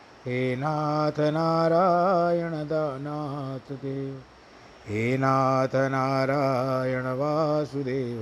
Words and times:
हे 0.25 0.55
नाथ 0.55 1.19
नारायण 1.19 2.51
दानाथ 2.51 3.71
देव। 3.71 4.21
हे 4.87 5.17
नाथ 5.17 5.75
नारायण 5.75 7.03
वासुदेव। 7.03 8.19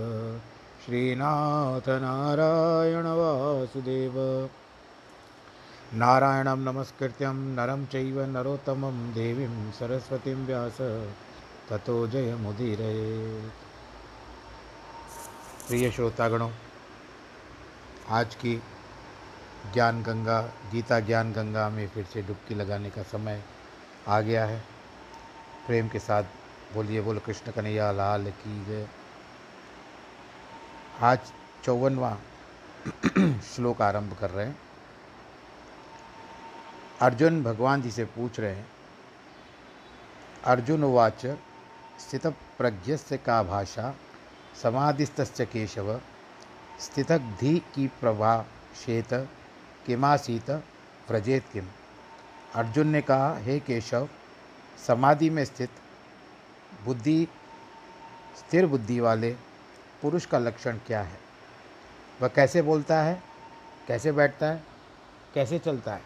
श्रीनाथ 0.86 1.90
नारायण 1.90 3.06
वासुदेव। 3.06 4.14
नारायणं 5.94 6.58
नमस्कृत्यं 6.58 7.34
नरं 7.34 7.86
चैव 7.86 8.26
नरोत्तमं 8.26 9.12
देवीं 9.12 9.72
सरस्वतीं 9.72 10.36
व्यास। 10.36 10.78
ततो 11.70 12.08
जयमुदीरये। 12.08 13.42
प्रिय 15.68 15.92
श्रोतागणों, 15.92 16.50
आज 18.10 18.36
की 18.36 18.62
ज्ञान 19.74 20.04
गंगा, 20.04 20.42
गीता 20.42 21.00
ज्ञान 21.00 21.34
गंगा 21.34 21.70
में 21.70 21.88
फिर 21.88 22.06
से 22.06 22.22
डुबकी 22.22 22.56
लगाने 22.56 22.90
का 22.90 23.04
समय 23.04 23.44
आ 24.08 24.22
गया 24.22 24.46
है। 24.46 24.64
प्रेम 25.68 25.90
के 25.90 26.00
साथ 26.00 26.24
बोलिए, 26.74 27.02
बोलो, 27.02 27.20
कृष्ण 27.20 27.52
कन्हैया, 27.52 27.92
लाल 27.92 28.32
की 28.32 28.66
जय। 28.66 28.88
आज 31.02 31.20
चौवनवा 31.64 32.18
श्लोक 33.42 33.82
आरंभ 33.82 34.18
कर 34.20 34.30
रहे 34.30 34.46
हैं। 34.46 34.60
अर्जुन 37.02 37.44
भगवान 37.44 37.82
जी 37.82 37.92
से 37.92 38.06
पूछ 38.06 38.40
रहे 38.40 38.56
हैं, 38.56 38.68
अर्जुन 40.44 40.84
उवाच 40.84 41.26
स्थित 42.00 42.28
प्रज्ञस्य 42.28 43.18
का 43.18 43.44
भाषा 43.44 43.96
समाधिस्त 44.64 45.22
केशव 45.42 46.02
स्थित 46.80 47.12
धी 47.12 47.60
की 47.60 47.88
प्रभा 47.88 48.46
शेत 48.86 49.30
किमासीत, 49.90 50.52
व्रजेत 51.10 51.46
किम। 51.54 51.68
अर्जुन 52.56 52.88
ने 52.88 53.02
कहा, 53.02 53.38
हे 53.38 53.60
केशव, 53.60 54.10
समाधि 54.88 55.30
में 55.30 55.46
स्थित 55.46 55.70
बुद्धि, 56.86 57.28
स्थिर 58.38 58.68
बुद्धि 58.68 59.00
वाले 59.00 59.36
पुरुष 60.02 60.26
का 60.26 60.40
लक्षण 60.40 60.78
क्या 60.78 61.02
है? 61.02 61.20
वह 62.22 62.28
कैसे 62.28 62.62
बोलता 62.62 63.02
है? 63.02 63.24
कैसे 63.88 64.12
बैठता 64.12 64.46
है? 64.46 64.64
कैसे 65.34 65.60
चलता 65.60 65.94
है? 65.94 66.02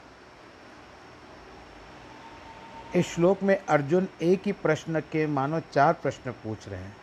इस 2.96 3.08
श्लोक 3.08 3.44
में 3.44 3.66
अर्जुन 3.66 4.08
एक 4.22 4.42
ही 4.46 4.52
प्रश्न 4.52 5.00
के 5.00 5.28
मानो 5.28 5.60
चार 5.60 5.94
प्रश्न 5.94 6.32
पूछ 6.32 6.70
रहे 6.70 6.82
हैं। 6.82 6.98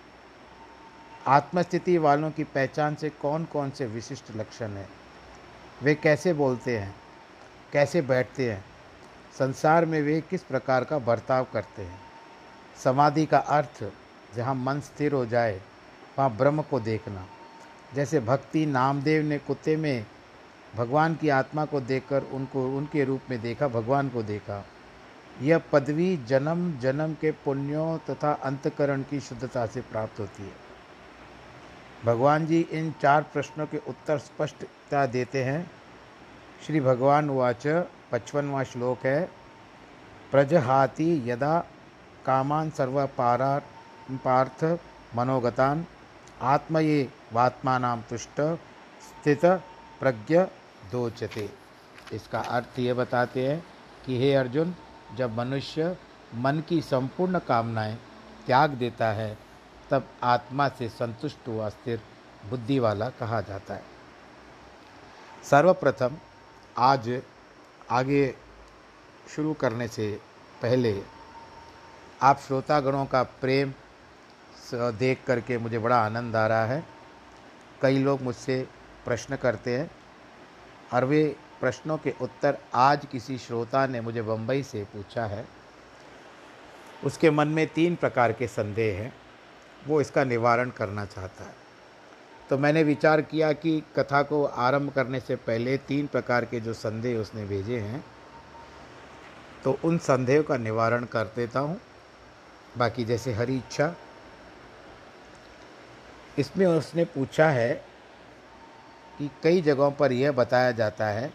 आत्मस्थिति 1.27 1.99
वालों 1.99 2.31
की 2.31 2.45
पहचान 2.45 2.95
से 2.95 3.11
कौन 3.11 3.45
कौन 3.45 3.71
से 3.71 3.87
विशिष्ट 3.87 4.25
लक्षण 4.37 4.71
हैं? 4.71 4.89
वे 5.83 5.95
कैसे 5.95 6.33
बोलते 6.33 6.79
हैं? 6.79 6.95
कैसे 7.73 8.03
बैठते 8.03 8.53
हैं? 8.53 8.65
संसार 9.39 9.87
में 9.87 10.03
वे 10.03 10.21
किस 10.21 10.43
प्रकार 10.43 10.85
का 10.85 10.99
बर्ताव 10.99 11.47
करते 11.53 11.83
हैं? 11.83 12.01
समाधि 12.85 13.27
का 13.27 13.39
अर्थ, 13.39 13.93
जहाँ 14.37 14.55
मन 14.55 14.81
स्थिर 14.81 15.13
हो 15.13 15.27
जाए, 15.27 15.61
वहाँ 16.19 16.37
ब्रह्म 16.37 16.63
को 16.63 16.81
देखना। 16.81 17.27
जैसे 17.95 18.21
भक्ति 18.21 18.67
नामदेव 18.67 19.23
ने 19.23 19.39
कुत्ते 19.39 19.77
में 19.77 20.07
भगवान 20.77 21.15
की 21.15 21.29
आत्मा 21.29 21.65
को 21.65 21.81
देखकर 21.81 22.23
उनको, 22.23 22.77
उनके 22.77 23.05
रूप 23.05 23.21
में 23.31 23.41
देखा, 23.41 23.69
भगवान 23.69 24.09
को 24.09 24.23
देखा। 24.23 24.65
यह 25.43 25.59
पदवी 25.59 26.17
जन्म 26.17 26.79
जन्म 26.79 27.15
के 27.15 27.31
पुण्यों 27.31 27.99
तथा 27.99 28.33
अंतकरण 28.33 29.03
की 29.03 29.21
शुद्धता 29.21 29.67
से 29.67 29.81
प्राप्त 29.81 30.21
होती 30.21 30.43
है। 30.43 30.70
भगवान 32.05 32.47
जी 32.47 32.61
इन 32.61 32.95
चार 33.03 33.23
प्रश्नों 33.23 33.67
के 33.67 33.79
उत्तर 33.89 34.19
स्पष्टता 34.19 35.07
देते 35.07 35.43
हैं। 35.45 35.71
श्री 36.67 36.81
भगवान 36.81 37.31
वाच 37.31 37.67
पचपनवा 38.13 38.63
श्लोक 38.63 39.07
है, 39.07 39.31
प्रजहाति 40.31 41.31
यदा 41.31 41.59
कामान 42.27 42.71
सर्व 42.71 43.07
पारा 43.07 43.59
पार्थ 44.25 44.65
मनोगतान, 45.17 45.87
आत्मये 46.43 47.09
वात्मा 47.33 47.97
तुष्ट, 48.11 48.41
स्थित 49.01 49.45
प्रज्ञ 50.01 50.39
दोचते। 50.93 51.49
इसका 52.13 52.41
अर्थ 52.41 52.79
ये 52.79 52.95
बताते 52.95 53.47
हैं 53.49 53.65
कि 54.07 54.19
हे 54.19 54.35
अर्जुन, 54.35 54.75
जब 55.17 55.37
मनुष्य 55.37 55.97
मन 56.35 56.63
की 56.69 56.81
संपूर्ण 56.83 57.39
कामनाएँ 57.39 57.99
त्याग 58.47 58.71
देता 58.71 59.13
है 59.13 59.37
तब 59.91 60.09
आत्मा 60.23 60.69
से 60.69 60.89
संतुष्ट 60.89 61.49
हुआ 61.49 61.69
स्थिर 61.69 62.01
बुद्धि 62.51 62.79
वाला 62.79 63.09
कहा 63.11 63.41
जाता 63.41 63.75
है। 63.75 63.83
सर्वप्रथम 65.45 66.17
आज 66.77 67.21
आगे 67.91 68.35
शुरू 69.35 69.53
करने 69.53 69.89
से 69.89 70.11
पहले 70.63 71.01
आप 72.23 72.39
श्रोतागणों 72.39 73.05
का 73.07 73.23
प्रेम 73.41 73.73
देख 74.75 75.25
करके 75.27 75.59
मुझे 75.59 75.79
बड़ा 75.79 75.97
आनंद 75.97 76.37
आ 76.37 76.47
रहा 76.47 76.65
है। 76.65 76.85
कई 77.83 77.99
लोग 77.99 78.23
मुझसे 78.23 78.67
प्रश्न 79.05 79.37
करते 79.37 79.79
हैं 79.79 79.91
और 80.95 81.05
वे 81.05 81.25
प्रश्नों 81.61 81.97
के 81.99 82.15
उत्तर 82.21 82.59
आज 82.75 83.07
किसी 83.13 83.39
श्रोता 83.39 83.87
ने 83.87 84.01
मुझे 84.01 84.23
बम्बई 84.23 84.63
से 84.63 84.85
पूछा 84.85 85.25
है। 85.27 85.45
उसके 87.05 87.31
मन 87.31 87.49
में 87.49 87.67
तीन 87.67 87.97
प्रकार 87.97 88.33
के 88.33 88.47
संदेह 88.49 89.01
हैं। 89.01 89.13
वो 89.87 90.01
इसका 90.01 90.25
निवारण 90.25 90.71
करना 90.71 91.05
चाहता 91.07 91.45
है। 91.45 91.55
तो 92.51 92.59
मैंने 92.59 92.83
विचार 92.83 93.21
किया 93.23 93.53
कि 93.55 93.83
कथा 93.97 94.23
को 94.23 94.45
आरंभ 94.45 94.93
करने 94.93 95.21
से 95.21 95.37
पहले 95.39 95.77
तीन 95.79 96.07
प्रकार 96.07 96.45
के 96.45 96.61
जो 96.61 96.73
संदेह 96.75 97.19
उसने 97.19 97.45
भेजे 97.47 97.79
हैं 97.81 98.05
तो 99.65 99.79
उन 99.85 99.99
संदेह 100.01 100.43
का 100.43 100.57
निवारण 100.57 101.05
कर 101.05 101.25
देता 101.37 101.61
हूँ। 101.61 101.81
बाकी 102.79 103.05
जैसे 103.05 103.33
हरी 103.33 103.57
इच्छा। 103.57 103.95
इसमें 106.39 106.67
उसने 106.67 107.05
पूछा 107.07 107.49
है 107.51 107.73
कि 109.19 109.31
कई 109.43 109.61
जगहों 109.63 109.91
पर 109.93 110.13
यह 110.13 110.33
बताया 110.33 110.71
जाता 110.73 111.07
है 111.07 111.33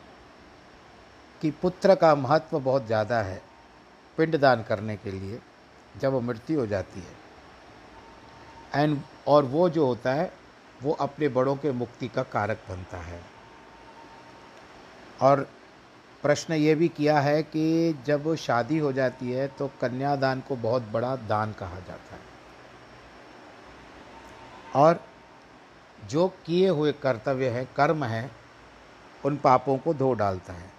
कि 1.42 1.52
पुत्र 1.52 1.96
का 1.96 2.14
महत्व 2.16 2.60
बहुत 2.60 2.86
ज़्यादा 2.86 3.22
है 3.22 3.42
पिंडदान 4.18 4.64
करने 4.64 4.96
के 4.98 5.12
लिए, 5.12 5.40
जब 5.96 6.12
वो 6.12 6.22
मृत्यु 6.22 6.60
हो 6.60 6.66
जाती 6.68 7.00
है। 7.00 7.25
एंड 8.76 9.02
और 9.28 9.46
वो 9.46 9.70
जो 9.70 9.86
होता 9.86 10.14
है, 10.14 10.32
वो 10.84 10.94
अपने 10.94 11.28
बड़ों 11.28 11.56
के 11.56 11.72
मुक्ति 11.72 12.08
का 12.08 12.24
कारक 12.24 12.60
बनता 12.70 12.98
है। 12.98 13.22
और 15.22 15.48
प्रश्न 16.24 16.54
ये 16.54 16.76
भी 16.76 16.88
किया 16.88 17.20
है 17.20 17.44
कि 17.44 17.96
जब 18.06 18.36
शादी 18.36 18.78
हो 18.78 18.94
जाती 18.94 19.32
है 19.32 19.48
तो 19.48 19.68
कन्यादान 19.82 20.42
को 20.42 20.56
बहुत 20.56 20.84
बड़ा 20.84 21.16
दान 21.16 21.54
कहा 21.54 21.80
जाता 21.80 22.16
है। 22.16 22.22
और 24.76 25.00
जो 26.08 26.28
किए 26.46 26.70
हुए 26.70 26.92
कर्तव्य 26.92 27.50
है, 27.50 27.68
कर्म 27.76 28.04
है, 28.04 28.32
उन 29.26 29.38
पापों 29.38 29.78
को 29.78 29.94
धो 29.94 30.14
डालता 30.14 30.54
है। 30.54 30.70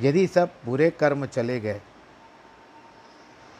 यदि 0.00 0.26
सब 0.26 0.50
बुरे 0.64 0.90
कर्म 0.90 1.26
चले 1.26 1.60
गए 1.60 1.80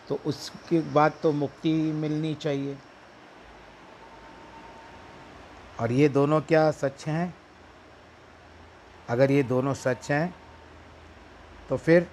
तो 0.08 0.18
उसके 0.26 0.80
बाद 0.92 1.12
तो 1.22 1.32
मुक्ति 1.32 1.72
मिलनी 1.72 2.34
चाहिए। 2.34 2.76
और 5.80 5.92
ये 5.92 6.08
दोनों 6.08 6.40
क्या 6.40 6.70
सच 6.70 7.06
हैं? 7.06 7.34
अगर 9.08 9.30
ये 9.30 9.42
दोनों 9.42 9.74
सच 9.74 10.10
हैं 10.10 10.34
तो 11.68 11.76
फिर 11.76 12.08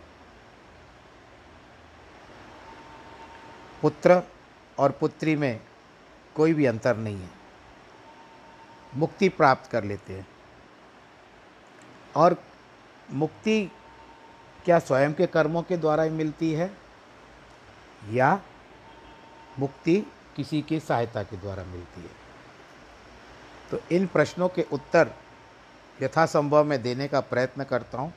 पुत्र 3.81 4.21
और 4.79 4.91
पुत्री 4.91 5.35
में 5.35 5.59
कोई 6.35 6.53
भी 6.53 6.65
अंतर 6.65 6.97
नहीं 6.97 7.17
है। 7.17 7.29
मुक्ति 8.95 9.29
प्राप्त 9.29 9.69
कर 9.71 9.83
लेते 9.83 10.13
हैं। 10.13 10.27
और 12.15 12.35
मुक्ति 13.11 13.71
क्या 14.65 14.79
स्वयं 14.79 15.13
के 15.13 15.27
कर्मों 15.27 15.61
के 15.61 15.77
द्वारा 15.77 16.03
ही 16.03 16.09
मिलती 16.09 16.51
है? 16.53 16.80
या 18.01 18.39
मुक्ति 19.59 19.95
किसी 20.35 20.61
की 20.61 20.79
सहायता 20.79 21.23
के 21.23 21.37
द्वारा 21.37 21.63
मिलती 21.63 22.01
है। 22.01 22.19
तो 23.71 23.79
इन 23.95 24.07
प्रश्नों 24.07 24.47
के 24.49 24.65
उत्तर 24.71 25.11
यथासंभव 25.99 26.63
मैं 26.63 26.81
देने 26.81 27.07
का 27.07 27.19
प्रयत्न 27.21 27.63
करता 27.63 27.97
हूँ, 27.97 28.13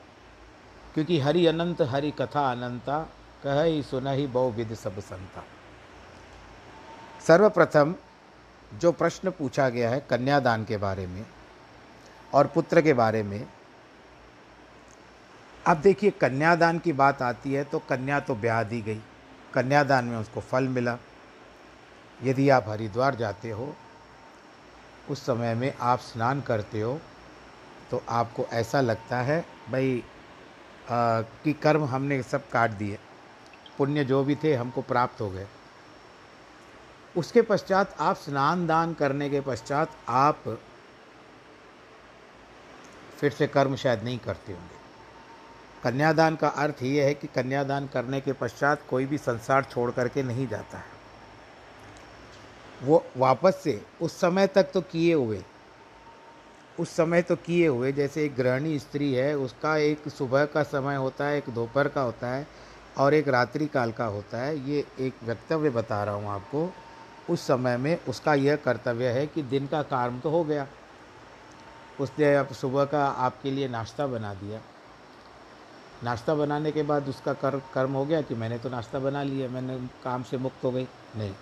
क्योंकि 0.93 1.19
हरि 1.19 1.45
अनंत, 1.47 1.81
हरि 1.81 2.11
कथा 2.11 2.51
अनंता, 2.51 2.99
कह 3.43 3.61
ही 3.61 3.81
सुन 3.83 4.07
ही 4.07 4.27
बहुविध 4.27 4.73
सब 4.75 4.99
संता। 5.01 5.43
सर्वप्रथम 7.27 7.95
जो 8.71 8.91
प्रश्न 8.91 9.31
पूछा 9.31 9.67
गया 9.69 9.89
है 9.89 9.99
कन्यादान 10.09 10.63
के 10.65 10.77
बारे 10.77 11.07
में 11.07 11.25
और 12.33 12.47
पुत्र 12.47 12.81
के 12.81 12.93
बारे 12.93 13.23
में, 13.23 13.47
अब 15.65 15.77
देखिए 15.77 16.11
कन्यादान 16.11 16.79
की 16.79 16.93
बात 16.93 17.21
आती 17.21 17.53
है 17.53 17.63
तो 17.63 17.79
कन्या 17.79 18.19
तो 18.19 18.35
ब्याह 18.35 18.63
दी 18.63 18.81
गई। 18.81 19.01
कन्यादान 19.55 20.05
में 20.05 20.17
उसको 20.17 20.41
फल 20.41 20.67
मिला। 20.69 20.97
यदि 22.19 22.49
आप 22.49 22.69
हरिद्वार 22.69 23.15
जाते 23.15 23.49
हो, 23.49 23.73
उस 25.09 25.25
समय 25.25 25.53
में 25.55 25.73
आप 25.81 25.99
स्नान 26.01 26.41
करते 26.41 26.81
हो 26.81 26.99
तो 27.91 28.03
आपको 28.09 28.45
ऐसा 28.53 28.81
लगता 28.81 29.21
है, 29.21 29.43
भाई 29.71 30.03
कि 30.87 31.53
कर्म 31.53 31.83
हमने 31.85 32.21
सब 32.23 32.49
काट 32.49 32.71
दिए। 32.73 32.97
पुण्य 33.77 34.03
जो 34.05 34.23
भी 34.23 34.35
थे 34.35 34.53
हमको 34.55 34.81
प्राप्त 34.83 35.21
हो 35.21 35.29
गए। 35.29 35.47
उसके 37.15 37.41
पश्चात 37.41 37.95
आप 37.99 38.15
स्नान 38.15 38.65
दान 38.67 38.93
करने 38.93 39.29
के 39.29 39.41
पश्चात 39.41 39.91
आप 40.09 40.57
फिर 43.19 43.31
से 43.31 43.47
कर्म 43.47 43.75
शायद 43.75 44.03
नहीं 44.03 44.17
करते 44.19 44.53
होंगे। 44.53 44.74
कन्यादान 45.85 46.35
का 46.35 46.47
अर्थ 46.47 46.81
ये 46.83 47.03
है 47.03 47.13
कि 47.13 47.27
कन्यादान 47.27 47.87
करने 47.87 48.19
के 48.21 48.33
पश्चात 48.33 48.81
कोई 48.89 49.05
भी 49.05 49.17
संसार 49.17 49.63
छोड़ 49.63 49.89
करके 49.91 50.23
नहीं 50.23 50.47
जाता 50.47 50.77
है। 50.77 50.93
वो 52.83 53.03
वापस 53.17 53.59
से 53.63 53.81
उस 54.01 54.19
समय 54.21 54.47
तक 54.47 54.71
तो 54.73 54.81
किए 54.81 55.13
हुए, 55.13 55.41
उस 56.77 56.95
समय 56.95 57.21
तो 57.21 57.35
किए 57.35 57.67
हुए, 57.67 57.91
जैसे 57.91 58.25
एक 58.25 58.35
गृहिणी 58.35 58.79
स्त्री 58.79 59.13
है, 59.13 59.35
उसका 59.37 59.75
एक 59.77 60.09
सुबह 60.09 60.45
का 60.45 60.63
समय 60.63 60.95
होता 60.95 61.25
है, 61.25 61.37
एक 61.37 61.49
दोपहर 61.49 61.87
का 61.87 62.01
होता 62.01 62.27
है 62.27 62.47
और 62.97 63.13
एक 63.13 63.27
रात्रि 63.27 63.67
काल 63.67 63.91
का 63.91 64.05
होता 64.05 64.41
है। 64.41 64.57
ये 64.69 64.83
एक 64.99 65.23
वक्तव्य 65.23 65.69
बता 65.69 66.03
रहा 66.03 66.15
हूँ 66.15 66.29
आपको। 66.29 66.69
उस 67.29 67.47
समय 67.47 67.77
में 67.77 67.97
उसका 68.07 68.33
यह 68.33 68.55
कर्तव्य 68.55 69.09
है 69.09 69.25
कि 69.27 69.41
दिन 69.43 69.67
का 69.67 69.81
काम 69.83 70.19
तो 70.19 70.29
हो 70.29 70.43
गया। 70.43 70.67
उसने 71.99 72.35
अब 72.35 72.53
सुबह 72.53 72.85
का 72.85 73.05
आपके 73.05 73.51
लिए 73.51 73.67
नाश्ता 73.67 74.07
बना 74.07 74.33
दिया। 74.33 74.59
नाश्ता 76.03 76.33
बनाने 76.35 76.71
के 76.71 76.83
बाद 76.83 77.07
उसका 77.09 77.33
कर, 77.33 77.59
कर्म 77.73 77.93
हो 77.93 78.05
गया 78.05 78.21
कि 78.21 78.35
मैंने 78.35 78.57
तो 78.57 78.69
नाश्ता 78.69 78.99
बना 78.99 79.23
लिया, 79.23 79.47
मैंने 79.49 79.77
काम 80.03 80.23
से 80.23 80.37
मुक्त 80.37 80.63
हो 80.63 80.71
गई। 80.71 80.87
नहीं, 81.15 81.33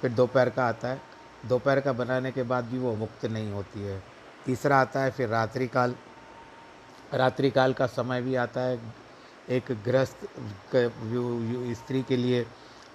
फिर 0.00 0.12
दोपहर 0.12 0.50
का 0.50 0.66
आता 0.66 0.88
है। 0.88 1.00
दोपहर 1.46 1.80
का 1.80 1.92
बनाने 1.92 2.30
के 2.32 2.42
बाद 2.42 2.64
भी 2.64 2.78
वो 2.78 2.94
मुक्त 2.96 3.24
नहीं 3.26 3.50
होती 3.52 3.82
है। 3.82 4.02
तीसरा 4.46 4.80
आता 4.80 5.00
है, 5.00 5.10
फिर 5.10 5.28
रात्रि 5.28 5.66
काल 5.68 5.94
रात्रि 7.14 7.50
काल 7.50 7.72
का 7.72 7.86
समय 7.86 8.22
भी 8.22 8.34
आता 8.34 8.60
है। 8.60 8.80
एक 9.48 9.72
ग्रस्त 9.84 10.28
स्त्री 11.74 12.02
के 12.02 12.16
लिए 12.16 12.46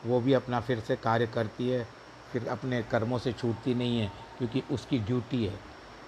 वो 0.05 0.19
भी 0.21 0.33
अपना 0.33 0.59
फिर 0.59 0.79
से 0.79 0.95
कार्य 0.95 1.27
करती 1.27 1.69
है। 1.69 1.87
फिर 2.31 2.47
अपने 2.47 2.81
कर्मों 2.83 3.17
से 3.19 3.31
छूटती 3.33 3.73
नहीं 3.75 3.99
है, 3.99 4.11
क्योंकि 4.37 4.63
उसकी 4.71 4.99
ड्यूटी 4.99 5.43
है। 5.45 5.59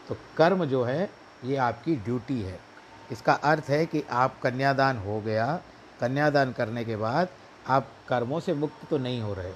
तो 0.09 0.17
कर्म 0.37 0.65
जो 0.65 0.83
है, 0.83 1.09
ये 1.45 1.55
आपकी 1.57 1.95
ड्यूटी 1.95 2.41
है। 2.41 2.59
इसका 3.12 3.34
अर्थ 3.34 3.63
है 3.69 3.86
कि 3.86 4.04
आप 4.12 4.40
कन्यादान 4.40 4.98
हो 4.98 5.22
गया, 5.22 5.62
कन्यादान 6.02 6.52
करने 6.52 6.86
के 6.86 6.96
बाद 6.96 7.28
आप 7.68 7.88
कर्मों 8.07 8.40
से 8.40 8.54
मुक्त 8.54 8.90
तो 8.90 8.98
नहीं 8.98 9.22
हो 9.22 9.34
रहे 9.34 9.50
हो। 9.50 9.56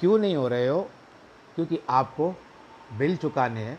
क्यों 0.00 0.18
नहीं 0.18 0.36
हो 0.36 0.48
रहे 0.48 0.68
हो? 0.68 0.90
क्योंकि 1.54 1.78
आपको 1.90 2.34
बिल 2.98 3.16
चुकाने 3.16 3.60
हैं 3.60 3.78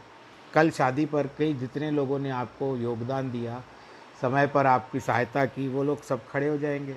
कल 0.54 0.70
शादी 0.70 1.06
पर 1.06 1.28
कई 1.28 1.54
जितने 1.54 1.92
लोगों 1.92 2.20
ने 2.20 2.30
आपको 2.30 2.78
योगदान 2.78 3.32
दिया, 3.32 3.64
समय 4.22 4.48
पर 4.48 4.66
आपकी 4.66 5.00
सहायता 5.00 5.46
की, 5.46 5.68
वो 5.68 5.84
लोग 5.84 6.04
सब 6.04 6.28
खड़े 6.28 6.48
हो 6.48 6.58
जाएँगे। 6.58 6.96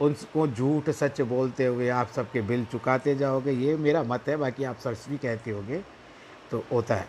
उनको 0.00 0.48
झूठ 0.48 0.90
सच 0.90 1.20
बोलते 1.20 1.66
हुए 1.66 1.88
आप 1.88 2.08
सबके 2.08 2.42
बिल 2.42 2.64
चुकाते 2.64 3.14
जाओगे, 3.14 3.50
ये 3.50 3.76
मेरा 3.76 4.02
मत 4.02 4.28
है, 4.28 4.36
बाकी 4.36 4.64
आप 4.64 4.78
सच 4.78 5.08
भी 5.08 5.18
कहते 5.18 5.50
होगे 5.50 5.84
तो 6.50 6.64
होता 6.72 6.94
है। 6.94 7.08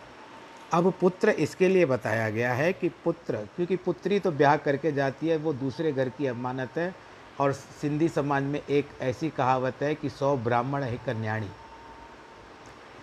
अब 0.75 0.91
पुत्र 1.01 1.29
इसके 1.29 1.67
लिए 1.67 1.85
बताया 1.85 2.29
गया 2.29 2.53
है 2.53 2.71
कि 2.73 2.89
पुत्र, 3.03 3.37
क्योंकि 3.55 3.75
पुत्री 3.75 4.19
तो 4.19 4.31
ब्याह 4.31 4.55
करके 4.57 4.91
जाती 4.91 5.27
है, 5.27 5.37
वो 5.37 5.53
दूसरे 5.53 5.91
घर 5.91 6.09
की 6.09 6.25
अमानत 6.27 6.77
है, 6.77 6.93
और 7.39 7.53
सिंधी 7.53 8.09
समाज 8.09 8.43
में 8.43 8.59
एक 8.61 8.89
ऐसी 9.01 9.29
कहावत 9.29 9.81
है 9.81 9.93
कि 9.95 10.09
सौ 10.09 10.35
ब्राह्मण 10.37 10.83
है 10.83 10.97
कन्याणी। 11.05 11.49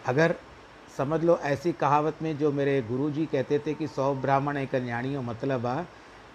अगर 0.07 0.35
समझ 0.97 1.23
लो 1.25 1.39
ऐसी 1.45 1.73
कहावत 1.75 2.23
में 2.23 2.37
जो 2.39 2.53
मेरे 2.53 2.81
गुरुजी 2.83 3.27
कहते 3.27 3.59
थे 3.59 3.75
कि 3.75 3.87
सौ 3.89 4.15
ब्राह्मण 4.15 4.57
है 4.57 4.67
कन्याणी 4.67 5.17
मतलब 5.19 5.67
आ, 5.67 5.83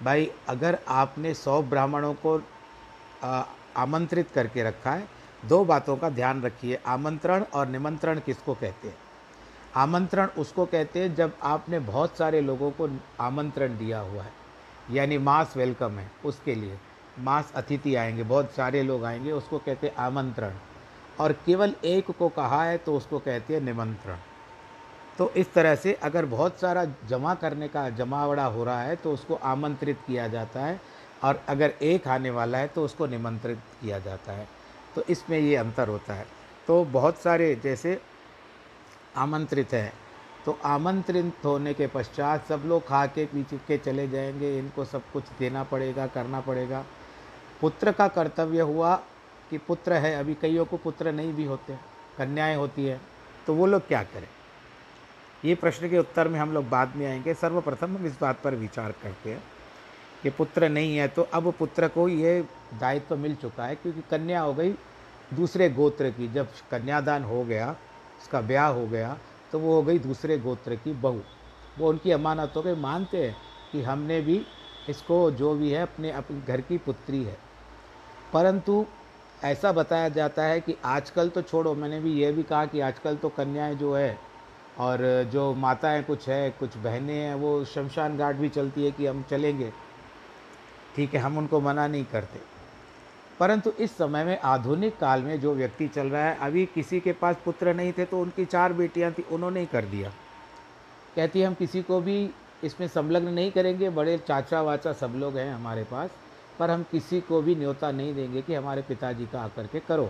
भाई 0.04 0.30
अगर 0.50 0.78
आपने 0.88 1.34
सौ 1.34 1.62
ब्राह्मणों 1.64 2.14
को 2.26 2.42
आमंत्रित 3.78 4.32
करके 4.32 4.64
रखा 4.64 4.92
है, 4.92 5.08
दो 5.44 5.66
बातों 5.66 5.98
का 5.98 6.10
ध्यान 6.12 6.42
रखिए, 6.44 6.80
आमंत्रण 6.88 7.44
और 7.54 7.68
निमंत्रण 7.68 8.20
किसको 8.20 8.54
कहते 8.54 8.88
हैं? 8.88 8.98
आमंत्रण 9.76 10.28
उसको 10.38 10.66
कहते 10.66 11.00
हैं 11.00 11.14
जब 11.16 11.34
आपने 11.44 11.80
बहुत 11.80 12.18
सारे 12.18 12.42
लोगों 12.42 12.72
को 12.72 12.90
आमंत्रण 13.20 13.78
दिया 13.78 14.00
हुआ 14.00 14.24
है। 14.24 14.32
यानी 14.92 15.18
मास 15.18 15.54
वेलकम 15.58 15.92
है 15.92 16.12
उसके 16.26 16.56
लिए। 16.56 16.78
मास 17.20 17.52
अतिथि 17.56 17.96
आएँगे, 17.96 18.24
बहुत 18.24 18.52
सारे 18.52 18.84
लोग 18.84 19.04
आएँगे, 19.06 19.32
उसको 19.32 19.58
कहते 19.58 19.88
हैं 19.88 19.96
आमंत्रण। 19.96 20.54
और 21.20 21.32
केवल 21.46 21.74
एक 21.86 22.12
को 22.12 22.30
कहा 22.30 22.64
है 22.64 22.78
तो 22.78 22.96
उसको 22.96 23.20
कहते 23.20 23.54
हैं 23.54 23.62
निमंत्रण। 23.62 24.18
तो 25.18 25.30
इस 25.32 25.54
तरह 25.54 25.76
से 25.76 25.94
अगर 25.94 26.26
बहुत 26.26 26.60
सारा 26.60 26.86
जमा 27.10 27.34
करने 27.36 27.68
का 27.68 27.90
जमावड़ा 27.90 28.46
हो 28.46 28.64
रहा 28.64 28.82
है 28.82 28.96
तो 28.96 29.12
उसको 29.12 29.36
आमंत्रित 29.36 29.98
किया 30.08 30.28
जाता 30.28 30.60
है 30.60 30.80
और 31.24 31.42
अगर 31.50 31.74
एक 31.82 32.08
आने 32.08 32.30
वाला 32.30 32.58
है 32.58 32.68
तो 32.68 32.84
उसको 32.86 33.06
निमंत्रित 33.06 33.58
किया 33.82 34.00
जाता 34.00 34.32
है। 34.32 34.48
तो 34.96 35.04
इसमें 35.10 35.38
ये 35.40 35.56
अंतर 35.56 35.88
होता 35.88 36.14
है। 36.14 36.26
तो 36.68 36.84
बहुत 36.86 37.18
सारे 37.18 37.56
जैसे 37.56 38.00
आमंत्रित 39.18 39.74
है। 39.74 39.92
तो 40.46 40.58
आमंत्रित 40.66 41.46
होने 41.46 41.74
के 41.74 41.88
पश्चात 41.88 42.46
सब 42.46 42.64
लोग 42.66 42.88
खा 42.88 43.06
के 43.06 43.26
पीछे 43.26 43.58
के 43.58 43.78
चले 43.78 44.08
जाएँगे। 44.08 44.58
इनको 44.60 44.86
सब 44.86 45.12
कुछ 45.14 45.24
देना 45.40 45.64
पड़ेगा, 45.64 46.08
करना 46.08 46.40
पड़ेगा। 46.42 46.84
पुत्र 47.62 47.92
का 47.92 48.08
कर्तव्य 48.08 48.62
हुआ 48.62 48.96
कि 49.50 49.58
पुत्र 49.58 49.94
है। 49.94 50.16
अभी 50.16 50.34
कईयों 50.34 50.66
को 50.66 50.78
पुत्र 50.78 51.12
नहीं 51.12 51.34
भी 51.34 51.46
होते, 51.46 51.78
कन्याएँ 52.18 52.56
होती 52.56 52.86
है। 52.86 53.00
तो 53.48 53.54
वो 53.54 53.66
लोग 53.66 53.88
क्या 53.88 54.04
करें? 54.04 54.28
ये 55.46 55.56
प्रश्न 55.56 55.90
के 55.90 55.98
उत्तर 56.00 56.28
में 56.28 56.40
हम 56.40 56.54
लोग 56.54 56.70
बाद 56.70 56.96
में 56.96 57.06
आएँगे। 57.08 57.34
सर्वप्रथम 57.34 57.96
हम 57.98 58.06
इस 58.06 58.20
बात 58.22 58.40
पर 58.44 58.56
विचार 58.56 58.92
करते 59.04 59.32
हैं 59.32 59.44
कि 60.24 60.30
पुत्र 60.30 60.70
नहीं 60.70 60.96
है 60.98 61.08
तो 61.08 61.22
अब 61.34 61.52
पुत्र 61.60 61.88
को 61.88 62.08
ये 62.10 62.42
दायित्व 62.80 63.08
तो 63.10 63.16
मिल 63.16 63.36
चुका 63.36 63.66
है 63.66 63.76
क्योंकि 63.76 64.02
कन्या 64.12 64.42
हो 64.42 64.54
गई 64.54 64.72
दूसरे 65.34 65.70
गोत्र 65.70 66.10
की। 66.10 66.28
जब 66.28 66.48
कन्यादान 66.72 67.24
हो 67.24 67.44
गया 67.44 67.76
उसका 68.22 68.42
ब्याह 68.42 68.68
हो 68.68 68.88
गया 68.88 69.18
तो 69.52 69.60
वो 69.60 69.74
हो 69.74 69.84
गई 69.84 70.00
दूसरे 70.00 70.38
गोत्र 70.38 70.76
की 70.76 70.94
बहू। 70.94 71.22
वो 71.80 71.90
उनकी 71.90 72.12
अमानतों 72.12 72.62
के 72.62 72.76
मानते 72.76 73.26
हैं 73.26 73.36
कि 73.72 73.82
हमने 73.82 74.22
भी 74.22 74.46
इसको 74.90 75.32
जो 75.32 75.54
भी 75.56 75.72
है, 75.72 75.82
अपने 75.82 76.12
अपने 76.12 76.42
घर 76.42 76.62
की 76.62 76.78
पुत्री 76.78 77.24
है। 77.24 77.38
परंतु 78.34 78.86
ऐसा 79.44 79.72
बताया 79.72 80.10
जाता 80.10 80.44
है 80.44 80.62
कि 80.62 80.76
आजकल 80.86 81.30
तो 81.30 81.42
छोड़ो, 81.42 81.76
मैंने 81.76 82.00
भी 82.00 82.14
ये 82.14 82.32
भी 82.32 82.44
कहा 82.44 82.66
कि 82.66 82.80
आजकल 82.80 83.16
तो 83.16 83.30
कन्याएँ 83.30 83.76
जो 83.76 83.94
है 83.96 84.18
और 84.80 85.30
जो 85.34 85.54
माताएँ 85.54 86.04
कुछ 86.04 86.28
है, 86.30 86.50
कुछ 86.52 86.78
बहनें 86.78 87.14
हैं, 87.14 87.36
वो 87.36 87.66
शमशान 87.66 88.18
घाट 88.18 88.36
भी 88.36 88.50
चलती 88.50 88.86
है 88.86 88.92
कि 88.92 89.06
हम 89.06 89.24
चलेंगे। 89.30 89.72
ठीक 90.96 91.14
है, 91.14 91.20
हम 91.20 91.38
उनको 91.38 91.62
मना 91.62 91.88
नहीं 91.88 92.06
करते। 92.06 92.57
परंतु 93.40 93.72
इस 93.72 93.98
समय 93.98 94.24
में, 94.24 94.40
आधुनिक 94.40 94.98
काल 95.00 95.24
में 95.24 95.40
जो 95.40 95.54
व्यक्ति 95.56 95.88
चल 95.88 96.08
रहा 96.08 96.24
है, 96.24 96.38
अभी 96.38 96.66
किसी 96.66 97.00
के 97.00 97.14
पास 97.14 97.36
पुत्र 97.46 97.74
नहीं 97.74 97.92
थे 97.94 98.06
तो 98.06 98.22
उनकी 98.22 98.46
चार 98.46 98.74
बेटियाँ 98.74 99.12
थी, 99.12 99.22
उन्होंने 99.24 99.60
ही 99.60 99.66
कर 99.66 99.86
दिया। 99.86 100.12
कहती 101.16 101.42
हम 101.42 101.54
किसी 101.54 101.82
को 101.82 102.00
भी 102.02 102.30
इसमें 102.64 102.88
संलग्न 102.88 103.30
नहीं 103.30 103.52
करेंगे, 103.52 103.90
बड़े 103.90 104.18
चाचा 104.18 104.62
वाचा 104.62 104.94
सब 104.94 105.14
लोग 105.16 105.38
हैं 105.38 105.54
हमारे 105.54 105.84
पास, 105.84 106.10
पर 106.60 106.72
हम 106.72 106.84
किसी 106.92 107.20
को 107.22 107.42
भी 107.42 107.56
न्योता 107.56 107.92
नहीं 107.92 108.14
देंगे 108.16 108.42
कि 108.42 108.56
हमारे 108.56 108.82
पिताजी 108.82 109.26
का 109.26 109.42
आकर 109.42 109.68
के 109.68 109.80
करो। 109.80 110.10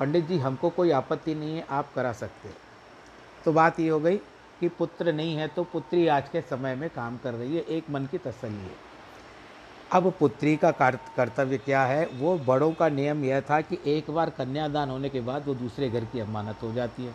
पंडित 0.00 0.26
जी, 0.26 0.38
हमको 0.38 0.70
कोई 0.70 0.90
आपत्ति 0.92 1.34
नहीं 1.34 1.56
है, 1.56 1.66
आप 1.70 1.92
करा 1.94 2.12
सकते 2.14 2.48
तो 3.44 3.52
बात 3.52 3.80
ये 3.80 3.88
हो 3.88 3.98
गई 4.00 4.16
कि 4.60 4.68
पुत्र 4.68 5.12
नहीं 5.12 5.34
है 5.36 5.46
तो 5.48 5.64
पुत्री 5.64 6.06
आज 6.08 6.28
के 6.28 6.40
समय 6.40 6.74
में 6.74 6.88
काम 6.90 7.16
कर 7.16 7.34
रही 7.34 7.56
है, 7.56 7.62
एक 7.62 7.90
मन 7.90 8.06
की 8.06 8.18
तसली 8.18 8.54
है। 8.54 8.93
अब 9.94 10.12
पुत्री 10.18 10.56
का 10.56 10.70
कर्तव्य 11.16 11.58
क्या 11.58 11.82
है? 11.82 12.06
वो 12.06 12.38
बड़ों 12.38 12.72
का 12.72 12.88
नियम 12.88 13.24
यह 13.24 13.40
था 13.40 13.60
कि 13.60 13.78
एक 13.86 14.10
बार 14.10 14.30
कन्यादान 14.30 14.90
होने 14.90 15.08
के 15.08 15.20
बाद 15.20 15.46
वो 15.46 15.54
दूसरे 15.54 15.90
घर 15.90 16.04
की 16.04 16.20
अमानत 16.20 16.56
हो 16.62 16.72
जाती 16.72 17.04
है। 17.04 17.14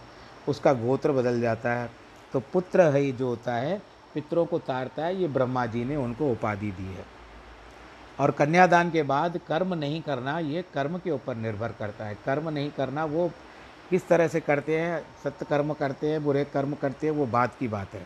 उसका 0.49 0.73
गोत्र 0.73 1.11
बदल 1.11 1.41
जाता 1.41 1.71
है। 1.71 1.89
तो 2.33 2.39
पुत्र 2.39 2.95
ही 2.95 3.11
जो 3.11 3.27
होता 3.27 3.53
है, 3.53 3.81
पितरों 4.13 4.45
को 4.45 4.59
तारता 4.59 5.05
है, 5.05 5.21
ये 5.21 5.27
ब्रह्मा 5.27 5.65
जी 5.65 5.85
ने 5.85 5.95
उनको 5.95 6.31
उपाधि 6.31 6.71
दी 6.71 6.85
है। 6.85 7.05
और 8.19 8.31
कन्यादान 8.31 8.91
के 8.91 9.03
बाद 9.03 9.39
कर्म 9.47 9.73
नहीं 9.73 10.01
करना, 10.01 10.39
ये 10.39 10.65
कर्म 10.73 10.97
के 10.97 11.11
ऊपर 11.11 11.35
निर्भर 11.35 11.71
करता 11.79 12.05
है। 12.05 12.15
कर्म 12.15 12.49
नहीं 12.49 12.71
करना, 12.71 13.05
वो 13.05 13.31
किस 13.89 14.07
तरह 14.07 14.27
से 14.27 14.39
करते 14.39 14.79
हैं? 14.79 15.05
सत्य 15.23 15.45
कर्म 15.49 15.73
करते 15.73 16.09
हैं, 16.09 16.23
बुरे 16.23 16.45
कर्म 16.45 16.73
करते 16.73 17.07
हैं, 17.07 17.13
वो 17.13 17.25
बात 17.25 17.55
की 17.59 17.67
बात 17.67 17.93
है। 17.93 18.05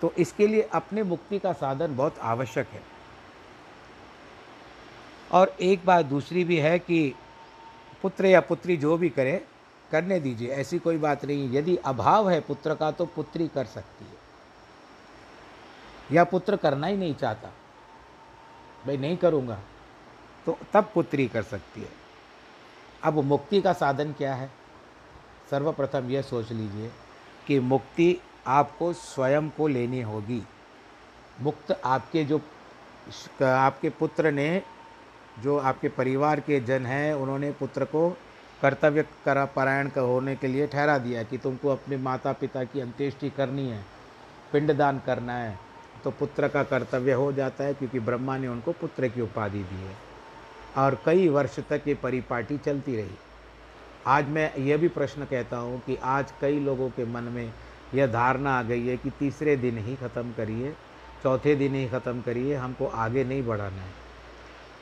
तो 0.00 0.12
इसके 0.18 0.46
लिए 0.46 0.68
अपने 0.74 1.02
मुक्ति 1.02 1.38
का 1.38 1.52
साधन 1.52 1.96
बहुत 1.96 2.18
आवश्यक 2.22 2.68
है। 2.68 2.95
और 5.30 5.54
एक 5.60 5.84
बात 5.86 6.04
दूसरी 6.06 6.44
भी 6.44 6.56
है 6.58 6.78
कि 6.78 7.14
पुत्र 8.02 8.26
या 8.26 8.40
पुत्री 8.40 8.76
जो 8.76 8.96
भी 8.96 9.08
करे, 9.08 9.44
करने 9.90 10.18
दीजिए, 10.20 10.48
ऐसी 10.50 10.78
कोई 10.78 10.98
बात 10.98 11.24
नहीं 11.24 11.52
यदि 11.52 11.76
अभाव 11.76 12.28
है 12.30 12.40
पुत्र 12.40 12.74
का 12.74 12.90
तो 12.90 13.06
पुत्री 13.06 13.48
कर 13.48 13.64
सकती 13.66 14.04
है। 14.04 14.24
या 16.12 16.24
पुत्र 16.24 16.56
करना 16.56 16.86
ही 16.86 16.96
नहीं 16.96 17.14
चाहता, 17.14 17.48
भाई 18.86 18.96
नहीं 18.96 19.16
करूँगा 19.16 19.58
तो 20.46 20.58
तब 20.72 20.90
पुत्री 20.94 21.26
कर 21.28 21.42
सकती 21.42 21.80
है। 21.80 21.88
अब 23.02 23.18
मुक्ति 23.24 23.60
का 23.62 23.72
साधन 23.72 24.12
क्या 24.12 24.34
है? 24.34 24.50
सर्वप्रथम 25.50 26.10
यह 26.10 26.22
सोच 26.22 26.52
लीजिए 26.52 26.90
कि 27.46 27.58
मुक्ति 27.60 28.16
आपको 28.46 28.92
स्वयं 28.92 29.48
को 29.50 29.66
लेनी 29.68 30.00
होगी। 30.02 30.42
मुक्त 31.40 31.80
आपके 31.84 32.24
जो, 32.24 32.40
आपके 33.42 33.90
पुत्र 33.90 34.30
ने 34.30 34.62
जो 35.36 35.56
आपके 35.60 35.88
परिवार 35.90 36.40
के 36.40 36.60
जन 36.62 36.86
हैं, 36.86 37.12
उन्होंने 37.14 37.50
पुत्र 37.52 37.84
को 37.84 38.08
कर्तव्य 38.60 39.04
करा, 39.24 39.44
परायण 39.46 39.90
होने 39.96 40.34
के 40.36 40.46
लिए 40.46 40.66
ठहरा 40.66 40.96
दिया 40.98 41.22
कि 41.22 41.38
तुमको 41.38 41.68
अपने 41.68 41.96
माता 41.98 42.32
पिता 42.34 42.64
की 42.64 42.80
अंत्येष्टि 42.80 43.30
करनी 43.30 43.68
है, 43.68 43.84
पिंडदान 44.52 45.00
करना 45.06 45.32
है 45.34 45.58
तो 46.04 46.10
पुत्र 46.12 46.48
का 46.48 46.62
कर्तव्य 46.64 47.12
हो 47.12 47.32
जाता 47.32 47.64
है 47.64 47.74
क्योंकि 47.74 48.00
ब्रह्मा 48.00 48.36
ने 48.38 48.48
उनको 48.48 48.72
पुत्र 48.72 49.08
की 49.08 49.20
उपाधि 49.20 49.58
दी 49.60 49.76
है। 49.76 49.94
और 50.76 50.98
कई 51.06 51.28
वर्ष 51.28 51.58
तक 51.60 51.88
ये 51.88 51.94
परिपाटी 51.94 52.58
चलती 52.58 52.96
रही। 52.96 53.16
आज 54.06 54.28
मैं 54.28 54.50
यह 54.56 54.76
भी 54.76 54.88
प्रश्न 54.88 55.24
कहता 55.24 55.56
हूँ 55.56 55.80
कि 55.86 55.96
आज 56.04 56.32
कई 56.40 56.58
लोगों 56.60 56.88
के 56.90 57.04
मन 57.04 57.32
में 57.34 57.52
यह 57.94 58.06
धारणा 58.06 58.58
आ 58.58 58.62
गई 58.62 58.86
है 58.86 58.96
कि 58.96 59.10
तीसरे 59.10 59.56
दिन 59.56 59.78
ही 59.78 59.94
ख़त्म 59.96 60.32
करिए, 60.32 60.72
चौथे 61.22 61.54
दिन 61.56 61.74
ही 61.74 61.86
ख़त्म 61.88 62.20
करिए, 62.20 62.54
हमको 62.54 62.86
आगे 62.86 63.24
नहीं 63.24 63.46
बढ़ाना 63.46 63.82
है। 63.82 64.05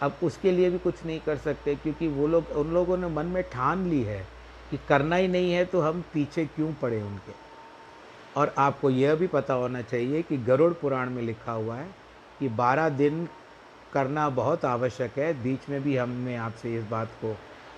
अब 0.03 0.19
उसके 0.23 0.51
लिए 0.53 0.71
भी 0.71 0.79
कुछ 0.79 1.05
नहीं 1.07 1.21
कर 1.21 1.37
सकते, 1.37 1.75
क्योंकि 1.75 2.09
वो 2.09 2.27
लोग, 2.27 2.51
उन 2.51 2.73
लोगों 2.75 2.97
ने 2.97 3.09
मन 3.09 3.27
में 3.27 3.43
ठान 3.43 3.87
ली 3.87 4.03
है 4.03 4.27
कि 4.71 4.79
करना 4.89 5.17
ही 5.17 5.29
नहीं 5.29 5.53
है 5.53 5.65
तो 5.65 5.81
हम 5.81 6.05
पीछे 6.15 6.45
क्यों 6.47 6.73
पड़े 6.73 7.01
उनके। 7.03 7.33
और 8.37 8.55
आपको 8.59 8.91
यह 8.91 9.15
भी 9.15 9.27
पता 9.27 9.55
होना 9.55 9.83
चाहिए 9.83 10.23
कि 10.23 10.37
गरुड़ 10.37 10.73
पुराण 10.73 11.11
में 11.11 11.23
लिखा 11.23 11.53
हुआ 11.53 11.77
है 11.77 11.89
कि 12.41 12.49
बारह 12.49 12.89
दिन 12.89 13.29
करना 13.93 14.29
बहुत 14.29 14.65
आवश्यक 14.65 15.19
है। 15.19 15.33
बीच 15.43 15.69
में 15.69 15.83
भी 15.83 15.97
हमने 15.97 16.37
आपसे 16.37 16.75
इस 16.77 16.85
बात 16.85 17.09
को 17.21 17.37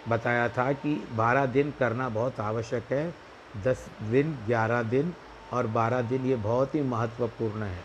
बताया 0.09 0.49
था 0.49 0.73
कि 0.73 0.95
बारह 1.13 1.47
दिन 1.47 1.73
करना 1.79 2.09
बहुत 2.09 2.41
आवश्यक 2.41 2.93
है। 2.93 3.15
दस 3.65 3.87
दिन, 4.03 4.39
ग्यारह 4.47 4.83
दिन 4.83 5.13
और 5.53 5.67
बारह 5.67 6.03
दिन 6.03 6.27
ये 6.27 6.37
बहुत 6.37 6.75
ही 6.75 6.83
महत्वपूर्ण 6.83 7.63
है। 7.63 7.85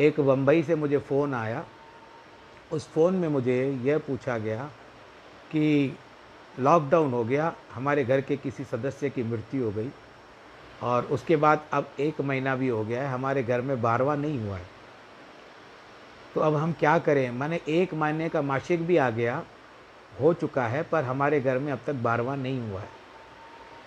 एक 0.00 0.20
बम्बई 0.20 0.62
से 0.62 0.74
मुझे 0.74 0.98
फ़ोन 0.98 1.34
आया 1.34 1.64
उस 2.72 2.88
फ़ोन 2.88 3.14
में 3.14 3.28
मुझे 3.28 3.80
यह 3.84 3.98
पूछा 3.98 4.38
गया 4.38 4.64
कि 5.52 5.96
लॉकडाउन 6.60 7.12
हो 7.12 7.24
गया, 7.24 7.52
हमारे 7.74 8.04
घर 8.04 8.20
के 8.20 8.36
किसी 8.36 8.64
सदस्य 8.64 9.10
की 9.10 9.22
मृत्यु 9.22 9.64
हो 9.64 9.70
गई 9.70 9.90
और 10.82 11.04
उसके 11.04 11.36
बाद 11.36 11.64
अब 11.72 11.88
एक 12.00 12.20
महीना 12.20 12.54
भी 12.56 12.68
हो 12.68 12.84
गया 12.84 13.02
है, 13.02 13.08
हमारे 13.08 13.42
घर 13.42 13.60
में 13.60 13.80
बारवा 13.82 14.14
नहीं 14.16 14.40
हुआ 14.40 14.56
है। 14.56 14.66
तो 16.34 16.40
अब 16.40 16.54
हम 16.54 16.72
क्या 16.72 16.98
करें? 16.98 17.30
मैंने 17.30 17.60
एक 17.68 17.94
महीने 17.94 18.28
का 18.28 18.42
मासिक 18.42 18.86
भी 18.86 18.96
आ 18.96 19.10
गया, 19.10 19.42
हो 20.20 20.32
चुका 20.34 20.66
है, 20.66 20.82
पर 20.82 21.04
हमारे 21.04 21.40
घर 21.40 21.58
में 21.58 21.72
अब 21.72 21.80
तक 21.86 21.94
बारवा 21.94 22.36
नहीं 22.36 22.60
हुआ 22.70 22.80
है। 22.80 22.96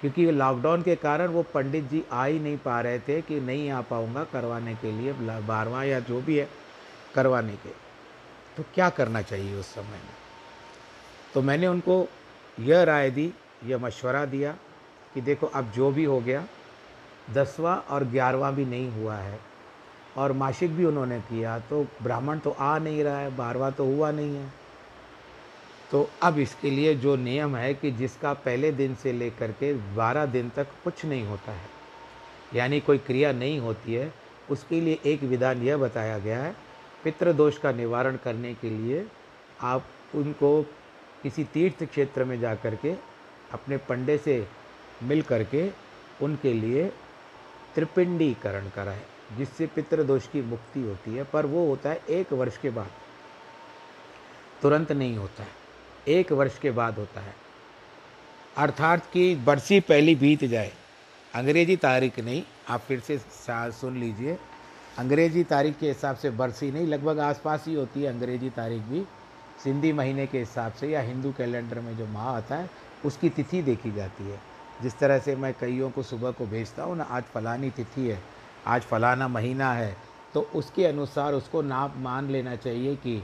क्योंकि 0.01 0.31
लॉकडाउन 0.31 0.81
के 0.81 0.95
कारण 0.95 1.27
वो 1.27 1.43
पंडित 1.43 1.89
जी 1.89 2.03
आ 2.11 2.25
ही 2.25 2.39
नहीं 2.39 2.57
पा 2.57 2.81
रहे 2.81 2.99
थे 2.99 3.21
कि 3.21 3.39
नहीं 3.39 3.69
आ 3.69 3.81
पाऊँगा 3.81 4.23
करवाने 4.23 4.75
के 4.75 4.91
लिए, 4.91 5.13
बारवा 5.41 5.83
या 5.83 5.99
जो 5.99 6.21
भी 6.21 6.37
है, 6.37 6.49
करवाने 7.15 7.53
के 7.53 7.80
तो 8.61 8.65
क्या 8.73 8.89
करना 8.89 9.21
चाहिए 9.21 9.55
उस 9.55 9.73
समय 9.75 9.83
में? 9.83 10.15
तो 11.33 11.41
मैंने 11.41 11.67
उनको 11.67 11.95
यह 12.57 12.83
राय 12.83 13.09
दी, 13.09 13.31
यह 13.65 13.77
मशवरा 13.77 14.25
दिया 14.25 14.51
कि 15.13 15.21
देखो, 15.21 15.47
अब 15.47 15.71
जो 15.71 15.91
भी 15.91 16.03
हो 16.03 16.19
गया, 16.21 16.43
दसवां 17.29 17.77
और 17.89 18.03
ग्यारहवा 18.03 18.51
भी 18.51 18.65
नहीं 18.65 18.91
हुआ 18.91 19.15
है 19.15 19.39
और 20.17 20.31
मासिक 20.33 20.75
भी 20.75 20.85
उन्होंने 20.85 21.19
किया 21.21 21.57
तो 21.59 21.83
ब्राह्मण 22.03 22.39
तो 22.39 22.51
आ 22.51 22.77
नहीं 22.77 23.03
रहा 23.03 23.19
है 23.19 23.35
बारवा 23.37 23.69
तो 23.71 23.85
हुआ 23.85 24.11
नहीं 24.11 24.35
है। 24.35 24.49
तो 25.91 26.09
अब 26.23 26.39
इसके 26.39 26.69
लिए 26.69 26.95
जो 26.95 27.15
नियम 27.17 27.55
है 27.55 27.73
कि 27.73 27.91
जिसका 27.91 28.33
पहले 28.45 28.71
दिन 28.71 28.95
से 28.95 29.13
लेकर 29.13 29.51
के 29.51 29.73
बारह 29.95 30.25
दिन 30.27 30.49
तक 30.49 30.67
कुछ 30.83 31.05
नहीं 31.05 31.25
होता 31.25 31.51
है, 31.51 31.69
यानी 32.53 32.79
कोई 32.79 32.97
क्रिया 32.99 33.31
नहीं 33.33 33.59
होती 33.59 33.93
है, 33.93 34.13
उसके 34.49 34.81
लिए 34.81 34.99
एक 35.05 35.23
विधान 35.23 35.63
यह 35.63 35.77
बताया 35.77 36.17
गया 36.19 36.43
है 36.43 36.55
पितृदोष 37.03 37.57
का 37.57 37.71
निवारण 37.71 38.17
करने 38.17 38.53
के 38.53 38.69
लिए 38.69 39.07
आप 39.61 39.85
उनको 40.15 40.63
किसी 41.23 41.43
तीर्थ 41.43 41.83
क्षेत्र 41.83 42.23
में 42.23 42.39
जा 42.39 42.55
कर 42.55 42.75
के 42.75 42.93
अपने 43.51 43.77
पंडे 43.77 44.17
से 44.17 44.47
मिल 45.03 45.21
करके 45.21 45.71
उनके 46.21 46.53
लिए 46.53 46.91
त्रिपिंडीकरण 47.75 48.69
कराएँ, 48.69 49.37
जिससे 49.37 49.67
पितृदोष 49.67 50.27
की 50.27 50.41
मुक्ति 50.41 50.81
होती 50.81 51.15
है। 51.15 51.23
पर 51.23 51.45
वो 51.45 51.67
होता 51.67 51.89
है 51.89 52.01
एक 52.09 52.33
वर्ष 52.33 52.57
के 52.57 52.69
बाद। 52.69 52.91
तुरंत 54.61 54.91
नहीं 54.91 55.17
होता 55.17 55.43
है। 55.43 55.49
एक 56.07 56.31
वर्ष 56.31 56.59
के 56.59 56.71
बाद 56.71 56.95
होता 56.95 57.21
है। 57.21 57.35
अर्थात 58.57 59.11
कि 59.13 59.35
बरसी 59.35 59.79
पहली 59.79 60.15
बीत 60.15 60.43
जाए। 60.43 60.71
अंग्रेज़ी 61.35 61.75
तारीख 61.77 62.19
नहीं, 62.19 62.43
आप 62.69 62.81
फिर 62.81 62.99
से 62.99 63.19
सुन 63.51 63.97
लीजिए। 63.97 64.37
अंग्रेज़ी 64.99 65.43
तारीख 65.43 65.77
के 65.79 65.87
हिसाब 65.87 66.15
से 66.15 66.29
बरसी 66.31 66.71
नहीं, 66.71 66.87
लगभग 66.87 67.19
आसपास 67.19 67.65
ही 67.67 67.73
होती 67.73 68.03
है 68.03 68.07
अंग्रेज़ी 68.09 68.49
तारीख 68.49 68.81
भी। 68.83 69.03
सिंधी 69.63 69.91
महीने 69.93 70.25
के 70.27 70.39
हिसाब 70.39 70.73
से 70.73 70.87
या 70.89 71.01
हिंदू 71.01 71.31
कैलेंडर 71.31 71.79
में 71.79 71.97
जो 71.97 72.05
माह 72.07 72.27
आता 72.27 72.55
है, 72.55 72.69
उसकी 73.05 73.29
तिथि 73.29 73.61
देखी 73.61 73.91
जाती 73.91 74.23
है। 74.23 74.39
जिस 74.81 74.97
तरह 74.99 75.19
से 75.19 75.35
मैं 75.35 75.53
कईयों 75.53 75.89
को 75.91 76.03
सुबह 76.03 76.31
को 76.31 76.45
भेजता 76.45 76.83
हूँ 76.83 76.95
ना, 76.97 77.03
आज 77.03 77.23
फलानी 77.23 77.69
तिथि 77.69 78.07
है, 78.07 78.19
आज 78.67 78.81
फलाना 78.81 79.27
महीना 79.27 79.73
है 79.73 79.95
तो 80.35 80.41
उसके 80.55 80.85
अनुसार 80.85 81.33
उसको 81.33 81.61
नाप 81.61 81.95
मान 81.97 82.29
लेना 82.29 82.55
चाहिए 82.55 82.95
कि 82.95 83.21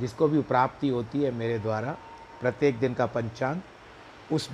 जिसको 0.00 0.26
भी 0.28 0.40
प्राप्ति 0.42 0.88
होती 0.88 1.22
है 1.22 1.30
मेरे 1.30 1.58
द्वारा, 1.58 1.96
प्रत्येक 2.40 2.78
दिन 2.78 2.94
का 2.94 3.06
पंचांग, 3.06 3.60
उस 4.32 4.48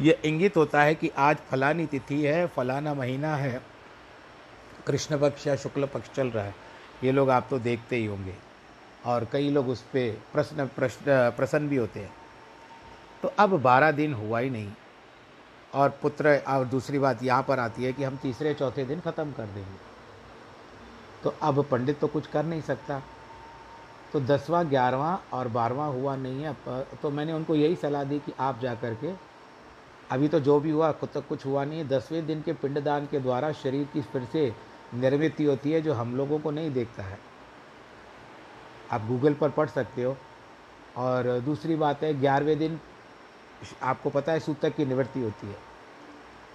ये 0.00 0.18
इंगित 0.24 0.56
होता 0.56 0.82
है 0.82 0.94
कि 0.94 1.10
आज 1.18 1.36
फलानी 1.50 1.86
तिथि 1.86 2.20
है, 2.22 2.46
फलाना 2.46 2.94
महीना 2.94 3.34
है। 3.36 3.60
कृष्ण 4.86 5.18
पक्ष 5.18 5.46
या 5.46 5.56
शुक्ल 5.56 5.86
पक्ष 5.86 6.10
चल 6.10 6.28
रहा 6.28 6.44
है, 6.44 6.54
ये 7.04 7.12
लोग 7.12 7.30
आप 7.30 7.46
तो 7.50 7.58
देखते 7.60 7.96
ही 7.96 8.06
होंगे। 8.06 8.34
और 9.06 9.26
कई 9.32 9.50
लोग 9.50 9.68
उस 9.68 9.80
पर 9.84 10.18
प्रश्न 10.32 10.66
प्रश्न, 10.68 11.04
प्रसन्न 11.36 11.68
भी 11.68 11.76
होते 11.76 12.00
हैं। 12.00 12.12
तो 13.22 13.32
अब 13.38 13.60
बारह 13.62 13.90
दिन 13.92 14.14
हुआ 14.14 14.38
ही 14.38 14.50
नहीं, 14.50 14.70
और 15.72 15.88
पुत्र, 16.02 16.36
और 16.38 16.64
दूसरी 16.66 16.98
बात 16.98 17.22
यहाँ 17.22 17.42
पर 17.42 17.58
आती 17.60 17.84
है 17.84 17.92
कि 17.92 18.04
हम 18.04 18.16
तीसरे, 18.16 18.54
चौथे 18.54 18.84
दिन 18.84 19.00
ख़त्म 19.00 19.32
कर 19.32 19.46
देंगे। 19.46 19.78
तो 21.22 21.34
अब 21.42 21.64
पंडित 21.64 21.98
तो 22.00 22.06
कुछ 22.06 22.26
कर 22.26 22.44
नहीं 22.44 22.62
सकता। 22.62 23.02
तो 24.12 24.20
दसवां, 24.22 24.68
ग्यारहवां 24.70 25.16
और 25.32 25.48
बारहवां 25.50 25.92
हुआ 25.92 26.14
नहीं 26.16 26.42
है 26.42 26.54
तो 27.02 27.10
मैंने 27.10 27.32
उनको 27.32 27.54
यही 27.54 27.76
सलाह 27.76 28.04
दी 28.04 28.18
कि 28.18 28.32
आप 28.40 28.60
जा 28.60 28.74
कर 28.74 28.94
के 28.94 29.12
अभी 30.10 30.28
तो 30.28 30.40
जो 30.40 30.58
भी 30.60 30.70
हुआ, 30.70 30.90
खुद 30.92 31.08
तक 31.14 31.26
कुछ 31.28 31.44
हुआ 31.46 31.64
नहीं 31.64 31.78
है। 31.78 31.88
दसवें 31.88 32.26
दिन 32.26 32.42
के 32.42 32.52
पिंडदान 32.54 33.06
के 33.06 33.20
द्वारा 33.20 33.50
शरीर 33.54 33.88
की 33.92 34.02
फिर 34.02 34.24
से 34.32 34.52
निर्मित 34.94 35.36
होती 35.40 35.72
है 35.72 35.82
जो 35.82 35.94
हम 35.94 36.16
लोगों 36.16 36.38
को 36.38 36.50
नहीं 36.50 36.70
देखता 36.70 37.02
है। 37.02 37.18
आप 38.90 39.06
गूगल 39.06 39.34
पर 39.34 39.50
पढ़ 39.50 39.68
सकते 39.68 40.02
हो। 40.02 40.16
और 40.96 41.40
दूसरी 41.40 41.76
बात 41.76 42.02
है, 42.02 42.20
ग्यारहवें 42.20 42.58
दिन 42.58 42.80
आपको 43.82 44.10
पता 44.10 44.32
है 44.32 44.40
सूतक 44.40 44.76
की 44.76 44.84
निवृत्ति 44.84 45.20
होती 45.20 45.46
है। 45.46 45.56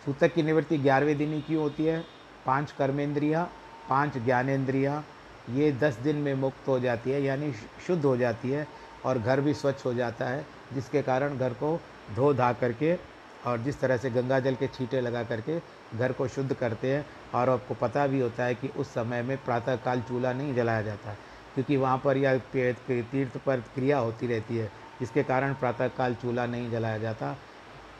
सूतक 0.06 0.34
की 0.34 0.44
निवृत्ति 0.44 0.78
ग्यारहवें 0.78 1.18
दिन 1.18 1.34
ही 1.34 1.42
क्यों 1.42 1.64
होती 1.64 1.86
है? 1.86 2.06
पाँच 2.46 2.72
कर्मेंद्रियाँ, 2.72 3.52
पाँच 3.90 4.18
ज्ञानेंद्रियाँ, 4.18 5.06
ये 5.50 5.72
दस 5.72 5.96
दिन 5.96 6.16
में 6.16 6.34
मुक्त 6.34 6.68
हो 6.68 6.80
जाती 6.80 7.12
है, 7.12 7.24
यानी 7.24 7.54
शुद्ध 7.88 8.06
हो 8.06 8.18
जाती 8.18 8.52
है 8.52 8.68
और 9.06 9.20
घर 9.20 9.42
भी 9.42 9.54
स्वच्छ 9.54 9.86
हो 9.86 9.94
जाता 9.94 10.26
है, 10.26 10.46
जिसके 10.74 11.02
कारण 11.02 11.38
घर 11.38 11.54
को 11.54 11.82
धो 12.16 12.34
धा 12.34 12.54
करके 12.54 13.11
और 13.48 13.62
जिस 13.62 13.80
तरह 13.80 13.98
से 13.98 14.10
गंगा 14.10 14.40
जल 14.40 14.56
के 14.56 14.68
छींटे 14.68 15.02
लगा 15.02 15.24
करके 15.24 15.60
घर 15.96 16.12
को 16.12 16.28
शुद्ध 16.28 16.54
करते 16.54 16.94
हैं, 16.94 17.06
और 17.34 17.50
आपको 17.50 17.74
पता 17.76 18.06
भी 18.08 18.20
होता 18.20 18.44
है 18.44 18.56
कि 18.56 18.68
उस 18.70 18.94
समय 18.94 19.22
में 19.22 19.38
प्रातःकाल 19.38 20.02
चूल्हा 20.02 20.34
नहीं 20.34 20.54
जलाया 20.56 20.82
जाता 20.82 21.10
है, 21.10 21.18
क्योंकि 21.56 21.78
वहाँ 21.78 22.02
पर 22.04 22.18
या 22.18 22.38
तीर्थ 22.54 23.38
पर 23.38 23.60
क्रिया 23.76 23.98
होती 24.00 24.28
रहती 24.28 24.58
है, 24.58 24.72
जिसके 25.00 25.24
कारण 25.24 25.54
प्रातःकाल 25.54 26.16
चूल्हा 26.16 26.46
नहीं 26.46 26.70
जलाया 26.72 26.98
जाता 26.98 27.34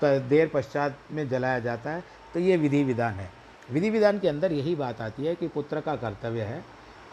तो 0.02 0.20
देर 0.20 0.50
पश्चात 0.54 0.98
में 1.12 1.28
जलाया 1.30 1.60
जाता 1.60 1.90
है। 1.90 2.04
तो 2.34 2.40
ये 2.40 2.56
विधि 2.58 2.84
विधान 2.84 3.14
है। 3.14 3.30
विधि 3.70 3.90
विधान 3.90 4.20
के 4.20 4.28
अंदर 4.28 4.52
यही 4.52 4.76
बात 4.76 5.02
आती 5.02 5.26
है 5.26 5.34
कि 5.36 5.48
पुत्र 5.48 5.82
का 5.82 5.96
कर्तव्य 5.96 6.42
है, 6.44 6.64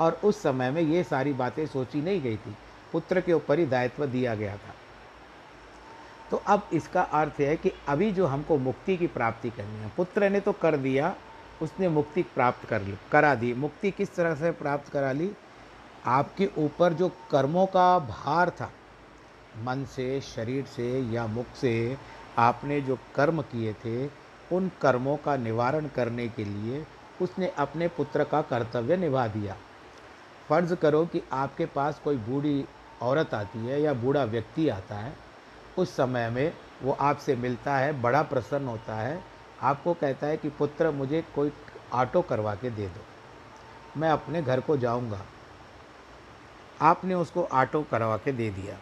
और 0.00 0.20
उस 0.24 0.42
समय 0.42 0.70
में 0.70 0.80
ये 0.82 1.02
सारी 1.04 1.32
बातें 1.34 1.66
सोची 1.66 2.02
नहीं 2.02 2.22
गई 2.22 2.36
थी। 2.36 2.54
पुत्र 2.92 3.20
के 3.20 3.32
ऊपर 3.32 3.58
ही 3.58 3.66
दायित्व 3.66 4.06
दिया 4.06 4.34
गया 4.34 4.56
था। 4.56 4.74
तो 6.30 6.36
अब 6.46 6.68
इसका 6.72 7.02
अर्थ 7.02 7.40
है 7.40 7.56
कि 7.56 7.72
अभी 7.88 8.12
जो 8.12 8.26
हमको 8.26 8.58
मुक्ति 8.58 8.96
की 8.96 9.06
प्राप्ति 9.06 9.50
करनी 9.50 9.78
है, 9.78 9.92
पुत्र 9.96 10.30
ने 10.30 10.40
तो 10.40 10.52
कर 10.52 10.76
दिया, 10.76 11.14
उसने 11.62 11.88
मुक्ति 11.88 12.22
प्राप्त 12.22 12.68
कर 12.68 12.82
ली, 12.82 12.94
करा 13.12 13.34
दी। 13.34 13.54
मुक्ति 13.54 13.90
किस 13.90 14.14
तरह 14.14 14.34
से 14.34 14.50
प्राप्त 14.50 14.92
करा 14.92 15.12
ली? 15.12 15.30
आपके 16.06 16.50
ऊपर 16.58 16.92
जो 16.92 17.08
कर्मों 17.30 17.66
का 17.66 17.98
भार 17.98 18.50
था, 18.50 18.70
मन 19.58 19.84
से, 19.84 20.20
शरीर 20.20 20.64
से 20.64 21.00
या 21.12 21.26
मुख 21.26 21.46
से, 21.56 21.96
आपने 22.38 22.80
जो 22.80 22.98
कर्म 23.14 23.42
किए 23.42 23.72
थे, 23.72 24.06
उन 24.52 24.70
कर्मों 24.82 25.16
का 25.16 25.36
निवारण 25.36 25.86
करने 25.86 26.28
के 26.28 26.44
लिए 26.44 26.86
उसने 27.22 27.48
अपने 27.58 27.88
पुत्र 27.88 28.24
का 28.24 28.42
कर्तव्य 28.42 28.96
निभा 28.96 29.26
दिया। 29.26 29.56
फ़र्ज़ 30.48 30.74
करो 30.74 31.04
कि 31.06 31.22
आपके 31.32 31.66
पास 31.66 32.00
कोई 32.04 32.16
बूढ़ी 32.16 32.64
औरत 33.02 33.34
आती 33.34 33.66
है 33.66 33.80
या 33.82 33.92
बूढ़ा 33.92 34.24
व्यक्ति 34.24 34.68
आता 34.68 34.94
है 34.94 35.12
उस 35.78 35.94
समय 35.96 36.28
में 36.30 36.52
वो 36.82 36.92
आपसे 36.92 37.34
मिलता 37.36 37.76
है, 37.76 38.00
बड़ा 38.02 38.22
प्रसन्न 38.22 38.66
होता 38.66 38.96
है, 38.96 39.22
आपको 39.62 39.94
कहता 39.94 40.26
है 40.26 40.36
कि, 40.36 40.48
पुत्र, 40.48 40.90
मुझे 40.90 41.22
कोई 41.34 41.52
ऑटो 41.92 42.22
करवा 42.22 42.54
के 42.54 42.70
दे 42.70 42.86
दो, 42.86 43.00
मैं 43.96 44.10
अपने 44.10 44.42
घर 44.42 44.60
को 44.60 44.76
जाऊँगा। 44.76 45.20
आपने 46.80 47.14
उसको 47.14 47.44
ऑटो 47.44 47.82
करवा 47.82 48.16
के 48.16 48.32
दे 48.32 48.50
दिया 48.50 48.78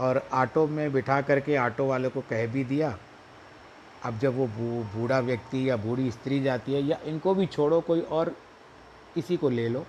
और 0.00 0.22
ऑटो 0.32 0.66
में 0.66 0.92
बिठा 0.92 1.20
करके 1.20 1.56
ऑटो 1.58 1.86
वाले 1.86 2.08
को 2.08 2.20
कह 2.20 2.46
भी 2.46 2.64
दिया। 2.64 2.96
अब 4.04 4.18
जब 4.18 4.36
वो 4.36 4.46
बूढ़ा 4.94 5.18
व्यक्ति 5.20 5.68
या 5.70 5.76
बूढ़ी 5.76 6.10
स्त्री 6.10 6.40
जाती 6.42 6.72
है 6.72 6.82
या 6.82 6.98
इनको 7.04 7.34
भी 7.34 7.46
छोड़ो, 7.46 7.80
कोई 7.80 8.00
और 8.00 8.28
किसी 9.14 9.36
को 9.36 9.48
ले 9.50 9.68
लो 9.68 9.84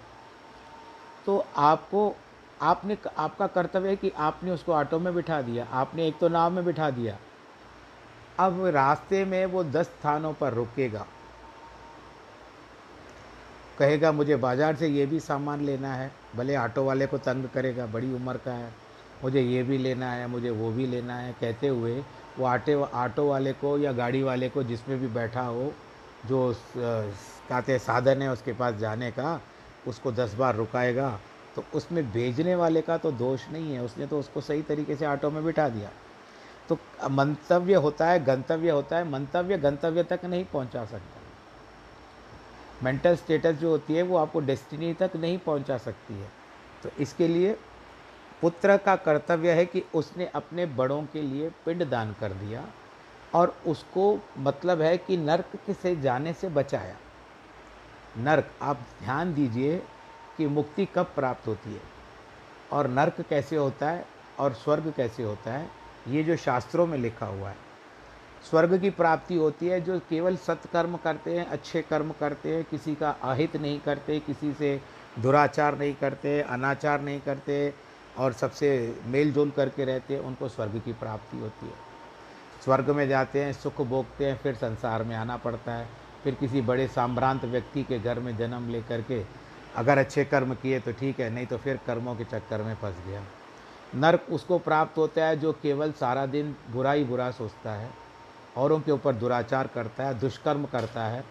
तो 1.25 1.45
आपको 1.55 2.15
आपने 2.61 2.97
आपका 3.17 3.47
कर्तव्य 3.47 3.89
है 3.89 3.95
कि 3.95 4.11
आपने 4.19 4.51
उसको 4.51 4.73
ऑटो 4.73 4.99
में 4.99 5.13
बिठा 5.15 5.41
दिया, 5.41 5.65
आपने 5.65 6.07
एक 6.07 6.17
तो 6.19 6.27
नाव 6.29 6.51
में 6.51 6.63
बिठा 6.65 6.89
दिया। 6.89 7.17
अब 8.39 8.65
रास्ते 8.67 9.23
में 9.25 9.45
वो 9.45 9.63
दस 9.63 9.85
स्थानों 9.87 10.33
पर 10.33 10.53
रुकेगा। 10.53 11.05
कहेगा, 13.79 14.11
मुझे 14.11 14.35
बाज़ार 14.35 14.75
से 14.75 14.87
ये 14.87 15.05
भी 15.05 15.19
सामान 15.19 15.61
लेना 15.61 15.93
है, 15.93 16.11
भले 16.35 16.55
ऑटो 16.57 16.83
वाले 16.83 17.05
को 17.07 17.17
तंग 17.19 17.45
करेगा, 17.53 17.85
बड़ी 17.87 18.13
उम्र 18.13 18.37
का 18.37 18.53
है, 18.53 18.71
मुझे 19.23 19.41
ये 19.41 19.63
भी 19.63 19.77
लेना 19.77 20.11
है, 20.11 20.27
मुझे 20.27 20.49
वो 20.51 20.71
भी 20.71 20.85
लेना 20.87 21.15
है। 21.15 21.33
कहते 21.41 21.67
हुए 21.67 22.03
वो 22.37 22.45
आटे 22.45 22.73
ऑटो 22.75 23.27
वाले 23.29 23.53
को 23.53 23.77
या 23.77 23.91
गाड़ी 23.93 24.21
वाले 24.23 24.49
को 24.49 24.63
जिसमें 24.63 24.99
भी 24.99 25.07
बैठा 25.09 25.41
हो, 25.41 25.71
जो 26.25 26.53
कहते 26.75 27.77
साधन 27.79 28.21
है 28.21 28.31
उसके 28.31 28.53
पास 28.53 28.75
जाने 28.75 29.11
का, 29.11 29.39
उसको 29.87 30.11
दस 30.11 30.33
बार 30.35 30.55
रुकाएगा। 30.55 31.19
तो 31.55 31.63
उसमें 31.73 32.11
भेजने 32.11 32.55
वाले 32.55 32.81
का 32.81 32.97
तो 32.97 33.11
दोष 33.11 33.49
नहीं 33.49 33.73
है, 33.73 33.83
उसने 33.83 34.07
तो 34.07 34.19
उसको 34.19 34.41
सही 34.41 34.61
तरीके 34.61 34.95
से 34.95 35.05
ऑटो 35.05 35.29
में 35.31 35.43
बिठा 35.45 35.69
दिया। 35.69 35.89
तो 36.69 36.77
मंतव्य 37.09 37.75
होता 37.75 38.07
है, 38.07 38.23
गंतव्य 38.23 38.69
होता 38.69 38.97
है, 38.97 39.09
मंतव्य 39.09 39.57
गंतव्य 39.57 40.03
तक 40.03 40.25
नहीं 40.25 40.45
पहुँचा 40.45 40.85
सकता। 40.85 41.19
मेंटल 42.83 43.15
स्टेटस 43.15 43.55
जो 43.55 43.69
होती 43.69 43.93
है, 43.93 44.01
वो 44.01 44.17
आपको 44.17 44.39
डेस्टिनी 44.39 44.93
तक 44.93 45.11
नहीं 45.15 45.37
पहुँचा 45.37 45.77
सकती 45.77 46.13
है। 46.13 46.29
तो 46.83 46.89
इसके 46.99 47.27
लिए 47.27 47.57
पुत्र 48.41 48.77
का 48.77 48.95
कर्तव्य 48.95 49.51
है 49.51 49.65
कि 49.65 49.83
उसने 49.95 50.25
अपने 50.25 50.65
बड़ों 50.65 51.01
के 51.03 51.21
लिए 51.21 51.49
पिंड 51.65 51.89
दान 51.89 52.15
कर 52.19 52.33
दिया 52.33 52.65
और 53.33 53.55
उसको 53.67 54.19
मतलब 54.37 54.81
है 54.81 54.97
कि 54.97 55.17
नर्क 55.17 55.59
से 55.81 55.95
जाने 55.95 56.33
से 56.33 56.49
बचाया। 56.49 56.95
नर्क, 58.17 58.51
आप 58.61 58.85
ध्यान 59.01 59.33
दीजिए 59.33 59.81
कि 60.37 60.47
मुक्ति 60.47 60.85
कब 60.85 61.05
प्राप्त 61.15 61.47
होती 61.47 61.73
है? 61.73 61.81
और 62.71 62.87
नर्क 62.87 63.21
कैसे 63.21 63.55
होता 63.55 63.89
है? 63.89 64.05
और 64.39 64.53
स्वर्ग 64.53 64.93
कैसे 64.97 65.23
होता 65.23 65.53
है? 65.53 65.69
ये 66.07 66.23
जो 66.23 66.35
शास्त्रों 66.35 66.87
में 66.87 66.97
लिखा 66.97 67.25
हुआ 67.25 67.49
है। 67.49 67.55
स्वर्ग 68.49 68.81
की 68.81 68.89
प्राप्ति 68.89 69.35
होती 69.35 69.67
है 69.67 69.81
जो 69.81 69.99
केवल 69.99 70.35
सत्कर्म 70.35 70.97
करते 70.97 71.39
हैं, 71.39 71.45
अच्छे 71.45 71.81
कर्म 71.81 72.13
करते 72.19 72.55
हैं, 72.55 72.63
किसी 72.63 72.95
का 72.95 73.09
अहित 73.09 73.57
नहीं 73.57 73.79
करते, 73.79 74.19
किसी 74.19 74.53
से 74.53 74.81
दुराचार 75.19 75.77
नहीं 75.77 75.93
करते, 75.93 76.41
अनाचार 76.41 77.01
नहीं 77.01 77.21
करते, 77.21 77.73
और 78.17 78.33
सबसे 78.33 78.99
मेल 79.05 79.33
जोल 79.33 79.51
करके 79.51 79.85
रहते 79.85 80.13
हैं, 80.13 80.21
उनको 80.21 80.49
स्वर्ग 80.49 80.81
की 80.85 80.93
प्राप्ति 80.93 81.37
होती 81.37 81.65
है। 81.65 81.73
स्वर्ग 82.63 82.89
में 82.89 83.07
जाते 83.07 83.43
हैं, 83.43 83.53
सुख 83.53 83.81
भोगते 83.81 84.25
हैं, 84.25 84.37
फिर 84.37 84.55
संसार 84.55 85.03
में 85.03 85.15
आना 85.15 85.37
पड़ता 85.37 85.73
है। 85.73 85.87
फिर 86.23 86.35
किसी 86.35 86.61
बड़े 86.61 86.87
साम्रांत 86.87 87.45
व्यक्ति 87.45 87.83
के 87.83 87.99
घर 87.99 88.19
में 88.19 88.37
जन्म 88.37 88.69
ले 88.69 88.81
करके 88.81 89.23
अगर 89.75 89.97
अच्छे 89.97 90.23
कर्म 90.25 90.53
किए 90.53 90.79
तो 90.79 90.91
ठीक 90.91 91.19
है, 91.19 91.29
नहीं 91.29 91.45
तो 91.47 91.57
फिर 91.57 91.79
कर्मों 91.87 92.15
के 92.15 92.23
चक्कर 92.25 92.61
में 92.61 92.73
फंस 92.75 92.95
गया। 93.07 93.23
नर्क 93.95 94.25
उसको 94.31 94.57
प्राप्त 94.59 94.97
होता 94.97 95.25
है 95.25 95.39
जो 95.39 95.51
केवल 95.53 95.91
सारा 95.91 96.25
दिन 96.27 96.55
बुरा 96.71 96.91
ही 96.91 97.03
बुरा 97.03 97.29
सोचता 97.31 97.71
है, 97.71 97.89
औरों 98.57 98.79
के 98.79 98.91
ऊपर 98.91 99.13
दुराचार 99.15 99.67
करता 99.67 100.03
है, 100.03 100.19
दुष्कर्म 100.19 100.65
करता 100.65 101.03
है। 101.05 101.23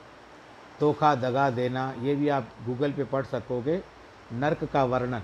धोखा, 0.81 1.14
दगा 1.16 1.48
देना, 1.50 1.92
ये 2.00 2.14
भी 2.14 2.29
आप 2.31 2.48
गूगल 2.66 2.92
पे 2.92 3.05
पढ़ 3.07 3.24
सकोगे, 3.26 3.81
नर्क 4.33 4.64
का 4.64 4.85
वर्णन 4.87 5.22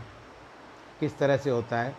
किस 1.00 1.18
तरह 1.18 1.37
से 1.37 1.50
होता 1.50 1.81
है 1.81 1.94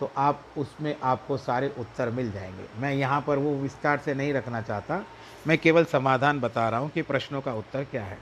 तो 0.00 0.10
आप 0.18 0.44
उसमें 0.58 0.94
आपको 1.02 1.36
सारे 1.38 1.68
उत्तर 1.78 2.10
मिल 2.10 2.30
जाएँगे। 2.32 2.64
मैं 2.78 2.92
यहाँ 2.94 3.20
पर 3.26 3.38
वो 3.38 3.54
विस्तार 3.56 3.98
से 3.98 4.14
नहीं 4.14 4.32
रखना 4.32 4.60
चाहता, 4.62 5.04
मैं 5.46 5.56
केवल 5.58 5.84
समाधान 5.84 6.40
बता 6.40 6.68
रहा 6.68 6.80
हूँ 6.80 6.90
कि 6.90 7.02
प्रश्नों 7.02 7.40
का 7.40 7.54
उत्तर 7.54 7.84
क्या 7.84 8.04
है। 8.04 8.18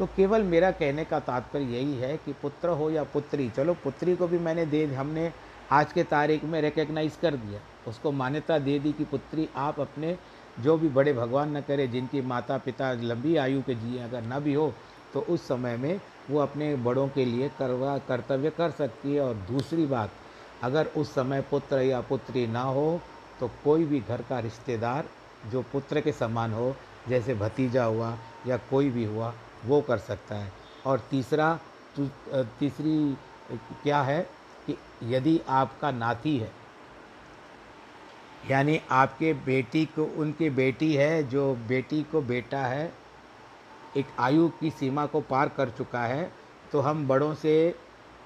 तो 0.00 0.06
केवल 0.06 0.42
मेरा 0.42 0.70
कहने 0.72 1.04
का 1.04 1.18
तात्पर्य 1.20 1.64
यही 1.66 1.94
है 1.94 2.16
कि 2.16 2.32
पुत्र 2.32 2.68
हो 2.70 2.90
या 2.90 3.02
पुत्री, 3.04 3.48
चलो 3.48 3.72
पुत्री 3.74 4.14
को 4.16 4.26
भी 4.26 4.38
मैंने 4.38 4.64
दे 4.66 4.84
हमने 4.86 5.30
आज 5.72 5.92
के 5.92 6.02
तारीख 6.04 6.44
में 6.44 6.60
रिकग्नाइज 6.62 7.16
कर 7.22 7.34
दिया। 7.34 7.60
उसको 7.88 8.12
मान्यता 8.12 8.58
दे 8.58 8.78
दी 8.78 8.92
कि 8.92 9.04
पुत्री, 9.04 9.48
आप 9.56 9.80
अपने 9.80 10.16
जो 10.60 10.76
भी 10.78 10.88
बड़े 10.88 11.12
भगवान 11.12 11.56
न 11.56 11.60
करे, 11.60 11.86
जिनकी 11.88 12.20
माता 12.22 12.56
पिता 12.58 12.92
लंबी 12.92 13.36
आयु 13.36 13.60
के 13.62 13.74
जिए 13.74 13.98
अगर 14.02 14.22
न 14.24 14.40
भी 14.40 14.54
हो 14.54 14.72
तो 15.14 15.20
उस 15.28 15.46
समय 15.48 15.76
में 15.76 16.00
वो 16.30 16.38
अपने 16.40 16.74
बड़ों 16.78 17.06
के 17.08 17.24
लिए 17.24 17.48
करवा, 17.58 17.96
कर्तव्य 17.98 18.50
कर 18.50 18.70
सकती 18.70 19.14
है। 19.14 19.20
और 19.20 19.34
दूसरी 19.50 19.86
बात, 19.86 20.10
अगर 20.62 20.86
उस 20.96 21.14
समय 21.14 21.40
पुत्र 21.50 21.80
या 21.82 22.00
पुत्री 22.00 22.46
ना 22.48 22.62
हो 22.62 23.00
तो 23.40 23.50
कोई 23.64 23.84
भी 23.84 24.00
घर 24.00 24.22
का 24.22 24.38
रिश्तेदार 24.40 25.08
जो 25.46 25.62
पुत्र 25.72 26.00
के 26.00 26.12
समान 26.14 26.52
हो, 26.52 26.74
जैसे 27.08 27.34
भतीजा 27.36 27.84
हुआ 27.84 28.16
या 28.46 28.56
कोई 28.70 28.90
भी 28.90 29.04
हुआ 29.04 29.32
वो 29.66 29.80
कर 29.80 29.98
सकता 29.98 30.34
है। 30.34 30.52
और 30.86 31.00
तीसरा 31.10 31.58
तीसरी 31.98 33.16
क्या 33.82 34.02
है 34.02 34.20
कि 34.66 34.76
यदि 35.02 35.40
आपका 35.48 35.90
नाती 35.90 36.36
है 36.38 36.50
यानी 38.50 38.80
आपके 38.90 39.32
बेटी 39.34 39.84
को 39.86 40.04
उनकी 40.04 40.50
बेटी 40.50 40.94
है 40.94 41.22
जो 41.28 41.54
बेटी 41.68 42.02
को 42.02 42.20
बेटा 42.22 42.58
है 42.58 42.92
एक 43.96 44.06
आयु 44.18 44.48
की 44.48 44.70
सीमा 44.70 45.06
को 45.06 45.20
पार 45.20 45.48
कर 45.48 45.70
चुका 45.70 46.00
है 46.00 46.30
तो 46.72 46.80
हम 46.80 47.06
बड़ों 47.08 47.34
से 47.34 47.54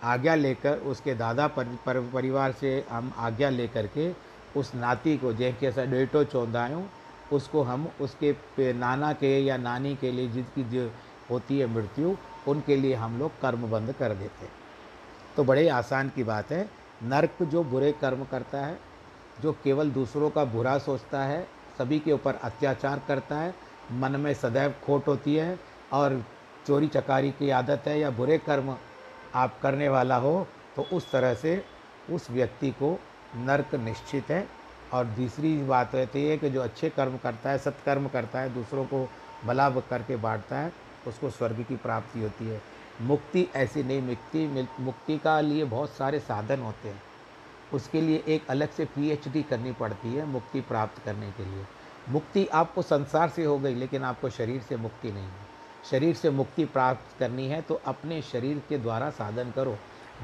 आज्ञा 0.02 0.34
लेकर 0.34 0.78
उसके 0.78 1.14
दादा 1.14 1.46
पर, 1.48 1.64
पर, 1.64 2.00
परिवार 2.14 2.52
से 2.52 2.84
हम 2.90 3.12
आज्ञा 3.18 3.50
लेकर 3.50 3.86
के 3.86 4.12
उस 4.56 4.74
नाती 4.74 5.16
को 5.18 5.32
जैसे 5.32 5.66
ऐसा 5.66 5.84
डेटो 5.84 6.24
चौंदा 6.24 6.68
उसको 7.32 7.62
हम 7.62 7.88
उसके 8.00 8.72
नाना 8.72 9.12
के 9.12 9.38
या 9.40 9.56
नानी 9.56 9.94
के 9.96 10.12
लिए 10.12 10.28
जिसकी 10.28 10.64
जो 10.64 10.90
होती 11.30 11.58
है 11.58 11.66
मृत्यु, 11.66 12.16
उनके 12.48 12.76
लिए 12.76 12.94
हम 12.94 13.18
लोग 13.18 13.40
कर्म 13.40 13.70
बंद 13.70 13.92
कर 13.92 14.14
देते 14.14 14.44
हैं। 14.44 14.52
तो 15.36 15.44
बड़े 15.44 15.68
आसान 15.68 16.08
की 16.08 16.24
बात 16.24 16.50
है, 16.52 16.68
नर्क 17.02 17.42
जो 17.42 17.62
बुरे 17.64 17.92
कर्म 17.92 18.24
करता 18.24 18.64
है, 18.66 18.78
जो 19.42 19.52
केवल 19.64 19.90
दूसरों 19.90 20.30
का 20.30 20.44
बुरा 20.44 20.78
सोचता 20.78 21.22
है, 21.24 21.46
सभी 21.78 21.98
के 21.98 22.12
ऊपर 22.12 22.34
अत्याचार 22.34 23.02
करता 23.08 23.38
है, 23.38 23.54
मन 23.92 24.20
में 24.20 24.32
सदैव 24.34 24.74
खोट 24.84 25.08
होती 25.08 25.34
है, 25.36 25.58
और 25.92 26.24
चोरी 26.66 26.88
चकारी 26.88 27.30
की 27.30 27.50
आदत 27.50 27.82
है 27.86 27.98
या 28.00 28.10
बुरे 28.10 28.38
कर्म 28.38 28.76
आप 29.34 29.58
करने 29.62 29.88
वाला 29.88 30.16
हो 30.16 30.46
तो 30.76 30.82
उस 30.92 31.10
तरह 31.10 31.34
से 31.34 31.64
उस 32.10 32.30
व्यक्ति 32.30 32.70
को 32.72 32.98
नर्क 33.36 33.74
निश्चित 33.74 34.30
है। 34.30 34.46
और 34.92 35.04
दूसरी 35.06 35.56
बात 35.62 35.94
रहती 35.94 36.24
है 36.26 36.36
कि 36.38 36.50
जो 36.50 36.60
अच्छे 36.62 36.88
कर्म 36.90 37.16
करता 37.16 37.50
है, 37.50 37.58
सत्कर्म 37.58 38.08
करता 38.08 38.40
है, 38.40 38.52
दूसरों 38.54 38.84
को 38.84 39.08
भला 39.44 39.68
करके 39.80 40.16
बांटता 40.16 40.58
है 40.58 40.72
उसको 41.06 41.30
स्वर्ग 41.30 41.64
की 41.68 41.76
प्राप्ति 41.76 42.20
होती 42.20 42.46
है। 42.46 42.60
मुक्ति 43.02 43.46
ऐसी 43.56 43.82
नहीं, 43.82 44.02
मुक्ति 44.02 44.66
मुक्ति 44.80 45.16
का 45.18 45.40
लिए 45.40 45.64
बहुत 45.66 45.90
सारे 45.90 46.18
साधन 46.20 46.60
होते 46.60 46.88
हैं। 46.88 47.02
उसके 47.72 48.00
लिए 48.00 48.22
एक 48.28 48.50
अलग 48.50 48.70
से 48.70 48.84
पीएचडी 48.86 49.42
करनी 49.42 49.72
पड़ती 49.72 50.14
है 50.14 50.26
मुक्ति 50.26 50.60
प्राप्त 50.62 51.02
करने 51.04 51.30
के 51.30 51.44
लिए। 51.44 51.64
मुक्ति 52.08 52.46
आपको 52.46 52.82
संसार 52.82 53.28
से 53.28 53.44
हो 53.44 53.58
गई, 53.58 53.74
लेकिन 53.74 54.02
आपको 54.02 54.30
शरीर 54.30 54.62
से 54.62 54.76
मुक्ति 54.76 55.12
नहीं 55.12 55.22
है। 55.22 55.52
शरीर 55.90 56.14
से 56.14 56.30
मुक्ति 56.30 56.64
प्राप्त 56.66 57.18
करनी 57.18 57.46
है 57.48 57.60
तो 57.62 57.80
अपने 57.86 58.20
शरीर 58.22 58.62
के 58.68 58.78
द्वारा 58.78 59.10
साधन 59.12 59.50
करो। 59.50 59.76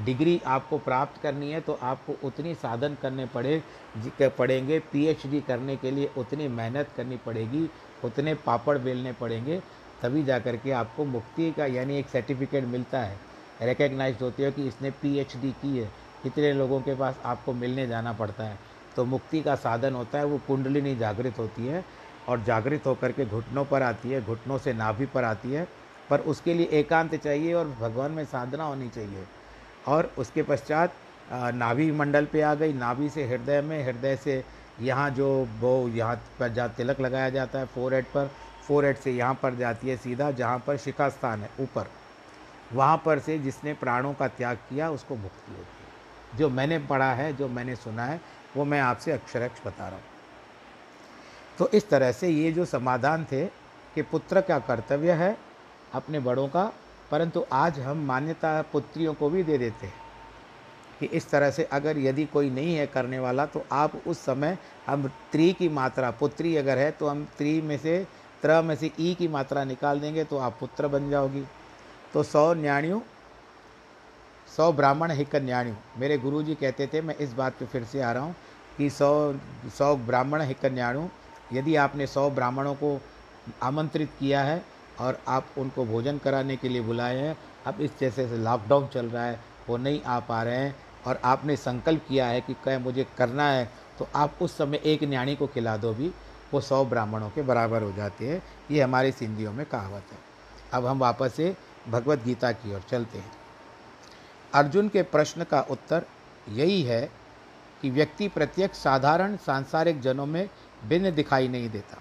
डिग्री 0.05 0.39
आपको 0.45 0.77
प्राप्त 0.77 1.21
करनी 1.21 1.51
है 1.51 1.59
तो 1.61 1.77
आपको 1.83 2.15
उतनी 2.23 2.53
साधन 2.55 2.95
करने 3.01 3.25
पड़े 3.25 3.61
पड़ेंगे। 4.29 4.79
पीएचडी 4.91 5.41
करने 5.41 5.75
के 5.77 5.91
लिए 5.91 6.11
उतनी 6.17 6.47
मेहनत 6.49 6.89
करनी 6.97 7.17
पड़ेगी, 7.17 7.69
उतने 8.03 8.33
पापड़ 8.35 8.77
बेलने 8.77 9.13
पड़ेंगे। 9.13 9.61
तभी 10.01 10.23
जा 10.23 10.39
कर 10.39 10.55
के 10.55 10.71
आपको 10.71 11.05
मुक्ति 11.05 11.51
का 11.51 11.65
यानी 11.65 11.97
एक 11.99 12.07
सर्टिफिकेट 12.09 12.63
मिलता 12.65 12.99
है। 12.99 13.17
रिकग्नाइज 13.61 14.21
होती 14.21 14.43
है 14.43 14.51
कि 14.51 14.67
इसने 14.67 14.91
पीएचडी 14.91 15.51
की 15.51 15.77
है। 15.77 15.89
कितने 16.23 16.51
लोगों 16.53 16.79
के 16.81 16.95
पास 16.95 17.19
आपको 17.25 17.53
मिलने 17.53 17.87
जाना 17.87 18.13
पड़ता 18.13 18.43
है। 18.43 18.57
तो 18.95 19.05
मुक्ति 19.05 19.41
का 19.41 19.55
साधन 19.55 19.93
होता 19.93 20.17
है, 20.17 20.25
वो 20.25 20.37
कुंडलिनी 20.47 20.95
जागृत 20.95 21.37
होती 21.39 21.67
है 21.67 21.83
और 22.29 22.43
जागृत 22.43 22.85
होकर 22.85 23.11
के 23.11 23.25
घुटनों 23.25 23.65
पर 23.65 23.81
आती 23.81 24.09
है, 24.09 24.23
घुटनों 24.25 24.57
से 24.57 24.73
नाभि 24.73 25.05
पर 25.05 25.23
आती 25.23 25.51
है। 25.51 25.67
पर 26.09 26.19
उसके 26.21 26.53
लिए 26.53 26.65
एकांत 26.73 27.15
चाहिए 27.15 27.53
और 27.53 27.67
भगवान 27.79 28.11
में 28.11 28.25
साधना 28.25 28.63
होनी 28.63 28.89
चाहिए। 28.89 29.23
और 29.87 30.11
उसके 30.17 30.43
पश्चात 30.43 30.93
नाभि 31.31 31.91
मंडल 31.91 32.25
पे 32.25 32.41
आ 32.41 32.53
गई। 32.55 32.73
नाभि 32.73 33.09
से 33.09 33.27
हृदय 33.27 33.61
में, 33.61 33.83
हृदय 33.85 34.15
से 34.15 34.43
यहाँ 34.81 35.09
जो 35.09 35.27
वो, 35.59 35.87
यहाँ 35.87 36.15
पर 36.39 36.49
जहाँ 36.49 36.69
तिलक 36.69 36.99
लगाया 37.01 37.29
जाता 37.29 37.59
है 37.59 37.65
फोर 37.65 38.01
पर 38.15 38.31
फोर 38.67 38.85
हेड 38.85 38.97
से 38.97 39.11
यहाँ 39.11 39.39
पर 39.43 39.55
जाती 39.55 39.89
है 39.89 39.95
सीधा, 39.97 40.31
जहाँ 40.31 40.63
पर 40.67 40.77
शिखा 40.77 41.09
स्थान 41.09 41.41
है, 41.41 41.49
ऊपर। 41.59 41.87
वहाँ 42.73 43.01
पर 43.05 43.19
से 43.19 43.37
जिसने 43.39 43.73
प्राणों 43.73 44.13
का 44.13 44.27
त्याग 44.27 44.57
किया, 44.69 44.89
उसको 44.89 45.15
मुक्ति 45.15 45.51
होती 45.51 45.61
है। 45.61 46.37
जो 46.37 46.49
मैंने 46.49 46.79
पढ़ा 46.79 47.11
है, 47.13 47.33
जो 47.33 47.47
मैंने 47.47 47.75
सुना 47.75 48.05
है, 48.05 48.19
वो 48.57 48.65
मैं 48.65 48.79
आपसे 48.81 49.11
अक्षरक्ष 49.11 49.65
बता 49.65 49.87
रहा 49.87 49.95
हूँ। 49.95 50.09
तो 51.57 51.69
इस 51.69 51.89
तरह 51.89 52.11
से 52.11 52.29
ये 52.29 52.51
जो 52.51 52.65
समाधान 52.65 53.25
थे 53.31 53.45
कि 53.95 54.01
पुत्र 54.01 54.41
का 54.41 54.59
कर्तव्य 54.59 55.11
है 55.13 55.35
अपने 55.93 56.19
बड़ों 56.19 56.47
का, 56.47 56.71
परंतु 57.11 57.43
आज 57.53 57.79
हम 57.79 58.05
मान्यता 58.05 58.61
पुत्रियों 58.71 59.13
को 59.13 59.29
भी 59.29 59.43
दे 59.43 59.57
देते 59.57 59.85
हैं 59.85 59.99
कि 60.99 61.05
इस 61.07 61.29
तरह 61.29 61.51
से 61.51 61.63
अगर 61.63 61.97
यदि 61.97 62.25
कोई 62.25 62.49
नहीं 62.49 62.75
है 62.75 62.85
करने 62.87 63.19
वाला 63.19 63.45
तो 63.45 63.63
आप 63.71 64.01
उस 64.07 64.19
समय 64.25 64.57
हम 64.87 65.07
त्री 65.31 65.51
की 65.53 65.69
मात्रा, 65.69 66.11
पुत्री 66.11 66.55
अगर 66.57 66.77
है 66.77 66.91
तो 66.91 67.07
हम 67.07 67.25
त्री 67.37 67.61
में 67.61 67.77
से 67.77 68.05
त्र 68.43 68.61
में 68.61 68.75
से 68.75 68.91
ई 68.99 69.13
की 69.15 69.27
मात्रा 69.27 69.63
निकाल 69.63 69.99
देंगे 69.99 70.23
तो 70.23 70.37
आप 70.39 70.57
पुत्र 70.59 70.87
बन 70.87 71.09
जाओगी। 71.09 71.43
तो 72.13 72.23
सौ 72.23 72.53
न्याणियों, 72.55 72.99
सौ 74.47 74.71
ब्राह्मण 74.73 75.11
हिक 75.11 75.35
न्याणियों, 75.37 75.75
मेरे 75.99 76.17
गुरु 76.17 76.41
जी 76.43 76.55
कहते 76.55 76.87
थे, 76.87 77.01
मैं 77.01 77.15
इस 77.17 77.33
बात 77.33 77.53
पे 77.59 77.65
फिर 77.65 77.83
से 77.83 78.01
आ 78.01 78.11
रहा 78.11 78.23
हूँ 78.23 78.35
कि 78.77 78.89
सौ 78.89 79.33
सौ 79.77 79.95
ब्राह्मण 79.97 80.41
हिक 80.41 80.65
न्याणु 80.67 81.07
यदि 81.53 81.75
आपने 81.75 82.07
सौ 82.07 82.29
ब्राह्मणों 82.29 82.73
को 82.75 82.99
आमंत्रित 83.63 84.09
किया 84.19 84.41
है 84.43 84.63
और 84.99 85.19
आप 85.27 85.45
उनको 85.57 85.85
भोजन 85.85 86.17
कराने 86.17 86.55
के 86.57 86.69
लिए 86.69 86.81
बुलाए 86.81 87.17
हैं, 87.17 87.37
अब 87.65 87.81
इस 87.81 87.91
जैसे 87.99 88.25
लॉकडाउन 88.27 88.87
चल 88.87 89.05
रहा 89.05 89.25
है, 89.25 89.39
वो 89.69 89.77
नहीं 89.77 90.01
आ 90.01 90.19
पा 90.21 90.41
रहे 90.43 90.57
हैं 90.57 90.75
और 91.07 91.19
आपने 91.25 91.55
संकल्प 91.57 92.01
किया 92.07 92.25
है 92.27 92.41
कि 92.41 92.53
कह 92.65 92.79
मुझे 92.79 93.05
करना 93.17 93.47
है 93.49 93.69
तो 93.99 94.07
आप 94.15 94.37
उस 94.41 94.57
समय 94.57 94.81
एक 94.85 95.03
न्याणी 95.03 95.35
को 95.35 95.47
खिला 95.47 95.75
दो 95.77 95.93
भी। 95.93 96.11
वो 96.53 96.61
सौ 96.61 96.85
ब्राह्मणों 96.85 97.29
के 97.29 97.41
बराबर 97.41 97.83
हो 97.83 97.91
जाते 97.91 98.29
हैं। 98.29 98.43
ये 98.71 98.81
हमारी 98.81 99.11
सिंधियों 99.11 99.53
में 99.53 99.65
कहावत 99.65 100.03
है। 100.11 100.17
अब 100.73 100.85
हम 100.85 100.99
वापस 100.99 101.33
से 101.33 101.57
भगवत 101.89 102.23
गीता 102.23 102.51
की 102.51 102.73
ओर 102.73 102.81
चलते 102.81 103.17
हैं। 103.17 103.31
अर्जुन 104.53 104.89
के 104.89 105.01
प्रश्न 105.01 105.43
का 105.43 105.61
उत्तर 105.61 106.05
यही 106.49 106.83
है 106.83 107.11
कि 107.81 107.89
व्यक्ति 107.89 108.27
प्रत्येक 108.27 108.75
साधारण 108.75 109.37
सांसारिक 109.37 110.01
जनों 110.01 110.25
में 110.25 110.49
भिन्न 110.87 111.15
दिखाई 111.15 111.47
नहीं 111.47 111.69
देता। 111.69 111.97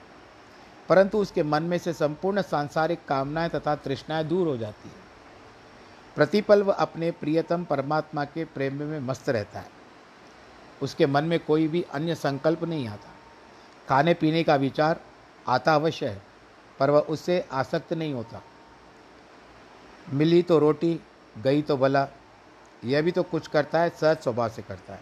परंतु 0.89 1.19
उसके 1.19 1.43
मन 1.43 1.63
में 1.63 1.79
से 1.79 1.93
संपूर्ण 1.93 2.43
सांसारिक 2.43 3.05
कामनाएँ 3.09 3.49
तथा 3.49 3.75
तृष्णाएँ 3.75 4.25
दूर 4.25 4.49
हो 4.49 4.57
जाती 4.57 4.89
है। 4.89 5.11
प्रतिपल 6.17 6.63
अपने 6.63 7.11
प्रियतम 7.11 7.65
परमात्मा 7.65 8.25
के 8.25 8.45
प्रेम 8.45 8.75
में 8.75 9.01
मस्त 9.01 9.29
रहता 9.29 9.61
है। 9.61 9.69
उसके 10.83 11.07
मन 11.07 11.25
में 11.25 11.41
कोई 11.41 11.69
भी 11.69 11.83
अन्य 11.83 12.15
संकल्प 12.15 12.65
नहीं 12.65 12.89
आता। 12.89 13.11
खाने 13.91 14.15
पीने 14.15 14.43
का 14.45 14.55
विचार 14.57 15.01
आता 15.49 15.75
अवश्य 15.75 16.09
है, 16.09 16.23
पर 16.79 16.91
वह 16.91 17.01
उससे 17.01 17.49
आसक्त 17.53 17.93
नहीं 17.93 18.13
होता। 18.15 18.43
मिली 20.13 20.43
तो 20.43 20.59
रोटी, 20.59 21.01
गई 21.39 21.63
तो 21.63 21.77
भला, 21.77 22.09
यह 22.85 23.03
भी 23.03 23.11
तो 23.11 23.23
कुछ 23.23 23.47
करता 23.47 23.81
है, 23.81 23.89
सहज 23.91 24.17
स्वभाव 24.17 24.49
से 24.49 24.63
करता 24.63 24.95
है। 24.95 25.01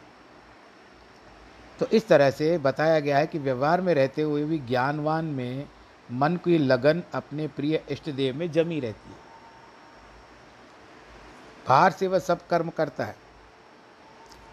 तो 1.80 1.86
इस 1.86 2.08
तरह 2.08 2.30
से 2.30 2.58
बताया 2.58 3.00
गया 3.00 3.18
है 3.18 3.26
कि 3.26 3.38
व्यवहार 3.38 3.80
में 3.80 3.94
रहते 3.94 4.22
हुए 4.22 4.44
भी 4.44 4.58
ज्ञानवान 4.58 5.24
में 5.24 5.68
मन 6.12 6.36
की 6.36 6.58
लगन 6.58 7.02
अपने 7.14 7.48
प्रिय 7.48 7.84
इष्ट 7.88 8.10
देव 8.10 8.36
में 8.36 8.52
जमी 8.52 8.80
रहती 8.80 9.10
है। 9.10 9.16
बाहर 11.68 11.92
से 11.92 12.06
वह 12.06 12.18
सब 12.18 12.46
कर्म 12.46 12.70
करता 12.70 13.04
है, 13.04 13.16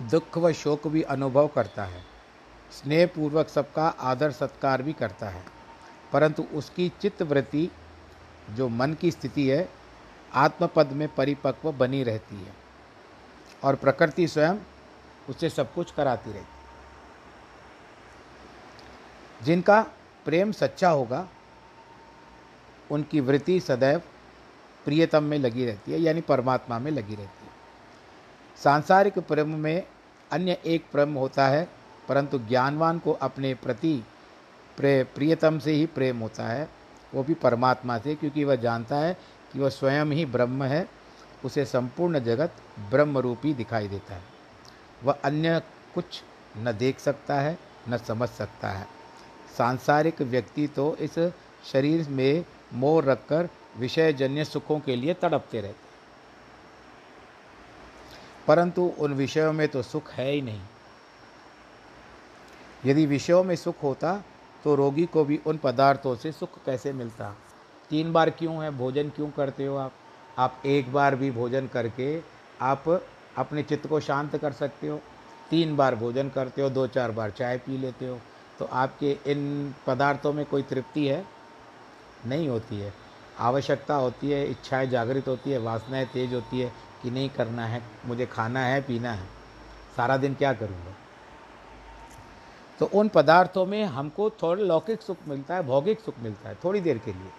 दुख 0.02 0.38
व 0.38 0.52
शोक 0.52 0.88
भी 0.88 1.02
अनुभव 1.02 1.48
करता 1.48 1.84
है। 1.84 2.15
स्नेह 2.76 3.08
पूर्वक 3.08 3.48
सबका 3.48 3.88
आदर 3.88 4.32
सत्कार 4.32 4.82
भी 4.82 4.94
करता 4.94 5.30
है। 5.30 5.44
परंतु 6.14 6.44
उसकी 6.44 6.90
चित्तवृत्ति, 7.02 7.72
जो 8.52 8.70
मन 8.70 8.94
की 8.94 9.12
स्थिति 9.12 9.48
है, 9.50 9.70
आत्मपद 10.34 10.88
में 10.92 11.16
परिपक्व 11.16 11.72
बनी 11.72 12.04
रहती 12.04 12.36
है 12.36 12.54
और 13.64 13.76
प्रकृति 13.76 14.28
स्वयं 14.28 14.56
उसे 15.30 15.50
सब 15.50 15.74
कुछ 15.74 15.92
कराती 15.92 16.32
रहती 16.32 16.46
है। 16.46 16.56
जिनका 19.44 19.82
प्रेम 20.26 20.52
सच्चा 20.52 20.90
होगा, 20.90 21.28
उनकी 22.92 23.20
वृत्ति 23.20 23.60
सदैव 23.60 24.02
प्रियतम 24.86 25.24
में 25.24 25.40
लगी 25.40 25.66
रहती 25.66 25.92
है, 25.92 26.00
यानी 26.00 26.22
परमात्मा 26.22 26.80
में 26.80 26.92
लगी 26.92 27.16
रहती 27.16 27.46
है। 27.46 27.52
सांसारिक 28.64 29.20
प्रेम 29.20 29.56
में 29.56 29.88
अन्य 30.32 30.62
एक 30.66 30.92
प्रेम 30.92 31.14
होता 31.14 31.48
है 31.48 31.70
परंतु 32.10 32.40
ज्ञानवान 32.40 33.00
को 33.00 33.12
अपने 33.12 33.54
प्रति 33.54 34.04
प्रे, 34.78 35.04
प्रियतम 35.04 35.60
से 35.60 35.72
ही 35.72 35.86
प्रेम 35.86 36.20
होता 36.20 36.48
है, 36.48 36.70
वो 37.14 37.24
भी 37.24 37.34
परमात्मा 37.34 37.98
से, 37.98 38.16
क्योंकि 38.16 38.44
वह 38.44 38.56
जानता 38.56 38.96
है 38.96 39.14
कि 39.54 39.60
वह 39.60 39.70
स्वयं 39.70 40.06
ही 40.06 40.26
ब्रह्म 40.26 40.64
है, 40.64 40.88
उसे 41.46 41.66
संपूर्ण 41.66 42.20
जगत 42.20 42.52
ब्रह्म 42.90 43.18
रूपी 43.18 43.54
दिखाई 43.54 43.88
देता 43.88 44.16
है। 44.16 44.24
वह 45.04 45.18
अन्य 45.24 45.62
कुछ 45.96 46.22
न 46.58 46.72
देख 46.72 47.00
सकता 47.00 47.40
है, 47.40 47.58
न 47.90 47.98
समझ 47.98 48.30
सकता 48.30 48.70
है। 48.70 48.88
सांसारिक 49.58 50.22
व्यक्ति 50.22 50.68
तो 50.68 50.96
इस 50.96 51.20
शरीर 51.72 52.10
में 52.10 52.46
मोह 52.74 53.02
रखकर 53.04 53.50
विषयजन्य 53.78 54.46
सुखों 54.46 54.80
के 54.80 54.96
लिए 54.96 55.14
तड़पते 55.14 55.62
रहते 55.62 55.84
परंतु 58.48 58.94
उन 59.00 59.14
विषयों 59.14 59.54
में 59.54 59.68
तो 59.68 59.82
सुख 59.82 60.12
है 60.12 60.32
ही 60.32 60.42
नहीं। 60.42 60.62
यदि 62.86 63.06
विषयों 63.06 63.44
में 63.44 63.56
सुख 63.56 63.84
होता 63.84 64.24
तो 64.64 64.76
रोगी 64.76 65.06
को 65.06 65.26
भी 65.26 65.40
उन 65.46 65.58
पदार्थों 65.58 66.16
से 66.16 66.32
सुख 66.32 66.50
कैसे 66.66 66.94
मिलता? 66.94 67.36
तीन 67.90 68.14
बार 68.14 68.30
क्यों 68.30 68.64
है? 68.64 68.72
भोजन 68.72 69.10
क्यों 69.10 69.30
करते 69.30 69.66
हो 69.66 69.76
आप? 69.76 69.94
आप 70.38 70.62
एक 70.66 70.94
बार 70.94 71.16
भी 71.16 71.32
भोजन 71.32 71.68
करके 71.68 72.22
आप 72.62 73.04
अपने 73.38 73.64
चित्त 73.64 73.88
को 73.88 74.00
शांत 74.00 74.38
कर 74.38 74.52
सकते 74.52 74.88
हो। 74.88 75.02
तीन 75.50 75.76
बार 75.76 75.96
भोजन 75.96 76.30
करते 76.30 76.62
हो, 76.62 76.70
दो 76.70 76.88
चार 76.88 77.12
बार 77.12 77.32
चाय 77.32 77.58
पी 77.58 77.78
लेते 77.78 78.08
हो। 78.08 78.20
तो 78.60 78.66
आपके 78.66 79.18
इन 79.28 79.76
पदार्थों 79.88 80.34
में 80.34 80.46
कोई 80.46 80.64
तृप्ति 80.64 81.08
है? 81.08 81.26
नहीं 82.26 82.48
होती 82.48 82.80
है। 82.80 82.94
आवश्यकता 83.40 83.96
होती 83.96 84.32
है, 84.32 84.52
इच्छाएँ 84.52 84.88
जागृत 84.88 85.28
होती 85.28 85.52
है, 85.52 85.58
वासनाएँ 85.58 86.06
तेज 86.06 86.34
होती 86.34 86.60
है 86.60 86.72
कि 87.04 87.12
नहीं 87.12 87.30
करना 87.30 87.66
है, 87.66 87.82
मुझे 88.06 88.26
खाना 88.26 88.60
है, 88.60 88.82
पीना 88.82 89.12
है। 89.12 89.26
सारा 89.98 90.18
दिन 90.18 90.34
क्या 90.34 90.54
करूँगा? 90.54 90.96
तो 92.80 92.86
उन 92.86 93.08
पदार्थों 93.08 93.66
में 93.66 93.84
हमको 93.86 94.30
थोड़ा 94.30 94.64
लौकिक 94.64 95.02
सुख 95.02 95.18
मिलता 95.28 95.56
है, 95.56 95.64
भौगिक 95.64 96.00
सुख 96.00 96.16
मिलता 96.20 96.50
है, 96.50 96.56
थोड़ी 96.64 96.82
देर 96.82 96.98
के 96.98 97.14
लिए। 97.14 97.30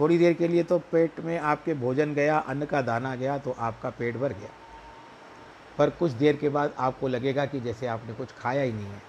थोड़ी 0.00 0.18
देर 0.18 0.32
के 0.32 0.48
लिए 0.48 0.62
तो 0.62 0.78
पेट 0.78 1.20
में 1.20 1.38
आपके 1.38 1.74
भोजन 1.74 2.14
गया, 2.14 2.38
अन्न 2.38 2.64
का 2.64 2.82
दाना 2.82 3.14
गया 3.14 3.38
तो 3.38 3.56
आपका 3.58 3.90
पेट 3.90 4.16
भर 4.16 4.32
गया। 4.32 4.50
पर 5.78 5.90
कुछ 5.90 6.12
देर 6.12 6.36
के 6.36 6.48
बाद 6.48 6.74
आपको 6.78 7.08
लगेगा 7.08 7.46
कि 7.46 7.60
जैसे 7.60 7.86
आपने 7.86 8.14
कुछ 8.14 8.28
खाया 8.32 8.62
ही 8.62 8.72
नहीं 8.72 8.86
है। 8.86 9.02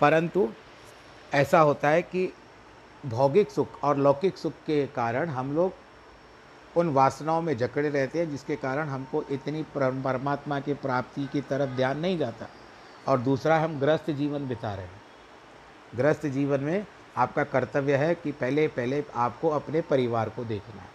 परंतु 0.00 0.48
ऐसा 1.34 1.60
होता 1.60 1.88
है 1.88 2.02
कि 2.02 2.32
भौगिक 3.06 3.50
सुख 3.50 3.68
और 3.84 3.96
लौकिक 3.96 4.38
सुख 4.38 4.52
के 4.52 4.86
कारण 4.86 5.28
हम 5.28 5.54
लोग 5.54 5.72
उन 6.76 6.88
वासनाओं 6.88 7.42
में 7.42 7.56
जकड़े 7.56 7.88
रहते 7.88 8.18
हैं, 8.18 8.30
जिसके 8.30 8.56
कारण 8.56 8.88
हमको 8.88 9.22
इतनी 9.30 9.62
परमात्मा 9.62 10.60
की 10.60 10.74
प्राप्ति 10.74 11.28
की 11.32 11.40
तरफ़ 11.40 11.70
ध्यान 11.70 11.98
नहीं 11.98 12.18
जाता। 12.18 12.46
और 13.08 13.18
दूसरा 13.18 13.58
हम 13.58 13.78
ग्रस्त 13.80 14.10
जीवन 14.10 14.48
बिता 14.48 14.74
रहे 14.74 14.84
हैं। 14.84 15.00
ग्रस्त 15.96 16.26
जीवन 16.26 16.60
में 16.60 16.86
आपका 17.16 17.44
कर्तव्य 17.44 17.96
है 17.96 18.14
कि 18.14 18.32
पहले 18.32 18.68
पहले 18.68 19.04
आपको 19.14 19.48
अपने 19.48 19.80
परिवार 19.80 20.28
को 20.28 20.44
देखना 20.44 20.82
है। 20.82 20.88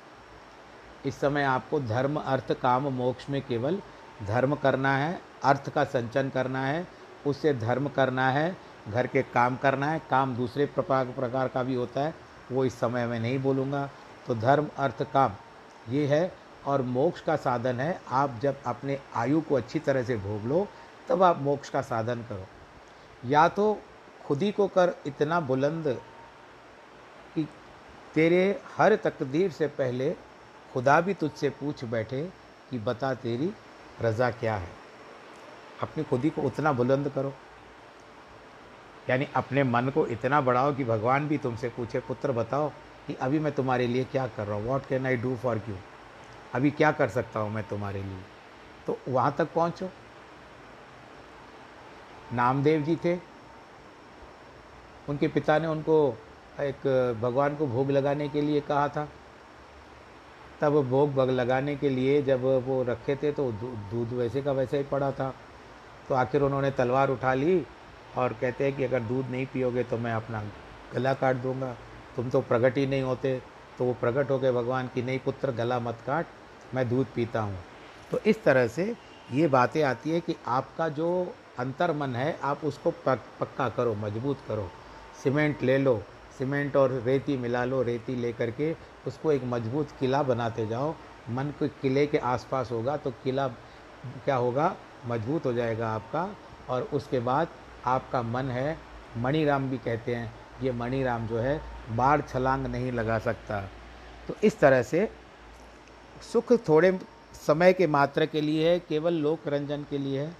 इस 1.05 1.19
समय 1.19 1.43
आपको 1.43 1.79
धर्म, 1.79 2.19
अर्थ, 2.19 2.53
काम, 2.53 2.87
मोक्ष 2.87 3.29
में 3.29 3.41
केवल 3.41 3.81
धर्म 4.27 4.55
करना 4.55 4.97
है, 4.97 5.21
अर्थ 5.43 5.69
का 5.69 5.83
संचन 5.83 6.29
करना 6.29 6.65
है, 6.65 6.87
उससे 7.25 7.53
धर्म 7.53 7.87
करना 7.87 8.29
है, 8.31 8.57
घर 8.89 9.07
के 9.07 9.21
काम 9.21 9.55
करना 9.55 9.91
है, 9.91 10.01
काम 10.09 10.35
दूसरे 10.35 10.65
प्रकार 10.65 11.05
प्रकार 11.05 11.47
का 11.47 11.63
भी 11.63 11.75
होता 11.75 12.01
है, 12.01 12.13
वो 12.51 12.65
इस 12.65 12.79
समय 12.79 13.05
में 13.05 13.19
नहीं 13.19 13.39
बोलूँगा। 13.39 13.89
तो 14.27 14.35
धर्म, 14.35 14.67
अर्थ, 14.77 15.03
काम, 15.03 15.31
ये 15.89 16.07
है 16.07 16.33
और 16.65 16.81
मोक्ष 16.81 17.21
का 17.21 17.35
साधन 17.35 17.79
है। 17.79 18.01
आप 18.09 18.39
जब 18.41 18.55
अपने 18.65 18.99
आयु 19.15 19.41
को 19.41 19.55
अच्छी 19.55 19.79
तरह 19.79 20.03
से 20.03 20.17
भोग 20.17 20.45
लो 20.45 20.67
तब 21.09 21.23
आप 21.23 21.39
मोक्ष 21.39 21.69
का 21.69 21.81
साधन 21.81 22.21
करो। 22.21 22.47
या 23.29 23.47
तो 23.49 23.81
खुद 24.25 24.41
ही 24.41 24.51
को 24.51 24.67
कर 24.67 24.93
इतना 25.07 25.39
बुलंद 25.39 25.87
कि 27.35 27.47
तेरे 28.15 28.61
हर 28.77 28.95
तकदीर 28.95 29.51
से 29.51 29.67
पहले 29.67 30.15
खुदा 30.73 31.01
भी 31.01 31.13
तुझसे 31.13 31.49
पूछ 31.49 31.83
बैठे 31.85 32.21
कि 32.71 32.79
बता 32.79 33.13
तेरी 33.13 33.53
रज़ा 34.01 34.29
क्या 34.31 34.55
है। 34.55 34.69
अपनी 35.81 36.03
खुद 36.03 36.31
को 36.35 36.41
उतना 36.41 36.71
बुलंद 36.73 37.09
करो। 37.09 37.33
यानी 39.09 39.27
अपने 39.35 39.63
मन 39.63 39.89
को 39.89 40.07
इतना 40.07 40.41
बढ़ाओ 40.41 40.73
कि 40.75 40.83
भगवान 40.83 41.27
भी 41.27 41.37
तुमसे 41.37 41.69
पूछे, 41.69 41.99
पुत्र, 41.99 42.31
बताओ 42.31 42.69
कि 43.07 43.13
अभी 43.13 43.39
मैं 43.39 43.51
तुम्हारे 43.55 43.87
लिए 43.87 44.03
क्या 44.03 44.27
कर 44.27 44.47
रहा 44.47 44.55
हूँ? 44.55 44.65
What 44.65 44.85
can 44.85 45.05
I 45.05 45.17
do 45.17 45.35
for 45.35 45.61
you 45.69 45.75
अभी 46.53 46.71
क्या 46.71 46.91
कर 46.91 47.09
सकता 47.09 47.39
हूँ 47.39 47.51
मैं 47.51 47.63
तुम्हारे 47.67 48.03
लिए? 48.03 48.21
तो 48.87 48.99
वहाँ 49.07 49.35
तक 49.37 49.53
पहुँचो। 49.53 49.89
नामदेव 52.33 52.81
जी 52.81 52.95
थे। 52.95 53.15
उनके 55.09 55.27
पिता 55.27 55.57
ने 55.59 55.67
उनको 55.67 55.97
एक 56.61 56.87
भगवान 57.21 57.55
को 57.55 57.67
भोग 57.67 57.91
लगाने 57.91 58.27
के 58.29 58.41
लिए 58.41 58.61
कहा 58.61 58.87
था। 58.89 59.07
तब 60.61 60.81
भोग 60.89 61.19
लगाने 61.19 61.75
के 61.75 61.89
लिए 61.89 62.21
जब 62.21 62.43
वो 62.67 62.81
रखे 62.83 63.15
थे 63.15 63.31
तो 63.31 63.51
दूध 63.51 64.13
वैसे 64.13 64.41
का 64.41 64.51
वैसे 64.51 64.77
ही 64.77 64.83
पड़ा 64.83 65.11
था। 65.11 65.33
तो 66.09 66.15
आखिर 66.15 66.41
उन्होंने 66.41 66.71
तलवार 66.71 67.09
उठा 67.09 67.33
ली 67.33 67.65
और 68.17 68.33
कहते 68.33 68.63
हैं 68.63 68.75
कि 68.75 68.83
अगर 68.83 68.99
दूध 69.03 69.29
नहीं 69.29 69.45
पियोगे 69.45 69.83
तो 69.83 69.97
मैं 69.97 70.13
अपना 70.13 70.43
गला 70.93 71.13
काट 71.13 71.35
दूँगा। 71.35 71.75
तुम 72.15 72.29
तो 72.29 72.41
प्रकट 72.41 72.77
ही 72.77 72.85
नहीं 72.87 73.01
होते। 73.01 73.41
तो 73.77 73.85
वो 73.85 73.93
प्रकट 73.93 74.29
हो 74.31 74.37
गए 74.39 74.51
भगवान 74.51 74.87
की, 74.87 75.01
नहीं 75.01 75.19
पुत्र, 75.19 75.51
गला 75.51 75.79
मत 75.79 75.97
काट, 76.05 76.25
मैं 76.73 76.87
दूध 76.89 77.07
पीता 77.15 77.41
हूँ। 77.41 77.57
तो 78.11 78.19
इस 78.19 78.43
तरह 78.43 78.67
से 78.67 78.95
ये 79.31 79.47
बातें 79.47 79.81
आती 79.83 80.11
है 80.11 80.19
कि 80.19 80.35
आपका 80.47 80.87
जो 80.89 81.09
अंतर 81.59 81.91
मन 81.93 82.15
है 82.15 82.37
आप 82.43 82.63
उसको 82.65 82.91
पक, 83.05 83.19
पक्का 83.39 83.67
करो 83.69 83.93
मज़बूत 83.95 84.37
करो। 84.47 84.69
सीमेंट 85.23 85.63
ले 85.63 85.77
लो 85.77 86.01
सीमेंट 86.37 86.75
और 86.75 86.91
रेती 87.05 87.37
मिला 87.37 87.63
लो 87.65 87.81
रेती 87.83 88.15
ले 88.15 88.31
करके 88.33 88.71
उसको 89.07 89.31
एक 89.31 89.43
मज़बूत 89.45 89.91
किला 89.99 90.21
बनाते 90.23 90.65
जाओ। 90.67 90.93
मन 91.29 91.53
को 91.59 91.67
किले 91.81 92.05
के 92.07 92.17
आसपास 92.17 92.71
होगा 92.71 92.97
तो 92.97 93.11
किला 93.23 93.47
क्या 93.47 94.35
होगा? 94.35 94.75
मज़बूत 95.05 95.45
हो 95.45 95.53
जाएगा 95.53 95.89
आपका। 95.89 96.29
और 96.69 96.81
उसके 96.93 97.19
बाद 97.19 97.47
आपका 97.85 98.21
मन 98.23 98.49
है 98.51 98.77
मणिराम 99.17 99.69
भी 99.69 99.77
कहते 99.77 100.15
हैं 100.15 100.33
ये 100.61 100.71
मणिराम 100.73 101.27
जो 101.27 101.37
है 101.39 101.59
बाढ़ 101.91 102.21
छलांग 102.21 102.65
नहीं 102.67 102.91
लगा 102.91 103.19
सकता। 103.19 103.61
तो 104.27 104.35
इस 104.43 104.59
तरह 104.59 104.81
से 104.83 105.09
सुख 106.23 106.51
थोड़े 106.67 106.99
समय 107.35 107.73
के 107.73 107.87
मात्र 107.87 108.25
के 108.25 108.41
लिए 108.41 108.69
है 108.69 108.79
केवल 108.79 109.13
लोक 109.15 109.47
रंजन 109.47 109.85
के 109.89 109.97
लिए 109.97 110.19
है। 110.21 110.35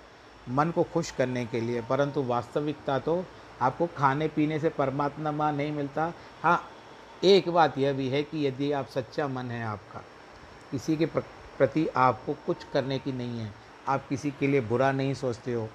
मन 0.50 0.72
को 0.72 0.84
खुश 0.84 1.12
करने 1.12 1.46
के 1.46 1.62
लिए, 1.62 1.82
परंतु 1.82 2.24
वास्तविकता 2.24 2.98
तो 3.00 3.24
आपको 3.62 3.88
खाने 3.88 4.28
पीने 4.28 4.60
से 4.60 4.70
परमात्मा 4.70 5.52
नहीं 5.52 5.72
मिलता। 5.72 6.12
हाँ 6.44 6.62
एक 7.24 7.50
बात 7.50 7.78
यह 7.78 7.94
भी 7.94 8.08
है 8.10 8.22
कि 8.24 8.46
यदि 8.48 8.72
आप 8.72 8.88
सच्चा 8.88 9.28
मन 9.28 9.52
है 9.52 9.64
आपका, 9.66 10.02
किसी 10.72 10.98
के 10.98 11.06
प्रति 11.06 11.88
आपको 11.98 12.34
कुछ 12.46 12.64
करने 12.74 13.00
की 13.00 13.12
नहीं 13.12 13.40
है। 13.40 13.52
आप 13.88 14.08
किसी 14.10 14.32
के 14.32 14.48
लिए 14.48 14.62
बुरा 14.62 14.92
नहीं 14.92 15.14
सोचते 15.16 15.54
हो, 15.54 15.68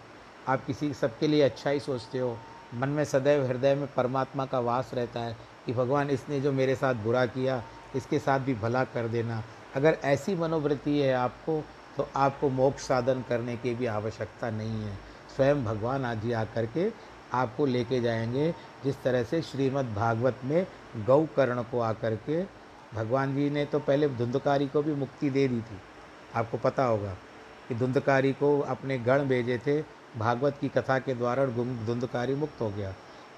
आप 0.49 0.65
किसी 0.65 0.93
सबके 0.95 1.29
लिए 1.29 1.43
अच्छा 1.43 1.71
ही 1.71 1.81
सोचते 1.81 2.19
हो। 2.19 2.37
मन 2.75 2.89
में 2.89 3.05
सदैव 3.05 3.45
हृदय 3.47 3.75
में 3.75 3.87
परमात्मा 3.95 4.47
का 4.47 4.59
वास 4.61 4.91
रहता 4.95 5.21
है 5.21 5.37
कि 5.67 5.73
भगवान, 5.73 6.11
इसने 6.11 6.41
जो 6.41 6.53
मेरे 6.53 6.75
साथ 6.77 6.95
बुरा 6.95 7.25
किया, 7.27 7.63
इसके 7.97 8.19
साथ 8.19 8.41
भी 8.41 8.55
भला 8.55 8.85
कर 8.85 9.09
देना। 9.09 9.43
अगर 9.75 9.99
ऐसी 10.05 10.35
मनोवृत्ति 10.35 10.99
है 10.99 11.13
आपको 11.15 11.63
तो 11.97 12.09
आपको 12.17 12.49
मोक्ष 12.49 12.83
साधन 12.83 13.25
करने 13.29 13.57
की 13.57 13.75
भी 13.75 13.87
आवश्यकता 13.87 14.51
नहीं 14.51 14.83
है। 14.83 14.97
स्वयं 15.37 15.65
भगवान 15.65 16.05
आज 16.05 16.25
ही 16.25 16.33
आकर 16.33 16.67
के 16.67 16.91
आपको 17.33 17.67
लेके 17.67 18.01
जाएँगे, 18.01 18.55
जिस 18.85 19.03
तरह 19.03 19.25
से 19.25 19.43
श्रीमद् 19.43 19.95
भागवत 19.95 20.41
में 20.45 20.67
गौ 20.97 21.25
कर्ण 21.37 21.63
को 21.63 21.81
आकर 21.81 22.17
के 22.17 22.43
भगवान 22.95 23.35
जी 23.37 23.49
ने 23.51 23.65
तो 23.65 23.79
पहले 23.79 24.09
धुंधकारी 24.09 24.67
को 24.69 24.83
भी 24.83 24.95
मुक्ति 24.95 25.31
दे 25.31 25.47
दी 25.49 25.61
थी। 25.61 25.79
आपको 26.35 26.59
पता 26.59 26.85
होगा 26.85 27.15
कि 27.69 27.75
धुंधकारी 27.75 28.33
को 28.33 28.59
अपने 28.61 28.99
गण 28.99 29.25
भेजे 29.25 29.59
थे, 29.59 29.81
भागवत 30.19 30.59
की 30.61 30.69
कथा 30.69 30.99
के 30.99 31.15
द्वारा 31.15 31.47
धुंधकारी 31.47 32.35
मुक्त 32.35 32.61
हो 32.61 32.71
गया। 32.71 32.95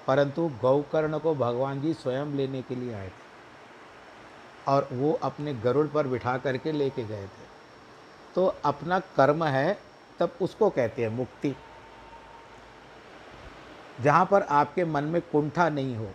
परंतु 0.07 0.51
गौकर्ण 0.61 1.19
को 1.19 1.35
भगवान 1.35 1.81
जी 1.81 1.93
स्वयं 1.93 2.25
लेने 2.25 2.61
के 2.61 2.75
लिए 2.75 2.93
आए 2.93 3.07
थे 3.07 3.23
और 4.67 4.87
वो 4.91 5.13
अपने 5.23 5.53
गरुड़ 5.53 5.87
पर 5.87 6.07
बिठा 6.07 6.37
करके 6.37 6.71
लेके 6.71 7.03
गए 7.03 7.25
थे। 7.25 7.44
तो 8.35 8.45
अपना 8.65 8.99
कर्म 9.17 9.43
है, 9.45 9.77
तब 10.19 10.37
उसको 10.41 10.69
कहते 10.69 11.01
हैं 11.01 11.09
मुक्ति। 11.09 11.55
जहाँ 13.99 14.25
पर 14.25 14.41
आपके 14.41 14.85
मन 14.85 15.03
में 15.03 15.21
कुंठा 15.21 15.67
नहीं 15.69 15.95
हो, 15.95 16.09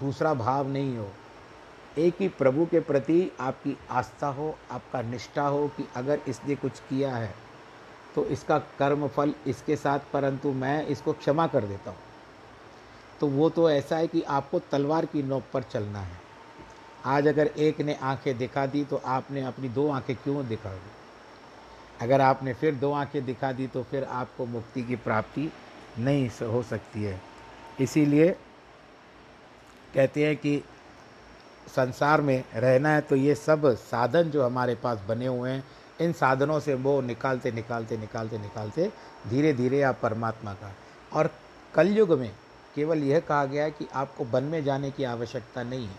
दूसरा 0.00 0.32
भाव 0.34 0.68
नहीं 0.68 0.96
हो, 0.96 1.08
एक 1.98 2.20
ही 2.20 2.28
प्रभु 2.30 2.66
के 2.66 2.80
प्रति 2.80 3.30
आपकी 3.40 3.76
आस्था 3.90 4.28
हो, 4.28 4.54
आपका 4.70 5.02
निष्ठा 5.02 5.42
हो 5.44 5.66
कि 5.68 5.86
अगर 5.96 6.20
इसने 6.28 6.54
कुछ 6.56 6.80
किया 6.80 7.14
है 7.14 7.34
तो 8.14 8.24
इसका 8.26 8.58
कर्म 8.78 9.06
फल 9.08 9.34
इसके 9.46 9.76
साथ, 9.76 9.98
परंतु 10.12 10.52
मैं 10.52 10.86
इसको 10.86 11.12
क्षमा 11.12 11.46
कर 11.46 11.64
देता 11.64 11.90
हूँ। 11.90 11.98
तो 13.20 13.26
वो 13.28 13.48
तो 13.50 13.68
ऐसा 13.70 13.96
है 13.96 14.06
कि 14.06 14.22
आपको 14.22 14.58
तलवार 14.72 15.06
की 15.06 15.22
नोक 15.22 15.44
पर 15.52 15.62
चलना 15.62 16.00
है। 16.00 16.20
आज 17.06 17.28
अगर 17.28 17.46
एक 17.46 17.80
ने 17.80 17.94
आँखें 18.02 18.36
दिखा 18.38 18.66
दी 18.66 18.84
तो 18.84 19.00
आपने 19.06 19.42
अपनी 19.42 19.68
दो 19.70 19.88
आँखें 19.90 20.14
क्यों 20.16 20.46
दिखा 20.48 20.70
दी? 20.70 20.90
अगर 22.02 22.20
आपने 22.20 22.52
फिर 22.54 22.74
दो 22.74 22.92
आँखें 22.92 23.24
दिखा 23.24 23.52
दी 23.52 23.66
तो 23.66 23.82
फिर 23.82 24.04
आपको 24.04 24.46
मुक्ति 24.46 24.82
की 24.82 24.96
प्राप्ति 24.98 25.50
नहीं 25.98 26.28
हो 26.42 26.62
सकती 26.62 27.02
है। 27.02 27.20
इसीलिए 27.80 28.28
कहते 29.94 30.26
हैं 30.26 30.36
कि 30.36 30.62
संसार 31.68 32.20
में 32.20 32.42
रहना 32.54 32.88
है 32.88 33.00
तो 33.00 33.16
ये 33.16 33.34
सब 33.34 33.74
साधन 33.76 34.30
जो 34.30 34.44
हमारे 34.44 34.74
पास 34.74 35.02
बने 35.08 35.26
हुए 35.26 35.50
हैं, 35.50 35.64
इन 36.00 36.12
साधनों 36.12 36.58
से 36.60 36.74
वो 36.76 37.00
निकालते 37.00 37.52
निकालते 37.52 37.96
निकालते 37.96 38.38
निकालते 38.38 38.90
धीरे 39.28 39.52
धीरे 39.52 39.82
आप 39.82 39.98
परमात्मा 40.02 40.52
का। 40.54 40.72
और 41.12 41.30
कलयुग 41.74 42.18
में 42.18 42.30
केवल 42.74 43.02
यह 43.02 43.20
कहा 43.20 43.44
गया 43.44 43.64
है 43.64 43.70
कि 43.70 43.86
आपको 43.94 44.24
वन 44.24 44.44
में 44.44 44.62
जाने 44.64 44.90
की 44.90 45.04
आवश्यकता 45.04 45.62
नहीं 45.62 45.86
है। 45.86 45.96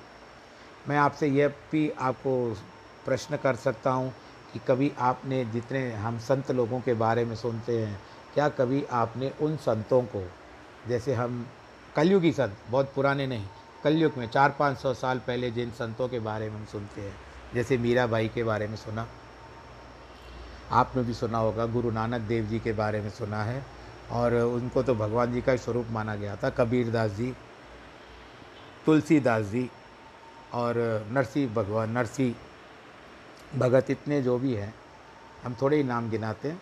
मैं 0.87 0.97
आपसे 0.97 1.27
यह 1.27 1.47
भी 1.71 1.89
आपको 1.99 2.35
प्रश्न 3.05 3.37
कर 3.37 3.55
सकता 3.55 3.91
हूँ 3.91 4.13
कि 4.53 4.59
कभी 4.67 4.91
आपने 4.99 5.43
जितने 5.45 5.91
हम 5.91 6.17
संत 6.19 6.51
लोगों 6.51 6.79
के 6.79 6.93
बारे 6.93 7.25
में 7.25 7.35
सुनते 7.35 7.85
हैं, 7.85 7.99
क्या 8.33 8.49
कभी 8.49 8.83
आपने 8.91 9.31
उन 9.41 9.57
संतों 9.57 10.01
को, 10.01 10.23
जैसे 10.87 11.13
हम 11.13 11.45
कलयुगी 11.95 12.31
संत, 12.31 12.57
बहुत 12.69 12.91
पुराने 12.95 13.27
नहीं, 13.27 13.45
कलयुग 13.83 14.17
में 14.17 14.27
चार 14.27 14.55
पाँच 14.59 14.77
सौ 14.77 14.93
साल 14.93 15.19
पहले 15.19 15.51
जिन 15.51 15.71
संतों 15.71 16.07
के 16.07 16.19
बारे 16.19 16.49
में 16.49 16.57
हम 16.57 16.65
सुनते 16.65 17.01
हैं, 17.01 17.15
जैसे 17.53 17.77
मीरा 17.77 18.07
बाई 18.07 18.27
के 18.27 18.43
बारे 18.43 18.67
में 18.67 18.75
सुना, 18.75 19.07
आपने 20.71 21.03
भी 21.03 21.13
सुना 21.13 21.37
होगा, 21.37 21.65
गुरु 21.65 21.91
नानक 21.91 22.21
देव 22.21 22.45
जी 22.45 22.59
के 22.59 22.73
बारे 22.73 23.01
में 23.01 23.09
सुना 23.09 23.43
है, 23.43 23.65
और 24.11 24.33
उनको 24.33 24.83
तो 24.83 24.95
भगवान 24.95 25.33
जी 25.33 25.41
का 25.41 25.55
स्वरूप 25.55 25.87
माना 25.91 26.15
गया 26.15 26.35
था, 26.35 26.49
कबीरदास 26.49 27.11
जी, 27.11 27.33
तुलसीदास 28.85 29.45
जी, 29.45 29.69
और 30.53 30.75
नरसी 31.11 31.47
भगवान, 31.47 31.91
नरसी 31.91 32.35
भगत 33.55 33.89
इतने 33.89 34.21
जो 34.21 34.37
भी 34.37 34.53
हैं, 34.53 34.73
हम 35.43 35.55
थोड़े 35.61 35.77
ही 35.77 35.83
नाम 35.83 36.09
गिनाते 36.09 36.49
हैं। 36.49 36.61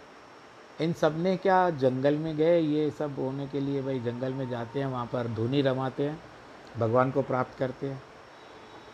इन 0.82 0.94
सबने 0.94 1.38
क्या 1.38 1.70
जंगल 1.70 2.16
में 2.16 2.38
गए? 2.38 2.60
ये 2.60 2.92
सब 2.92 3.16
होने 3.18 3.48
के 3.48 3.60
लिए 3.60 3.82
भाई 3.82 4.00
जंगल 4.00 4.34
में 4.34 4.50
जाते 4.50 4.80
हैं, 4.80 4.88
वहाँ 4.88 5.06
पर 5.06 5.28
धुनी 5.28 5.62
रमाते 5.62 6.10
हैं, 6.10 6.22
भगवान 6.78 7.12
को 7.12 7.22
प्राप्त 7.22 7.58
करते 7.58 7.90
हैं। 7.90 8.04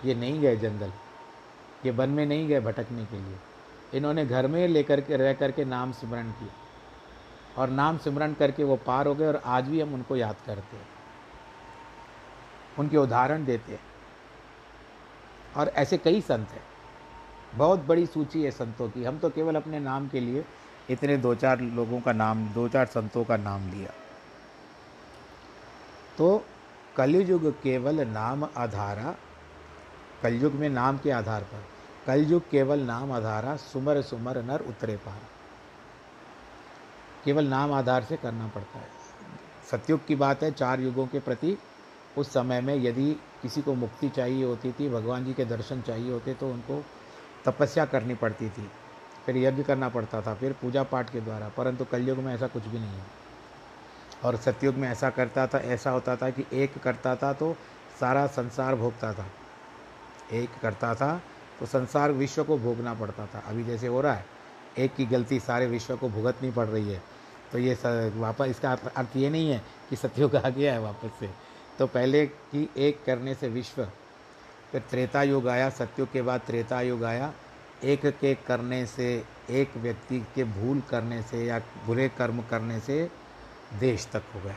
ये 0.06 0.16
नहीं 0.16 0.42
गए 0.42 0.56
जंगल, 0.56 0.92
ये 1.86 1.92
वन 1.92 2.10
में 2.10 2.26
नहीं 2.26 2.48
गए 2.48 2.60
भटकने 2.60 3.06
के 3.06 3.20
लिए। 3.20 3.38
इन्होंने 3.94 4.26
घर 4.26 4.48
में 4.48 4.68
लेकर 4.68 5.02
के 5.02 5.18
रह 5.18 5.34
करके 5.34 5.66
नाम 5.66 5.92
सिमरण 5.92 6.32
किया 6.32 6.54
और 7.62 7.70
नाम 7.70 7.98
सिमरण 7.98 8.34
करके 8.34 8.64
वो 8.64 8.76
पार 8.76 9.08
हो 9.08 9.16
गए 9.16 9.28
और 9.28 9.42
आज 9.46 9.64
भी 9.64 9.82
हम 9.82 9.94
उनको 9.94 10.16
याद 10.16 10.36
करते 10.46 10.78
हैं। 10.78 10.88
उनके 12.80 12.98
उदाहरण 12.98 13.46
देते 13.46 13.72
हैं। 13.72 13.80
और 15.58 15.68
ऐसे 15.68 15.98
कई 15.98 16.22
संत 16.22 16.50
हैं। 16.50 16.77
बहुत 17.54 17.84
बड़ी 17.86 18.06
सूची 18.06 18.44
है 18.44 18.52
संतों 18.52 18.90
की। 18.90 19.04
हम 19.04 19.18
तो 19.20 19.30
केवल 19.30 19.56
अपने 19.56 19.80
नाम 19.80 20.08
के 20.08 20.20
लिए 20.20 20.44
इतने 20.90 21.18
दो 21.18 21.34
चार 21.36 21.62
लोगों 21.62 22.00
का 22.02 22.14
नाम, 22.14 22.48
दो 22.48 22.68
चार 22.68 22.86
संतों 22.86 23.24
का 23.24 23.38
नाम 23.38 23.70
लिया। 23.72 23.94
तो 26.18 26.44
कलयुग 26.96 27.52
केवल 27.62 28.00
नाम 28.02 28.44
आधारा, 28.58 29.16
कलयुग 30.24 30.54
में 30.54 30.70
नाम 30.70 30.98
के 30.98 31.12
आधार 31.12 31.44
पर, 31.44 31.64
कलयुग 32.08 32.50
केवल 32.50 32.80
नाम 32.80 33.12
आधारा, 33.12 33.56
सुमर 33.56 34.02
सुमर 34.02 34.42
नर 34.44 34.62
उतरे 34.62 34.96
पार। 34.98 35.20
केवल 37.26 37.48
नाम 37.48 37.74
आधार 37.74 38.04
से 38.04 38.18
करना 38.18 38.48
पड़ता 38.48 38.80
है। 38.80 38.96
सतयुग 39.72 40.06
की 40.06 40.16
बात 40.16 40.44
है, 40.44 40.52
चार 40.52 40.82
युगों 40.82 41.08
के 41.08 41.20
प्रति 41.20 41.58
उस 42.18 42.30
समय 42.30 42.62
में 42.62 42.76
यदि 42.76 43.12
किसी 43.42 43.62
को 43.62 43.74
मुक्ति 43.76 44.10
चाहिए 44.10 44.44
होती 44.46 44.72
थी, 44.72 44.90
भगवान 44.90 45.26
जी 45.26 45.34
के 45.34 45.46
दर्शन 45.46 45.82
चाहिए 45.82 46.12
होते 46.12 46.34
तो 46.34 46.50
उनको 46.50 46.84
तपस्या 47.46 47.86
करनी 47.86 48.16
पड़ती 48.16 48.50
थी। 48.50 48.70
फिर 49.26 49.38
यज्ञ 49.38 49.64
करना 49.64 49.90
पड़ता 49.90 50.22
था, 50.22 50.34
फिर 50.34 50.54
पूजा 50.54 50.84
पाठ 50.84 51.10
के 51.10 51.22
द्वारा। 51.22 51.50
परंतु 51.50 51.86
कलयुग 51.86 52.18
में 52.18 52.34
ऐसा 52.36 52.48
कुछ 52.48 52.64
भी 52.64 52.80
नहीं 52.80 52.90
है। 52.90 53.06
और 54.24 54.36
सतयुग 54.36 54.76
में 54.76 54.90
ऐसा 54.90 55.10
करता 55.10 55.48
था, 55.48 55.58
ऐसा 55.58 55.92
होता 55.92 56.16
था 56.16 56.30
कि 56.30 56.46
एक 56.54 56.78
करता 56.78 57.16
था 57.16 57.34
तो 57.34 57.56
सारा 58.00 58.26
संसार 58.28 58.76
भोगता 58.76 59.14
था। 59.14 59.26
एक 60.34 60.50
करता 60.62 60.94
था 60.96 61.22
तो 61.60 61.66
संसार 61.66 62.12
विश्व 62.12 62.44
को 62.44 62.58
भोगना 62.58 62.94
पड़ता 62.94 63.26
था। 63.26 63.40
अभी 63.40 63.64
जैसे 63.64 63.88
हो 63.88 64.02
रहा 64.02 64.14
है, 64.14 64.26
एक 64.78 64.96
की 64.96 65.06
गलती 65.06 65.40
सारे 65.40 65.66
विश्व 65.66 65.96
को 65.98 66.10
भुगतनी 66.10 66.52
पड़ 66.52 66.66
रही 66.66 66.92
है। 66.92 67.02
तो 67.52 67.58
ये 67.58 67.78
वापस 68.16 68.46
इसका 68.46 68.72
अर्थ 68.72 69.16
ये 69.16 69.30
नहीं 69.30 69.50
है 69.52 69.62
कि 69.90 69.96
सतयुग 69.96 70.36
आ 70.36 70.50
गया 70.50 70.74
है 70.74 70.82
वापस 70.82 71.12
से। 71.20 71.30
तो 71.80 71.88
पहले 71.88 72.26
की 72.26 72.70
एक 72.78 73.04
करने 73.06 73.36
से 73.36 73.48
विश्व 73.50 73.84
फिर 74.72 74.82
त्रेता 74.90 75.22
युग 75.24 75.48
आया, 75.48 75.70
सत्युग 75.70 76.12
के 76.12 76.22
बाद 76.22 76.42
त्रेता 76.48 76.82
युग 76.82 77.04
आया। 77.04 77.34
एक 77.84 78.06
के 78.06 78.34
करने 78.48 78.86
से, 78.86 79.24
एक 79.50 79.76
व्यक्ति 79.78 80.20
के 80.36 80.44
भूल 80.44 80.82
करने 80.90 81.22
से 81.22 81.46
या 81.46 81.60
बुरे 81.86 82.08
कर्म 82.10 82.42
करने 82.42 82.80
से 82.80 83.10
देश 83.80 84.08
तक 84.14 84.24
हो 84.36 84.40
गए 84.42 84.56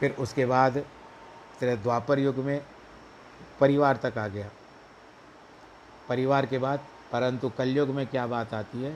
फिर 0.00 0.14
उसके 0.18 0.46
बाद 0.46 0.76
द्वापर 1.62 2.18
युग 2.18 2.36
में 2.36 2.60
परिवार 3.60 3.96
तक 3.96 4.18
आ 4.18 4.26
गया। 4.28 4.48
परिवार 6.08 6.46
के 6.46 6.58
बाद, 6.58 6.84
परंतु 7.12 7.48
कलयुग 7.48 7.88
में 7.88 8.06
क्या 8.06 8.26
बात 8.26 8.54
आती 8.54 8.82
है 8.82 8.92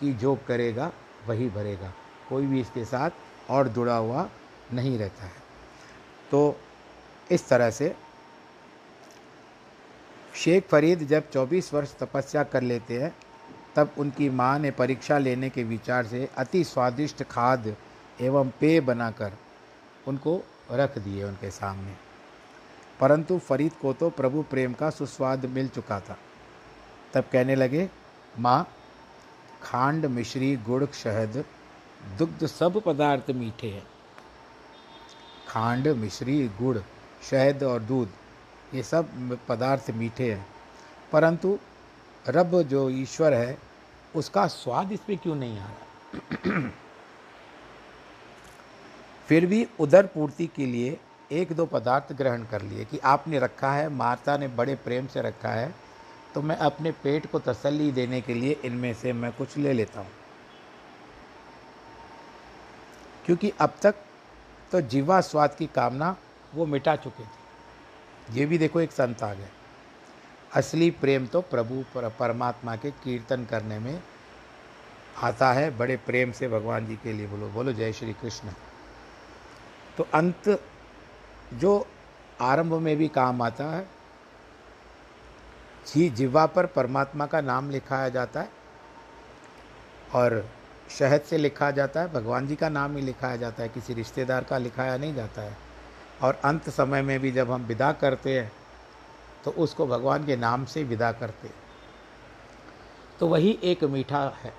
कि 0.00 0.12
जो 0.12 0.34
करेगा, 0.48 0.90
वही 1.26 1.48
भरेगा। 1.48 1.92
कोई 2.28 2.46
भी 2.46 2.60
इसके 2.60 2.84
साथ 2.84 3.50
और 3.50 3.68
जुड़ा 3.68 3.96
हुआ 3.96 4.28
नहीं 4.72 4.98
रहता 4.98 5.24
है। 5.24 5.42
तो 6.30 6.56
इस 7.30 7.48
तरह 7.48 7.70
से 7.70 7.94
शेख 10.40 10.68
फरीद 10.68 10.98
जब 10.98 11.30
24 11.30 11.74
वर्ष 11.74 11.94
तपस्या 11.94 12.42
कर 12.42 12.62
लेते 12.62 13.02
हैं, 13.02 13.16
तब 13.76 13.90
उनकी 13.98 14.30
माँ 14.30 14.58
ने 14.58 14.70
परीक्षा 14.70 15.18
लेने 15.18 15.50
के 15.50 15.64
विचार 15.64 16.06
से 16.06 16.28
अति 16.36 16.64
स्वादिष्ट 16.64 17.22
खाद 17.22 17.76
एवं 18.20 18.50
पेय 18.60 18.80
बनाकर 18.80 19.32
उनको 20.08 20.42
रख 20.72 20.98
दिए 20.98 21.24
उनके 21.24 21.50
सामने। 21.50 21.92
परंतु 23.00 23.38
फरीद 23.38 23.72
को 23.72 23.92
तो 23.92 24.10
प्रभु 24.10 24.42
प्रेम 24.42 24.72
का 24.72 24.90
सुस्वाद 24.90 25.46
मिल 25.46 25.68
चुका 25.68 26.00
था। 26.00 26.18
तब 27.14 27.24
कहने 27.32 27.54
लगे, 27.54 27.90
माँ, 28.38 28.68
खांड, 29.62 30.06
मिश्री, 30.06 30.56
गुड़, 30.56 30.84
शहद, 30.84 31.44
दुग्ध 32.18 32.46
सब 32.46 32.80
पदार्थ 32.80 33.30
मीठे 33.30 33.68
हैं। 33.68 33.86
खांड, 35.48 35.88
मिश्री, 35.88 36.48
गुड़, 36.48 36.78
शहद 37.30 37.62
और 37.62 37.80
दूध 37.80 38.08
ये 38.74 38.82
सब 38.82 39.38
पदार्थ 39.48 39.90
मीठे 39.90 40.32
हैं। 40.32 40.46
परंतु 41.12 41.58
रब 42.28 42.60
जो 42.62 42.88
ईश्वर 42.90 43.34
है, 43.34 43.58
उसका 44.14 44.46
स्वाद 44.46 44.92
इसमें 44.92 45.18
क्यों 45.18 45.34
नहीं 45.34 45.58
आ 45.58 45.66
रहा? 45.66 46.60
फिर 49.28 49.46
भी 49.46 49.66
उदर 49.80 50.06
पूर्ति 50.06 50.46
के 50.46 50.66
लिए 50.66 50.98
एक 51.32 51.52
दो 51.52 51.66
पदार्थ 51.66 52.12
ग्रहण 52.12 52.44
कर 52.44 52.62
लिए 52.62 52.84
कि 52.84 52.98
आपने 52.98 53.38
रखा 53.38 53.72
है 53.72 53.88
माता 53.88 54.36
ने 54.36 54.48
बड़े 54.48 54.74
प्रेम 54.74 55.06
से 55.06 55.20
रखा 55.22 55.48
है 55.48 55.74
तो 56.34 56.42
मैं 56.42 56.56
अपने 56.56 56.90
पेट 57.02 57.30
को 57.30 57.38
तसल्ली 57.38 57.90
देने 57.92 58.20
के 58.20 58.34
लिए 58.34 58.52
इनमें 58.64 58.92
से 58.94 59.12
मैं 59.12 59.32
कुछ 59.32 59.56
ले 59.56 59.72
लेता 59.72 60.00
हूँ। 60.00 60.10
क्योंकि 63.26 63.52
अब 63.60 63.74
तक 63.82 63.94
तो 64.72 64.80
जीवा 64.80 65.20
स्वाद 65.20 65.54
की 65.54 65.66
कामना 65.66 66.16
वो 66.54 66.66
मिटा 66.66 66.96
चुके 66.96 67.24
थे। 67.24 67.39
ये 68.30 68.46
भी 68.46 68.58
देखो 68.58 68.80
एक 68.80 68.92
संत 68.92 69.22
आ 69.22 69.32
गए। 69.34 69.48
असली 70.52 70.90
प्रेम 70.90 71.26
तो 71.26 71.40
प्रभु 71.40 71.84
पर, 71.94 72.08
परमात्मा 72.10 72.76
के 72.76 72.90
कीर्तन 72.90 73.44
करने 73.44 73.78
में 73.78 74.02
आता 75.22 75.52
है। 75.52 75.70
बड़े 75.78 75.96
प्रेम 75.96 76.32
से 76.32 76.48
भगवान 76.48 76.86
जी 76.86 76.96
के 76.96 77.12
लिए 77.12 77.26
बोलो 77.26 77.48
बोलो 77.48 77.72
जय 77.72 77.92
श्री 77.92 78.12
कृष्ण। 78.12 78.52
तो 79.96 80.06
अंत 80.14 80.48
जो 81.54 81.86
आरंभ 82.40 82.74
में 82.74 82.96
भी 82.96 83.08
काम 83.08 83.42
आता 83.42 83.64
है 83.64 83.86
जी 85.86 86.08
जिवा 86.10 86.44
पर 86.46 86.66
परमात्मा 86.66 87.26
का 87.26 87.40
नाम 87.40 87.70
लिखाया 87.70 88.08
जाता 88.08 88.40
है 88.40 88.48
और 90.14 90.44
शहद 90.98 91.20
से 91.20 91.38
लिखा 91.38 91.70
जाता 91.70 92.00
है 92.00 92.12
भगवान 92.12 92.46
जी 92.46 92.56
का 92.56 92.68
नाम 92.68 92.96
ही 92.96 93.02
लिखाया 93.02 93.36
जाता 93.36 93.62
है 93.62 93.68
किसी 93.68 93.94
रिश्तेदार 93.94 94.44
का 94.44 94.58
लिखाया 94.58 94.96
नहीं 94.96 95.14
जाता 95.14 95.42
है। 95.42 95.56
और 96.22 96.40
अंत 96.44 96.68
समय 96.70 97.02
में 97.02 97.18
भी 97.20 97.30
जब 97.32 97.50
हम 97.50 97.62
विदा 97.64 97.92
करते 97.92 98.38
हैं 98.38 98.50
तो 99.44 99.50
उसको 99.58 99.86
भगवान 99.86 100.26
के 100.26 100.36
नाम 100.36 100.64
से 100.64 100.82
विदा 100.84 101.12
करते 101.12 101.48
हैं। 101.48 101.54
तो 103.20 103.26
वही 103.28 103.58
एक 103.64 103.84
मीठा 103.84 104.22
है। 104.42 104.52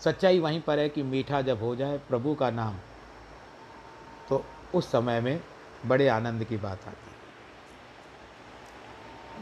सच्चाई 0.00 0.38
वहीं 0.38 0.60
पर 0.60 0.78
है 0.78 0.88
कि 0.88 1.02
मीठा 1.02 1.40
जब 1.42 1.62
हो 1.62 1.74
जाए 1.76 1.98
प्रभु 2.08 2.34
का 2.34 2.50
नाम 2.50 2.74
तो 4.28 4.44
उस 4.74 4.90
समय 4.92 5.20
में 5.20 5.40
बड़े 5.86 6.08
आनंद 6.08 6.44
की 6.44 6.56
बात 6.56 6.86
आती 6.88 7.06
है। 7.06 7.12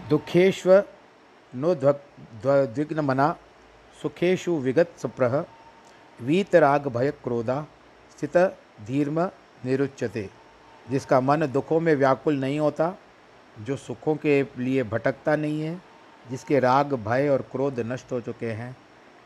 दुखेश्व 0.08 0.72
नो 1.52 1.74
द्विग्न 1.74 3.00
मना 3.00 3.36
सुखेशु 3.96 4.52
विगत 4.58 4.92
सुप्रह, 4.98 5.44
वीतराग 6.20 6.86
भय 6.88 7.10
क्रोधा, 7.24 7.66
स्थित 8.10 8.36
धीर्म 8.86 9.20
निरुच्यते। 9.64 10.28
जिसका 10.90 11.20
मन 11.20 11.46
दुखों 11.46 11.80
में 11.80 11.94
व्याकुल 11.94 12.40
नहीं 12.40 12.60
होता, 12.60 12.94
जो 13.60 13.76
सुखों 13.76 14.16
के 14.16 14.46
लिए 14.58 14.82
भटकता 14.82 15.36
नहीं 15.36 15.62
है, 15.62 15.82
जिसके 16.30 16.60
राग, 16.60 16.94
भय 16.94 17.28
और 17.28 17.42
क्रोध 17.42 17.80
नष्ट 17.80 18.12
हो 18.12 18.20
चुके 18.20 18.50
हैं, 18.50 18.76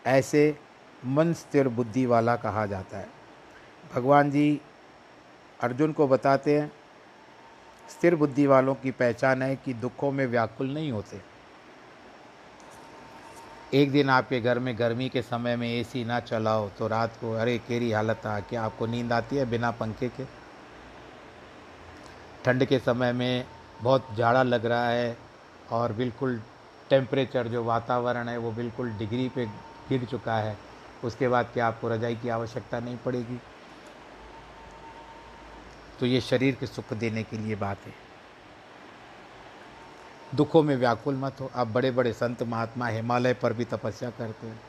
ऐसे 0.06 0.58
मन 1.06 1.32
स्थिर 1.32 1.68
बुद्धि 1.68 2.06
वाला 2.06 2.36
कहा 2.36 2.66
जाता 2.66 2.98
है। 2.98 3.08
भगवान 3.94 4.30
जी 4.30 4.60
अर्जुन 5.60 5.92
को 5.92 6.08
बताते 6.08 6.60
हैं, 6.60 6.72
स्थिर 7.88 8.14
बुद्धि 8.14 8.46
वालों 8.46 8.74
की 8.74 8.90
पहचान 8.90 9.42
है 9.42 9.56
कि 9.56 9.74
दुखों 9.74 10.12
में 10.12 10.26
व्याकुल 10.26 10.74
नहीं 10.74 10.92
होते। 10.92 11.36
एक 13.74 13.92
दिन 13.92 14.10
आपके 14.10 14.40
घर 14.40 14.58
में 14.58 14.78
गर्मी 14.78 15.08
के 15.08 15.22
समय 15.22 15.56
में 15.56 15.80
एसी 15.80 16.04
ना 16.04 16.20
चलाओ 16.20 16.68
तो 16.68 16.88
रात 16.88 17.12
को, 17.20 17.32
अरे, 17.32 17.58
केरी 17.58 17.92
हालत 17.92 18.26
आ, 18.26 18.40
क्या 18.40 18.62
आपको 18.62 18.86
नींद 18.86 19.12
आती 19.12 19.36
है 19.36 19.46
बिना 19.46 19.70
पंखे 19.70 20.08
के? 20.08 20.45
ठंड 22.46 22.64
के 22.64 22.78
समय 22.78 23.12
में 23.12 23.46
बहुत 23.82 24.08
जाड़ा 24.14 24.42
लग 24.42 24.66
रहा 24.66 24.88
है 24.88 25.16
और 25.70 25.92
बिल्कुल 25.92 26.42
टेम्परेचर 26.90 27.48
जो 27.48 27.64
वातावरण 27.64 28.28
है 28.28 28.38
वो 28.38 28.52
बिल्कुल 28.52 28.90
डिग्री 28.90 29.28
पे 29.28 29.46
गिर 29.88 30.04
चुका 30.04 30.36
है। 30.36 30.58
उसके 31.04 31.28
बाद 31.28 31.46
क्या 31.54 31.66
आपको 31.66 31.88
रजाई 31.88 32.16
की 32.16 32.28
आवश्यकता 32.28 32.80
नहीं 32.80 32.96
पड़ेगी? 32.96 33.40
तो 36.00 36.06
ये 36.06 36.20
शरीर 36.20 36.54
के 36.54 36.66
सुख 36.66 36.92
देने 36.92 37.22
के 37.22 37.38
लिए 37.38 37.56
बात 37.56 37.78
है। 37.86 37.94
दुखों 40.34 40.62
में 40.62 40.76
व्याकुल 40.76 41.14
मत 41.14 41.40
हो। 41.40 41.50
आप 41.54 41.66
बड़े 41.66 41.90
बड़े 41.90 42.12
संत 42.12 42.42
महात्मा 42.42 42.86
हिमालय 42.86 43.34
पर 43.34 43.52
भी 43.52 43.64
तपस्या 43.64 44.10
करते 44.10 44.46
हैं। 44.46 44.60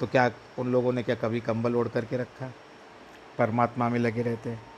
तो 0.00 0.06
क्या 0.06 0.30
उन 0.58 0.72
लोगों 0.72 0.92
ने 0.92 1.02
क्या 1.02 1.14
कभी 1.14 1.40
कंबल 1.40 1.76
ओढ़ 1.76 1.88
करके 1.88 2.16
रखा? 2.16 2.52
परमात्मा 3.38 3.88
में 3.88 3.98
लगे 3.98 4.22
रहते 4.22 4.50
हैं। 4.50 4.71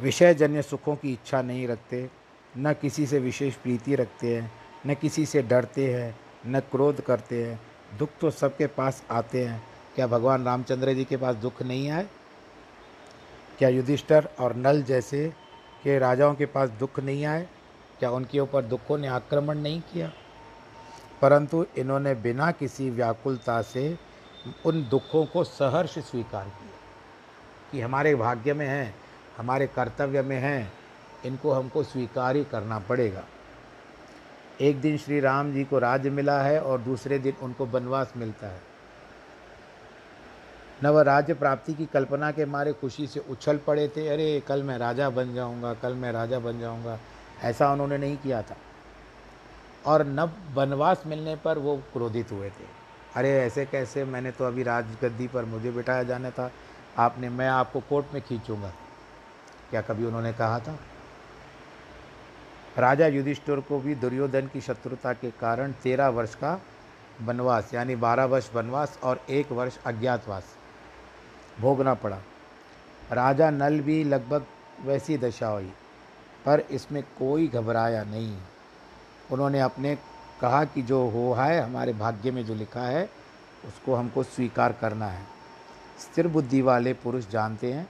विषय 0.00 0.34
जन्य 0.34 0.62
सुखों 0.62 0.96
की 0.96 1.12
इच्छा 1.12 1.42
नहीं 1.42 1.68
रखते, 1.68 2.10
न 2.58 2.72
किसी 2.72 3.06
से 3.06 3.18
विशेष 3.18 3.54
प्रीति 3.54 3.94
रखते 3.94 4.36
हैं, 4.36 4.52
न 4.86 4.94
किसी 4.94 5.26
से 5.26 5.42
डरते 5.42 5.94
हैं, 5.94 6.20
न 6.46 6.60
क्रोध 6.60 7.00
करते 7.00 7.46
हैं। 7.46 7.60
दुख 7.98 8.08
तो 8.20 8.30
सबके 8.30 8.66
पास 8.66 9.04
आते 9.10 9.44
हैं। 9.44 9.62
क्या 9.94 10.06
भगवान 10.06 10.44
रामचंद्र 10.44 10.94
जी 10.94 11.04
के 11.04 11.16
पास 11.16 11.36
दुख 11.36 11.62
नहीं 11.62 11.90
आए? 11.90 12.06
क्या 13.58 13.68
युधिष्ठर 13.68 14.28
और 14.40 14.56
नल 14.56 14.82
जैसे 14.82 15.32
के 15.82 15.98
राजाओं 15.98 16.34
के 16.34 16.46
पास 16.46 16.68
दुख 16.68 17.00
नहीं 17.00 17.24
आए? 17.24 17.48
क्या 17.98 18.10
उनके 18.10 18.40
ऊपर 18.40 18.62
दुखों 18.62 18.98
ने 18.98 19.08
आक्रमण 19.08 19.58
नहीं 19.58 19.80
किया? 19.80 20.12
परंतु 21.22 21.66
इन्होंने 21.78 22.14
बिना 22.14 22.50
किसी 22.50 22.90
व्याकुलता 22.90 23.62
से 23.62 23.98
उन 24.66 24.88
दुखों 24.88 25.26
को 25.26 25.44
सहर्ष 25.44 25.98
स्वीकार 25.98 26.44
किया 26.44 26.70
कि 27.72 27.80
हमारे 27.80 28.14
भाग्य 28.14 28.54
में 28.54 28.66
है। 28.66 29.05
हमारे 29.36 29.66
कर्तव्य 29.66 30.22
में 30.22 30.38
हैं, 30.38 30.72
इनको 31.24 31.52
हमको 31.52 31.82
स्वीकार 31.82 32.36
ही 32.36 32.44
करना 32.44 32.78
पड़ेगा। 32.78 33.24
एक 34.60 34.80
दिन 34.80 34.98
श्री 34.98 35.20
राम 35.20 35.52
जी 35.52 35.64
को 35.64 35.78
राज्य 35.78 36.10
मिला 36.10 36.42
है 36.42 36.60
और 36.60 36.80
दूसरे 36.80 37.18
दिन 37.18 37.36
उनको 37.42 37.66
वनवास 37.66 38.12
मिलता 38.16 38.46
है। 38.46 38.60
न 40.84 40.86
वह 40.86 41.02
राज्य 41.02 41.34
प्राप्ति 41.34 41.74
की 41.74 41.86
कल्पना 41.86 42.30
के 42.30 42.44
मारे 42.44 42.72
खुशी 42.72 43.06
से 43.06 43.20
उछल 43.20 43.58
पड़े 43.58 43.88
थे, 43.88 44.08
अरे, 44.08 44.42
कल 44.48 44.62
मैं 44.62 44.78
राजा 44.78 45.10
बन 45.10 45.34
जाऊँगा, 45.34 45.74
कल 45.74 45.94
मैं 45.94 46.12
राजा 46.12 46.38
बन 46.38 46.60
जाऊँगा। 46.60 46.98
ऐसा 47.42 47.72
उन्होंने 47.72 47.98
नहीं 47.98 48.16
किया 48.16 48.42
था। 48.42 48.56
और 49.86 50.06
न 50.06 50.30
वनवास 50.54 51.02
मिलने 51.06 51.36
पर 51.36 51.58
वो 51.58 51.76
क्रोधित 51.76 52.32
हुए 52.32 52.50
थे। 52.50 52.64
अरे, 53.16 53.30
ऐसे 53.30 53.66
कैसे? 53.66 54.04
मैंने 54.04 54.30
तो 54.30 54.44
अभी 54.44 54.62
राजगद्दी 54.62 55.28
पर 55.28 55.44
मुझे 55.44 55.70
बिठाया 55.70 56.02
जाना 56.02 56.30
था। 56.30 56.50
आपने, 56.98 57.28
मैं 57.28 57.48
आपको 57.48 57.80
कोर्ट 57.80 58.06
में 58.14 58.22
खींचूँगा। 58.22 58.72
क्या 59.70 59.80
कभी 59.80 60.04
उन्होंने 60.04 60.32
कहा 60.32 60.58
था? 60.60 60.78
राजा 62.78 63.06
युधिष्ठिर 63.06 63.60
को 63.60 63.78
भी 63.80 63.94
दुर्योधन 63.94 64.46
की 64.46 64.60
शत्रुता 64.60 65.12
के 65.12 65.30
कारण 65.30 65.72
तेरह 65.72 66.08
वर्ष 66.08 66.34
का 66.34 66.60
वनवास, 67.22 67.74
यानी 67.74 67.96
बारह 67.96 68.24
वर्ष 68.24 68.50
वनवास 68.54 68.98
और 69.02 69.20
एक 69.30 69.52
वर्ष 69.52 69.78
अज्ञातवास, 69.86 70.44
भोगना 71.60 71.94
पड़ा। 71.94 72.18
राजा 73.12 73.50
नल 73.50 73.80
भी 73.80 74.04
लगभग 74.04 74.46
वैसी 74.84 75.18
दशा 75.18 75.48
हुई, 75.48 75.72
पर 76.46 76.60
इसमें 76.60 77.02
कोई 77.02 77.48
घबराया 77.48 78.04
नहीं। 78.04 78.38
उन्होंने 79.32 79.60
अपने 79.60 79.98
कहा 80.40 80.64
कि 80.64 80.82
जो 80.82 81.08
हो 81.08 81.32
है, 81.32 81.60
हमारे 81.60 81.92
भाग्य 81.92 82.30
में 82.30 82.44
जो 82.46 82.54
लिखा 82.54 82.80
है, 82.80 83.10
उसको 83.64 83.94
हमको 83.94 84.22
स्वीकार 84.22 84.72
करना 84.72 85.06
है। 85.06 85.24
स्थिर 85.98 86.28
बुद्धि 86.28 86.62
वाले 86.62 86.92
पुरुष 86.92 87.28
जानते 87.28 87.72
हैं 87.72 87.88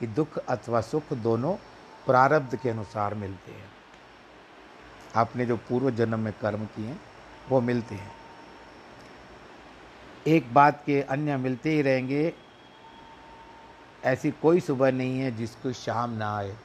कि 0.00 0.06
दुख 0.06 0.38
अथवा 0.38 0.80
सुख 0.80 1.12
दोनों 1.12 1.56
प्रारब्ध 2.06 2.56
के 2.56 2.70
अनुसार 2.70 3.14
मिलते 3.14 3.52
हैं। 3.52 3.70
आपने 5.16 5.46
जो 5.46 5.56
पूर्व 5.56 5.90
जन्म 5.90 6.20
में 6.20 6.32
कर्म 6.32 6.64
किए, 6.64 6.96
वो 7.48 7.60
मिलते 7.60 7.94
हैं। 7.94 8.12
एक 10.26 10.54
बात 10.54 10.82
के 10.86 11.02
अन्य 11.02 11.36
मिलते 11.36 11.70
ही 11.70 11.82
रहेंगे, 11.82 12.32
ऐसी 14.04 14.30
कोई 14.30 14.60
सुबह 14.60 14.92
नहीं 14.92 15.18
है 15.20 15.36
जिसको 15.36 15.72
शाम 15.72 16.10
ना 16.10 16.36
आए। 16.36 16.56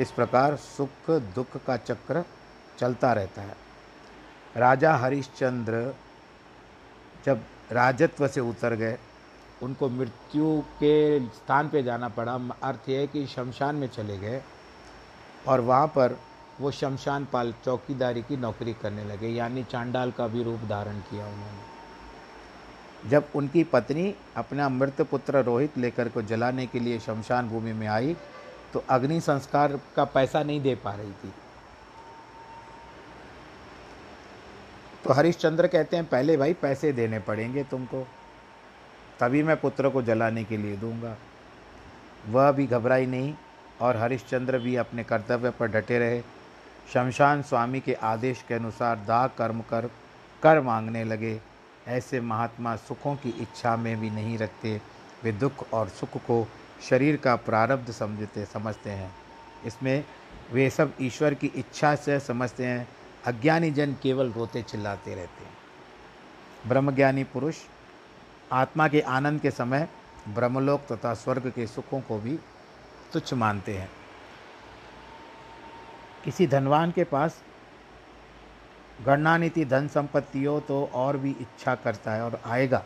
इस 0.00 0.10
प्रकार 0.10 0.56
सुख 0.56 1.10
दुख 1.10 1.64
का 1.66 1.76
चक्र 1.76 2.24
चलता 2.78 3.12
रहता 3.12 3.42
है। 3.42 3.56
राजा 4.56 4.94
हरिश्चंद्र 4.94 5.94
जब 7.24 7.44
राजत्व 7.72 8.28
से 8.28 8.40
उतर 8.40 8.74
गए 8.74 8.98
उनको 9.62 9.88
मृत्यु 9.88 10.60
के 10.74 11.20
स्थान 11.28 11.68
पे 11.68 11.82
जाना 11.82 12.08
पड़ा। 12.10 12.38
अर्थ 12.62 12.88
यह 12.88 13.06
कि 13.06 13.26
शमशान 13.26 13.76
में 13.76 13.88
चले 13.88 14.16
गए 14.18 14.40
और 15.48 15.60
वहाँ 15.60 15.86
पर 15.88 16.18
वो 16.60 16.70
शमशान 16.70 17.24
पाल 17.24 17.52
चौकीदारी 17.64 18.22
की 18.22 18.36
नौकरी 18.36 18.72
करने 18.72 19.04
लगे, 19.04 19.28
यानी 19.28 19.64
चांडाल 19.64 20.10
का 20.10 20.26
भी 20.26 20.42
रूप 20.42 20.60
धारण 20.68 20.98
किया 21.00 21.26
उन्होंने। 21.26 23.08
जब 23.10 23.28
उनकी 23.34 23.64
पत्नी 23.64 24.14
अपना 24.36 24.68
मृत 24.68 25.00
पुत्र 25.02 25.42
रोहित 25.44 25.78
लेकर 25.78 26.08
को 26.08 26.22
जलाने 26.22 26.66
के 26.66 26.80
लिए 26.80 26.98
शमशान 27.00 27.48
भूमि 27.48 27.72
में 27.72 27.86
आई 27.88 28.16
तो 28.72 28.84
अग्नि 28.90 29.20
संस्कार 29.20 29.78
का 29.96 30.04
पैसा 30.06 30.42
नहीं 30.42 30.60
दे 30.60 30.74
पा 30.74 30.94
रही 30.94 31.12
थी। 31.14 31.32
तो 35.04 35.12
हरिश्चंद्र 35.12 35.66
कहते 35.66 35.96
हैं, 35.96 36.04
पहले 36.06 36.36
भाई 36.36 36.52
पैसे 36.54 36.92
देने 36.92 37.18
पड़ेंगे 37.20 37.64
तुमको। 37.64 38.06
तभी 39.20 39.42
मैं 39.42 39.56
पुत्र 39.60 39.88
को 39.88 40.02
जलाने 40.02 40.44
के 40.44 40.56
लिए 40.56 40.76
दूँगा। 40.76 41.16
वह 42.28 42.52
भी 42.52 42.66
घबराई 42.66 43.06
नहीं 43.06 43.34
और 43.80 43.96
हरिश्चंद्र 43.96 44.58
भी 44.58 44.76
अपने 44.76 45.04
कर्तव्य 45.04 45.50
पर 45.50 45.68
डटे 45.68 45.98
रहे। 45.98 46.22
शमशान 46.94 47.42
स्वामी 47.42 47.80
के 47.80 47.94
आदेश 47.94 48.44
के 48.48 48.54
अनुसार 48.54 48.96
दाग 48.96 49.30
कर्म 49.38 49.60
कर 49.60 49.90
कर 50.42 50.60
मांगने 50.60 51.04
लगे। 51.04 51.40
ऐसे 51.88 52.20
महात्मा 52.20 52.76
सुखों 52.76 53.16
की 53.16 53.30
इच्छा 53.30 53.76
में 53.76 54.00
भी 54.00 54.10
नहीं 54.10 54.38
रखते। 54.38 54.80
वे 55.24 55.32
दुख 55.32 55.72
और 55.72 55.88
सुख 55.88 56.16
को 56.16 56.46
शरीर 56.88 57.16
का 57.16 57.36
प्रारब्ध 57.36 57.90
समझते 57.90 58.44
समझते 58.44 58.90
हैं। 58.90 59.14
इसमें 59.66 60.04
वे 60.52 60.70
सब 60.70 60.92
ईश्वर 61.00 61.34
की 61.34 61.46
इच्छा 61.46 61.94
से 61.94 62.20
समझते 62.20 62.66
हैं। 62.66 62.88
अज्ञानी 63.24 63.70
जन 63.70 63.96
केवल 64.02 64.32
रोते 64.32 64.62
चिल्लाते 64.62 65.14
रहते 65.14 65.44
हैं। 65.44 65.56
ब्रह्मज्ञानी 66.66 67.24
पुरुष 67.24 67.56
आत्मा 68.52 68.86
के 68.88 69.00
आनंद 69.00 69.40
के 69.40 69.50
समय 69.50 69.88
ब्रह्मलोक 70.28 70.86
तथा 70.92 71.14
स्वर्ग 71.14 71.50
के 71.50 71.66
सुखों 71.66 72.00
को 72.00 72.18
भी 72.18 72.38
तुच्छ 73.12 73.32
मानते 73.34 73.76
हैं। 73.76 73.88
किसी 76.24 76.46
धनवान 76.46 76.90
के 76.90 77.04
पास 77.04 77.40
गणनानीति 78.98 79.64
धन 79.64 79.88
संपत्ति 79.88 80.44
हो 80.44 80.58
तो 80.60 80.84
और 80.94 81.16
भी 81.16 81.30
इच्छा 81.30 81.74
करता 81.74 82.12
है 82.12 82.24
और 82.24 82.40
आएगा। 82.46 82.82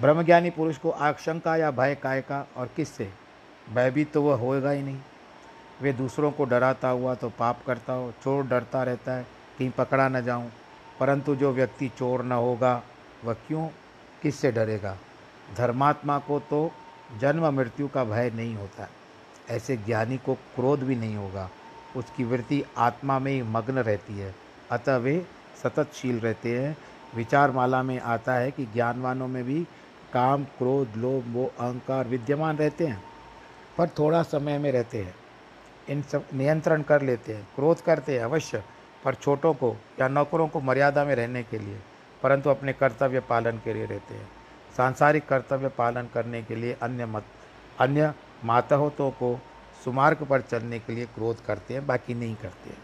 ब्रह्मज्ञानी 0.00 0.50
पुरुष 0.50 0.78
को 0.78 0.90
आशंका 0.90 1.56
या 1.56 1.70
भय 1.70 1.94
काय 1.94 2.20
का 2.22 2.46
और 2.56 2.70
किससे? 2.76 3.10
भयभीत 3.74 4.12
तो 4.12 4.22
वह 4.22 4.36
होएगा 4.36 4.70
ही 4.70 4.82
नहीं। 4.82 4.98
वे 5.82 5.92
दूसरों 5.92 6.30
को 6.30 6.44
डराता 6.44 6.88
हुआ 6.88 7.14
तो 7.14 7.28
पाप 7.30 7.64
करता 7.66 7.92
हो, 7.92 8.12
चोर 8.24 8.46
डरता 8.46 8.82
रहता 8.82 9.12
है, 9.12 9.26
कहीं 9.58 9.70
पकड़ा 9.70 10.08
न 10.08 10.22
जाऊँ। 10.24 10.50
परंतु 11.00 11.36
जो 11.36 11.52
व्यक्ति 11.52 11.88
चोर 11.88 12.22
न 12.22 12.32
होगा, 12.32 12.82
वह 13.24 13.34
क्यों? 13.34 13.68
किससे 14.22 14.52
डरेगा? 14.52 14.98
धर्मात्मा 15.56 16.18
को 16.18 16.40
तो 16.40 16.70
जन्म 17.18 17.54
मृत्यु 17.54 17.88
का 17.88 18.04
भय 18.04 18.30
नहीं 18.30 18.54
होता। 18.54 18.88
ऐसे 19.50 19.76
ज्ञानी 19.76 20.18
को 20.18 20.34
क्रोध 20.34 20.80
भी 20.80 20.96
नहीं 20.96 21.16
होगा। 21.16 21.50
उसकी 21.96 22.24
वृत्ति 22.24 22.64
आत्मा 22.78 23.18
में 23.18 23.32
ही 23.32 23.42
मग्न 23.42 23.78
रहती 23.78 24.18
है। 24.18 24.34
अतः 24.70 24.96
वे 24.96 25.26
सततशील 25.62 26.20
रहते 26.20 26.60
हैं। 26.60 26.76
विचारमाला 27.14 27.82
में 27.82 28.00
आता 28.00 28.34
है 28.34 28.50
कि 28.50 28.64
ज्ञानवानों 28.64 29.28
में 29.28 29.44
भी 29.44 29.66
काम, 30.12 30.44
क्रोध, 30.44 30.88
लोभ 30.96 31.24
वो 31.26 31.52
अहंकार 31.60 32.08
विद्यमान 32.08 32.56
रहते 32.56 32.86
हैं, 32.86 33.04
पर 33.78 33.88
थोड़ा 33.88 34.22
समय 34.22 34.58
में 34.58 34.72
रहते 34.72 35.02
हैं। 35.02 35.14
इन 35.88 36.02
सब 36.02 36.24
नियंत्रण 36.34 36.82
कर 36.82 37.02
लेते 37.02 37.34
हैं, 37.34 37.48
क्रोध 37.54 37.80
करते 37.80 38.16
हैं 38.16 38.24
अवश्य। 38.24 38.62
पर 39.06 39.14
छोटों 39.14 39.54
को 39.54 39.76
या 40.00 40.08
नौकरों 40.08 40.48
को 40.48 40.60
मर्यादा 40.60 41.04
में 41.04 41.14
रहने 41.14 41.42
के 41.42 41.58
लिए, 41.58 41.78
परंतु 42.22 42.50
अपने 42.50 42.72
कर्तव्य 42.72 43.20
पालन 43.20 43.58
के 43.58 43.74
लिए 43.74 43.86
रहते 43.86 44.14
हैं। 44.14 44.28
सांसारिक 44.76 45.26
कर्तव्य 45.28 45.68
पालन 45.68 46.08
करने 46.14 46.42
के 46.42 46.56
लिए 46.56 46.76
अन्य 46.82 47.06
मत, 47.06 47.24
अन्य 47.80 48.14
मातहतों 48.44 49.10
को 49.10 49.38
सुमार्ग 49.84 50.24
पर 50.24 50.40
चलने 50.40 50.78
के 50.78 50.92
लिए 50.92 51.06
क्रोध 51.06 51.44
करते 51.44 51.74
हैं, 51.74 51.86
बाकी 51.86 52.14
नहीं 52.14 52.34
करते 52.34 52.70
हैं। 52.70 52.78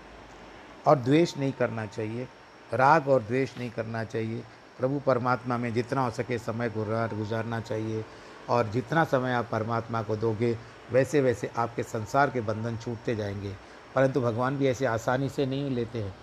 और 0.86 0.98
द्वेष 0.98 1.36
नहीं 1.38 1.52
करना 1.52 1.86
चाहिए, 1.86 2.28
राग 2.74 3.08
और 3.08 3.22
द्वेष 3.22 3.58
नहीं 3.58 3.70
करना 3.70 4.04
चाहिए। 4.04 4.42
प्रभु 4.78 5.00
परमात्मा 5.06 5.56
में 5.56 5.72
जितना 5.72 6.00
हो 6.00 6.10
सके 6.10 6.38
समय 6.38 6.70
गुजारना 6.70 7.60
चाहिए, 7.60 8.04
और 8.50 8.68
जितना 8.68 9.04
समय 9.04 9.32
आप 9.32 9.48
परमात्मा 9.52 10.02
को 10.02 10.16
दोगे 10.16 10.56
वैसे 10.92 11.20
वैसे 11.20 11.50
आपके 11.56 11.82
संसार 11.82 12.30
के 12.30 12.40
बंधन 12.40 12.76
छूटते 12.76 13.16
जाएँगे। 13.16 13.71
परंतु 13.94 14.20
भगवान 14.20 14.56
भी 14.56 14.66
ऐसे 14.66 14.86
आसानी 14.86 15.28
से 15.28 15.46
नहीं 15.46 15.70
लेते 15.70 16.02
हैं। 16.02 16.14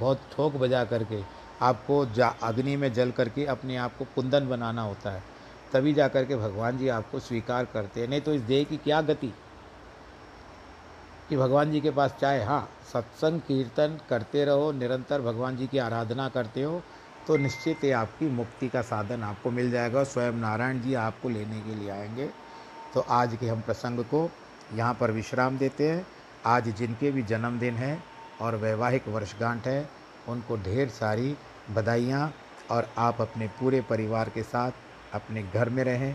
बहुत 0.00 0.20
ठोक 0.32 0.54
बजा 0.54 0.84
करके 0.84 1.22
आपको 1.62 2.04
जा, 2.06 2.28
अग्नि 2.42 2.76
में 2.76 2.92
जल 2.92 3.10
करके 3.10 3.44
अपने 3.46 3.76
आप 3.76 3.96
को 3.96 4.04
कुंदन 4.04 4.48
बनाना 4.48 4.82
होता 4.82 5.10
है। 5.10 5.22
तभी 5.72 5.92
जा 5.94 6.08
करके 6.08 6.36
भगवान 6.36 6.78
जी 6.78 6.88
आपको 6.88 7.20
स्वीकार 7.20 7.64
करते 7.64 8.00
हैं। 8.00 8.08
नहीं 8.08 8.20
तो 8.20 8.34
इस 8.34 8.42
देह 8.42 8.64
की 8.64 8.76
क्या 8.76 9.00
गति? 9.02 9.32
कि 11.28 11.36
भगवान 11.36 11.70
जी 11.72 11.80
के 11.80 11.90
पास 11.90 12.14
चाहे 12.20 12.42
हाँ 12.44 12.68
सत्संग, 12.92 13.40
कीर्तन 13.40 13.98
करते 14.10 14.44
रहो, 14.44 14.70
निरंतर 14.72 15.20
भगवान 15.20 15.56
जी 15.56 15.66
की 15.66 15.78
आराधना 15.78 16.28
करते 16.28 16.62
हो 16.62 16.82
तो 17.26 17.36
निश्चित 17.36 17.84
ही 17.84 17.90
आपकी 17.90 18.28
मुक्ति 18.30 18.68
का 18.68 18.82
साधन 18.82 19.22
आपको 19.22 19.50
मिल 19.50 19.70
जाएगा 19.70 20.04
स्वयं 20.04 20.32
नारायण 20.32 20.80
जी 20.80 20.94
आपको 20.94 21.28
लेने 21.28 21.60
के 21.60 21.74
लिए 21.74 21.90
आएँगे। 21.90 22.28
तो 22.94 23.00
आज 23.00 23.36
के 23.40 23.48
हम 23.48 23.60
प्रसंग 23.60 24.04
को 24.04 24.30
यहाँ 24.74 24.94
पर 24.94 25.10
विश्राम 25.10 25.58
देते 25.58 25.90
हैं। 25.90 26.06
आज 26.46 26.68
जिनके 26.68 27.10
भी 27.10 27.22
जन्मदिन 27.22 27.74
है 27.74 27.98
और 28.40 28.56
वैवाहिक 28.56 29.08
वर्षगांठ 29.08 29.66
है, 29.66 29.88
उनको 30.28 30.56
ढेर 30.56 30.88
सारी 30.88 31.36
बधाइयाँ 31.70 32.32
और 32.70 32.88
आप 32.98 33.20
अपने 33.20 33.46
पूरे 33.60 33.80
परिवार 33.80 34.28
के 34.28 34.42
साथ 34.42 34.72
अपने 35.14 35.42
घर 35.42 35.68
में 35.68 35.82
रहें, 35.84 36.14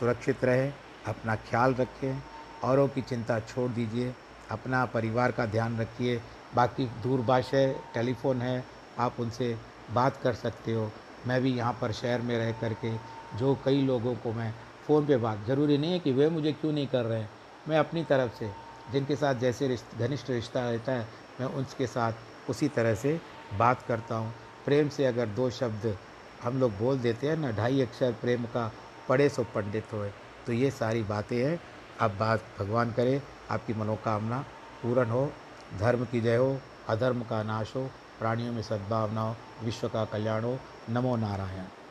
सुरक्षित 0.00 0.44
रहें, 0.44 0.72
अपना 1.06 1.34
ख्याल 1.34 1.74
रखें, 1.74 2.22
औरों 2.64 2.88
की 2.88 3.02
चिंता 3.02 3.40
छोड़ 3.40 3.70
दीजिए, 3.70 4.14
अपना 4.50 4.84
परिवार 4.84 5.32
का 5.32 5.46
ध्यान 5.46 5.78
रखिए। 5.78 6.20
बाकी 6.54 6.86
दूरभाष 7.02 7.52
है 7.54 7.72
टेलीफोन 7.94 8.42
है, 8.42 8.64
आप 8.98 9.20
उनसे 9.20 9.56
बात 9.90 10.16
कर 10.22 10.34
सकते 10.34 10.72
हो। 10.72 10.90
मैं 11.26 11.40
भी 11.42 11.56
यहाँ 11.56 11.78
पर 11.80 11.92
शहर 11.92 12.20
में 12.20 12.36
रह 12.38 12.52
करके 12.52 12.90
जो 13.38 13.54
कई 13.64 13.82
लोगों 13.82 14.14
को 14.14 14.32
मैं 14.32 14.52
फ़ोन 14.86 15.06
पे 15.06 15.16
बात, 15.16 15.44
ज़रूरी 15.46 15.78
नहीं 15.78 15.92
है 15.92 15.98
कि 15.98 16.12
वे 16.12 16.28
मुझे 16.28 16.52
क्यों 16.52 16.72
नहीं 16.72 16.86
कर 16.86 17.04
रहे 17.04 17.20
हैं। 17.20 17.30
मैं 17.68 17.78
अपनी 17.78 18.04
तरफ़ 18.04 18.38
से 18.38 18.61
जिनके 18.92 19.16
साथ 19.16 19.34
जैसे 19.34 19.68
रिश्त, 19.68 19.96
घनिष्ठ 19.96 20.30
रिश्ता 20.30 20.68
रहता 20.70 20.92
है, 20.92 21.06
मैं 21.40 21.46
उनके 21.48 21.86
साथ 21.86 22.48
उसी 22.50 22.68
तरह 22.68 22.94
से 22.94 23.20
बात 23.54 23.82
करता 23.82 24.16
हूँ। 24.16 24.34
प्रेम 24.64 24.88
से 24.88 25.04
अगर 25.06 25.28
दो 25.28 25.50
शब्द 25.50 25.96
हम 26.42 26.58
लोग 26.60 26.78
बोल 26.78 26.98
देते 26.98 27.28
हैं 27.28 27.36
ना, 27.36 27.50
ढाई 27.50 27.80
अक्षर 27.80 28.12
प्रेम 28.12 28.44
का 28.46 28.72
पढ़े 29.08 29.28
सो 29.28 29.44
पंडित 29.44 29.92
होए 29.92 30.10
तो 30.46 30.52
ये 30.52 30.70
सारी 30.70 31.02
बातें 31.04 31.36
हैं। 31.36 31.58
अब 32.00 32.16
बात 32.18 32.44
भगवान 32.58 32.92
करे, 32.92 33.22
आपकी 33.50 33.74
मनोकामना 33.74 34.44
पूर्ण 34.82 35.10
हो। 35.10 35.32
धर्म 35.74 36.04
की 36.04 36.20
जय 36.20 36.36
हो, 36.36 36.60
अधर्म 36.88 37.22
का 37.22 37.42
नाश 37.42 37.74
हो, 37.76 37.84
प्राणियों 38.18 38.52
में 38.52 38.62
सद्भावना 38.62 39.20
हो, 39.20 39.36
विश्व 39.62 39.88
का 39.88 40.04
कल्याण 40.04 40.44
हो। 40.44 40.58
नमो 40.88 41.16
नारायण। 41.16 41.81